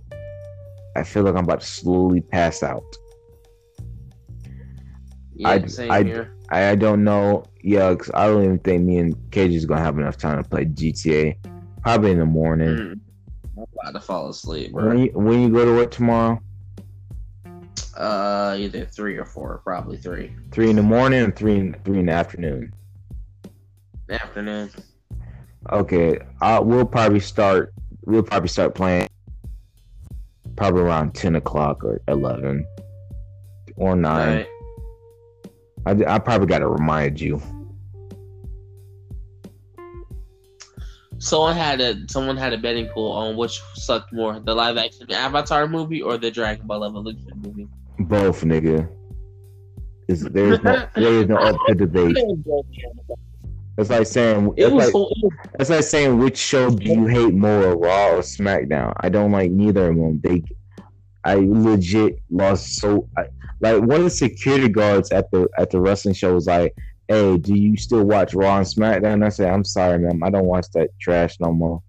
I 0.96 1.04
feel 1.04 1.24
like 1.24 1.36
I'm 1.36 1.46
about 1.46 1.62
to 1.62 1.68
slowly 1.68 2.22
pass 2.22 2.62
out. 2.62 2.84
Yeah, 5.36 5.50
I, 5.50 5.66
same 5.66 5.92
I, 5.92 6.04
here. 6.04 6.36
I, 6.50 6.70
I 6.70 6.76
don't 6.76 7.04
know. 7.04 7.46
Yeah, 7.62 7.96
cause 7.96 8.12
I 8.14 8.28
don't 8.28 8.44
even 8.44 8.60
think 8.60 8.84
me 8.84 9.00
and 9.00 9.16
KG 9.32 9.54
is 9.54 9.66
gonna 9.66 9.82
have 9.82 9.98
enough 9.98 10.18
time 10.18 10.42
to 10.42 10.48
play 10.48 10.66
GTA. 10.66 11.38
Probably 11.82 12.12
in 12.12 12.20
the 12.20 12.26
morning. 12.26 12.68
Mm. 12.76 13.00
I'm 13.58 13.66
about 13.82 13.94
to 13.94 14.00
fall 14.00 14.30
asleep, 14.30 14.72
bro. 14.72 14.88
When 14.88 14.98
you, 15.00 15.12
when 15.14 15.42
you 15.42 15.50
go 15.50 15.66
to 15.66 15.72
work 15.72 15.92
tomorrow? 15.92 16.40
Uh, 17.96 18.56
either 18.58 18.86
three 18.86 19.18
or 19.18 19.26
four, 19.26 19.62
probably 19.64 19.98
three. 19.98 20.34
Three 20.52 20.70
in 20.70 20.76
the 20.76 20.84
morning 20.84 21.24
and 21.24 21.36
three 21.36 21.58
in, 21.58 21.76
three 21.86 22.00
in 22.00 22.08
the 22.08 22.12
afternoon. 22.12 22.74
Afternoon. 24.10 24.72
Okay, 25.72 26.20
uh, 26.42 26.62
we'll 26.64 26.86
probably 26.86 27.20
start. 27.20 27.74
We'll 28.06 28.24
probably 28.24 28.50
start 28.50 28.76
playing 28.76 29.08
probably 30.56 30.82
around 30.82 31.14
ten 31.14 31.36
o'clock 31.36 31.84
or 31.84 32.02
eleven 32.08 32.66
or 33.76 33.96
nine. 33.96 34.46
Right. 35.86 36.06
I 36.08 36.16
I 36.16 36.20
probably 36.20 36.48
got 36.48 36.60
to 36.60 36.68
remind 36.68 37.22
you. 37.22 37.42
someone 41.24 41.56
had 41.56 41.80
a 41.80 41.96
someone 42.10 42.36
had 42.36 42.52
a 42.52 42.58
betting 42.58 42.88
pool 42.88 43.12
on 43.12 43.38
which 43.38 43.62
sucked 43.76 44.12
more, 44.12 44.40
the 44.40 44.54
live 44.54 44.78
action 44.78 45.10
Avatar 45.12 45.68
movie 45.68 46.02
or 46.02 46.18
the 46.18 46.30
Dragon 46.30 46.68
Ball 46.68 46.84
Evolution 46.84 47.32
movie. 47.38 47.68
Both, 48.00 48.42
nigga. 48.44 48.90
Is 50.08 50.24
there's 50.24 50.62
no 50.64 50.88
there 50.96 51.14
is 51.14 51.28
no 51.28 51.38
up 51.38 51.56
to 51.68 51.76
debate. 51.76 52.18
It's 53.78 53.90
like 53.90 54.06
saying 54.06 54.54
it 54.58 54.72
was, 54.72 54.94
like, 54.94 55.08
it's 55.60 55.70
like 55.70 55.84
saying 55.84 56.20
which 56.20 56.38
show 56.38 56.70
do 56.70 56.92
you 56.92 57.08
hate 57.08 57.34
more, 57.34 57.76
Raw 57.76 58.12
or 58.12 58.20
SmackDown? 58.20 58.94
I 58.98 59.10
don't 59.10 59.32
like 59.32 59.50
neither 59.50 59.90
of 59.90 59.96
them. 59.96 60.20
They, 60.22 60.44
I 61.24 61.36
legit 61.36 62.20
lost 62.30 62.76
so 62.76 63.10
I, 63.18 63.26
like 63.62 63.82
one 63.82 63.98
of 63.98 64.04
the 64.04 64.10
security 64.10 64.70
guards 64.70 65.12
at 65.12 65.32
the 65.32 65.48
at 65.58 65.72
the 65.72 65.80
wrestling 65.80 66.14
show 66.14 66.34
was 66.36 66.48
like, 66.48 66.76
hey, 67.08 67.38
do 67.38 67.56
you 67.56 67.78
still 67.78 68.04
watch 68.04 68.34
Raw 68.34 68.58
and 68.58 68.66
SmackDown? 68.66 69.26
I 69.26 69.30
said, 69.30 69.52
I'm 69.52 69.64
sorry, 69.64 70.00
man. 70.00 70.20
I 70.24 70.30
don't 70.30 70.46
watch 70.46 70.68
that 70.74 70.90
trash 71.00 71.40
no 71.40 71.52
more. 71.52 71.82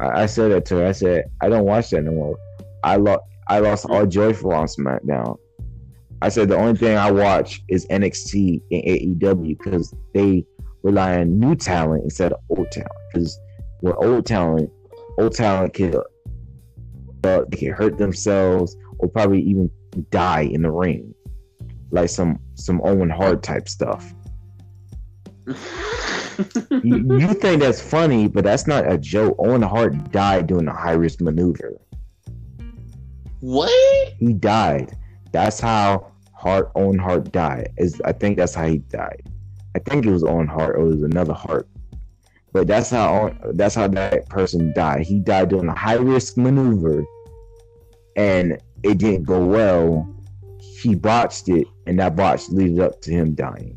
I, 0.00 0.22
I 0.22 0.26
said 0.26 0.52
that 0.52 0.64
to 0.66 0.76
her. 0.76 0.86
I 0.86 0.92
said, 0.92 1.24
I 1.42 1.48
don't 1.48 1.64
watch 1.64 1.90
that 1.90 2.04
no 2.04 2.12
more. 2.12 2.38
I 2.82 2.96
lost 2.96 3.24
I 3.48 3.60
lost 3.60 3.86
all 3.88 4.06
joy 4.06 4.32
for 4.32 4.54
and 4.54 4.68
SmackDown. 4.68 5.38
I 6.20 6.28
said 6.28 6.48
the 6.48 6.56
only 6.56 6.76
thing 6.76 6.96
I 6.96 7.10
watch 7.10 7.62
is 7.68 7.86
NXT 7.86 8.60
and 8.70 9.20
AEW 9.20 9.56
because 9.58 9.94
they 10.14 10.44
rely 10.82 11.20
on 11.20 11.38
new 11.38 11.54
talent 11.54 12.04
instead 12.04 12.32
of 12.32 12.40
old 12.50 12.70
talent. 12.70 12.92
Because 13.12 13.38
with 13.82 13.94
old 13.98 14.26
talent, 14.26 14.70
old 15.18 15.34
talent 15.34 15.74
can 15.74 15.94
uh, 17.24 17.44
they 17.48 17.56
can 17.56 17.72
hurt 17.72 17.98
themselves 17.98 18.76
or 18.98 19.08
probably 19.08 19.40
even 19.42 19.70
die 20.10 20.42
in 20.42 20.62
the 20.62 20.70
ring 20.70 21.14
like 21.90 22.08
some 22.08 22.38
some 22.54 22.80
Owen 22.84 23.10
Hart 23.10 23.42
type 23.42 23.68
stuff. 23.68 24.14
you, 26.70 27.18
you, 27.18 27.34
think 27.34 27.60
that's 27.60 27.80
funny, 27.80 28.28
but 28.28 28.44
that's 28.44 28.66
not 28.66 28.90
a 28.90 28.98
joke. 28.98 29.34
Owen 29.38 29.62
Hart 29.62 30.12
died 30.12 30.46
doing 30.46 30.68
a 30.68 30.74
high 30.74 30.92
risk 30.92 31.20
maneuver. 31.20 31.78
What? 33.40 34.14
He 34.18 34.32
died. 34.32 34.96
That's 35.32 35.60
how 35.60 36.12
Hart 36.32 36.70
Owen 36.74 36.98
Hart 36.98 37.30
died. 37.32 37.72
Is 37.78 38.00
I 38.04 38.12
think 38.12 38.36
that's 38.36 38.54
how 38.54 38.66
he 38.66 38.78
died. 38.78 39.22
I 39.74 39.78
think 39.78 40.06
it 40.06 40.10
was 40.12 40.24
Owen 40.24 40.46
Hart 40.46 40.76
or 40.76 40.86
it 40.86 40.88
was 40.88 41.02
another 41.02 41.34
Hart. 41.34 41.68
But 42.52 42.66
that's 42.66 42.90
how 42.90 43.36
that's 43.54 43.74
how 43.74 43.88
that 43.88 44.28
person 44.28 44.72
died. 44.74 45.02
He 45.02 45.20
died 45.20 45.50
doing 45.50 45.68
a 45.68 45.74
high 45.74 45.94
risk 45.94 46.36
maneuver, 46.36 47.04
and 48.16 48.58
it 48.82 48.98
didn't 48.98 49.24
go 49.24 49.44
well 49.44 50.08
he 50.78 50.94
botched 50.94 51.48
it, 51.48 51.66
and 51.86 51.98
that 51.98 52.14
botch 52.14 52.48
leaded 52.50 52.80
up 52.80 53.00
to 53.02 53.10
him 53.10 53.34
dying. 53.34 53.76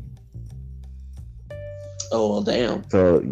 Oh 2.12 2.30
well, 2.30 2.42
damn. 2.42 2.88
So, 2.90 3.24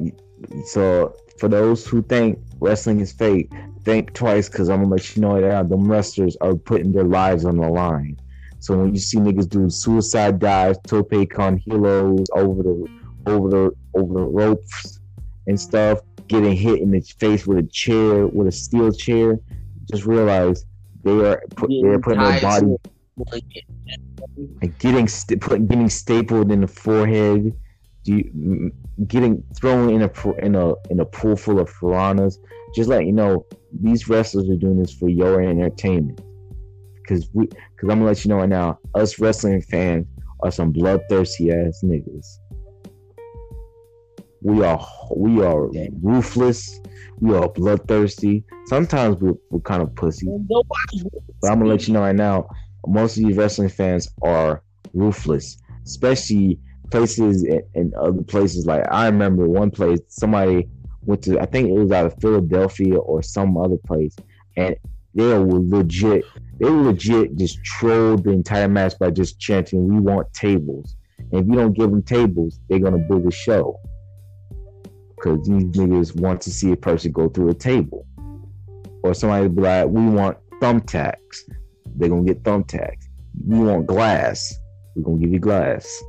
so 0.67 1.15
for 1.39 1.49
those 1.49 1.87
who 1.87 2.03
think 2.03 2.39
wrestling 2.59 3.01
is 3.01 3.13
fake, 3.13 3.53
think 3.85 4.13
twice 4.15 4.49
because 4.49 4.69
I'm 4.69 4.83
gonna 4.83 4.95
let 4.95 5.17
you 5.17 5.23
know 5.23 5.41
that 5.41 5.69
them 5.69 5.91
wrestlers 5.91 6.37
are 6.41 6.55
putting 6.55 6.93
their 6.93 7.05
lives 7.05 7.45
on 7.45 7.57
the 7.57 7.69
line. 7.69 8.19
So 8.59 8.77
when 8.77 8.95
you 8.95 9.01
see 9.01 9.19
niggas 9.19 9.49
do 9.49 9.71
suicide 9.71 10.39
dives, 10.39 10.79
tope 10.87 11.31
con 11.31 11.59
hilos 11.59 12.27
over 12.35 12.63
the 12.63 12.87
over 13.27 13.49
the 13.49 13.71
over 13.95 14.15
the 14.15 14.25
ropes 14.25 15.01
and 15.47 15.59
stuff, 15.59 16.01
getting 16.29 16.55
hit 16.55 16.81
in 16.81 16.91
the 16.91 17.01
face 17.01 17.47
with 17.47 17.59
a 17.59 17.63
chair, 17.63 18.27
with 18.27 18.47
a 18.47 18.53
steel 18.53 18.93
chair, 18.93 19.39
just 19.91 20.05
realize 20.05 20.65
they 21.03 21.13
are 21.13 21.43
put, 21.57 21.71
they're 21.83 21.99
putting 21.99 22.23
their 22.23 22.41
body 22.41 22.77
and 24.63 24.79
getting 24.79 25.09
st- 25.09 25.41
put, 25.41 25.67
getting 25.69 25.89
stapled 25.89 26.51
in 26.51 26.61
the 26.61 26.67
forehead, 26.67 27.55
you, 28.05 28.73
getting 29.07 29.43
thrown 29.57 29.91
in 29.91 30.03
a 30.03 30.31
in 30.45 30.55
a 30.55 30.75
in 30.91 31.01
a 31.01 31.05
pool 31.05 31.37
full 31.37 31.59
of 31.59 31.73
piranhas. 31.81 32.39
Just 32.75 32.89
let 32.89 33.07
you 33.07 33.13
know, 33.13 33.47
these 33.73 34.09
wrestlers 34.09 34.49
are 34.49 34.57
doing 34.57 34.79
this 34.79 34.93
for 34.93 35.09
your 35.09 35.41
entertainment. 35.41 36.21
Because 37.03 37.29
we, 37.33 37.47
because 37.47 37.83
I'm 37.83 37.89
gonna 37.89 38.05
let 38.05 38.25
you 38.25 38.29
know 38.29 38.37
right 38.37 38.49
now, 38.49 38.79
us 38.95 39.19
wrestling 39.19 39.63
fans 39.63 40.07
are 40.43 40.51
some 40.51 40.73
bloodthirsty 40.73 41.51
ass 41.51 41.83
niggas. 41.85 42.27
We 44.43 44.65
are 44.65 44.87
we 45.15 45.43
are 45.45 45.69
ruthless. 46.03 46.81
We 47.21 47.35
are 47.35 47.49
bloodthirsty. 47.49 48.45
Sometimes 48.67 49.17
we're, 49.21 49.35
we're 49.51 49.61
kind 49.61 49.83
of 49.83 49.95
pussy. 49.95 50.27
But 50.49 51.51
I'm 51.51 51.59
gonna 51.59 51.67
let 51.67 51.87
you 51.87 51.95
know 51.95 52.01
right 52.01 52.15
now, 52.17 52.49
most 52.87 53.19
of 53.19 53.25
these 53.25 53.37
wrestling 53.37 53.69
fans 53.69 54.09
are 54.23 54.63
ruthless, 54.95 55.59
especially 55.85 56.59
places 56.91 57.45
and 57.75 57.95
other 57.95 58.23
places. 58.23 58.67
Like 58.67 58.85
I 58.91 59.07
remember 59.07 59.49
one 59.49 59.71
place 59.71 60.01
somebody 60.09 60.69
went 61.05 61.23
to, 61.23 61.41
I 61.41 61.47
think 61.47 61.69
it 61.69 61.73
was 61.75 61.93
out 61.93 62.07
of 62.07 62.15
Philadelphia 62.21 62.99
or 62.99 63.23
some 63.23 63.57
other 63.57 63.77
place, 63.77 64.15
and 64.57 64.77
they 65.15 65.27
were 65.27 65.61
legit. 65.61 66.25
They 66.59 66.69
were 66.71 66.83
legit 66.83 67.37
just 67.37 67.63
trolled 67.65 68.25
the 68.25 68.31
entire 68.31 68.69
match 68.69 68.99
by 68.99 69.11
just 69.11 69.41
chanting, 69.41 69.89
"We 69.89 69.99
want 70.01 70.33
tables." 70.33 70.97
And 71.19 71.43
if 71.43 71.47
you 71.47 71.55
don't 71.55 71.73
give 71.73 71.91
them 71.91 72.03
tables, 72.03 72.61
they're 72.69 72.79
gonna 72.79 72.99
book 72.99 73.25
a 73.25 73.31
show 73.31 73.79
because 75.17 75.47
these 75.47 75.65
niggas 75.65 76.21
want 76.21 76.41
to 76.43 76.51
see 76.51 76.73
a 76.73 76.77
person 76.77 77.13
go 77.13 77.29
through 77.29 77.51
a 77.51 77.55
table, 77.55 78.07
or 79.03 79.15
somebody 79.15 79.49
be 79.49 79.63
like, 79.63 79.89
"We 79.89 80.07
want 80.09 80.39
thumbtacks." 80.61 81.51
They're 81.97 82.09
gonna 82.09 82.25
get 82.25 82.43
thumbtacks. 82.43 83.09
We 83.47 83.59
want 83.59 83.87
glass. 83.87 84.55
We're 84.95 85.03
gonna 85.03 85.19
give 85.19 85.33
you 85.33 85.39
glass. 85.39 86.03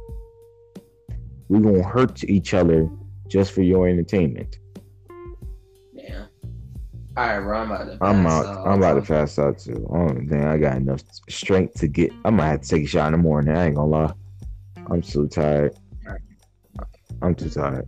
We're 1.49 1.61
gonna 1.61 1.83
hurt 1.83 2.23
each 2.23 2.53
other 2.53 2.89
just 3.27 3.51
for 3.51 3.61
your 3.61 3.87
entertainment. 3.87 4.57
All 7.17 7.27
right, 7.27 7.39
bro. 7.41 7.59
I'm 7.59 7.71
about 7.71 7.85
to. 7.85 7.97
I'm 8.01 8.25
out. 8.25 8.45
Out. 8.45 8.67
I'm 8.67 8.77
about 8.79 8.93
to 8.93 9.01
pass 9.01 9.37
out 9.37 9.59
too. 9.59 9.85
Oh 9.89 10.13
damn, 10.13 10.47
I 10.47 10.57
got 10.57 10.77
enough 10.77 11.01
strength 11.29 11.75
to 11.81 11.87
get. 11.87 12.11
I 12.23 12.29
might 12.29 12.47
have 12.47 12.61
to 12.61 12.69
take 12.69 12.85
a 12.85 12.87
shot 12.87 13.07
in 13.07 13.11
the 13.11 13.17
morning. 13.17 13.55
I 13.55 13.65
ain't 13.65 13.75
gonna 13.75 13.87
lie. 13.89 14.13
I'm 14.89 15.03
so 15.03 15.25
tired. 15.27 15.75
I'm 17.21 17.35
too 17.35 17.49
tired. 17.49 17.87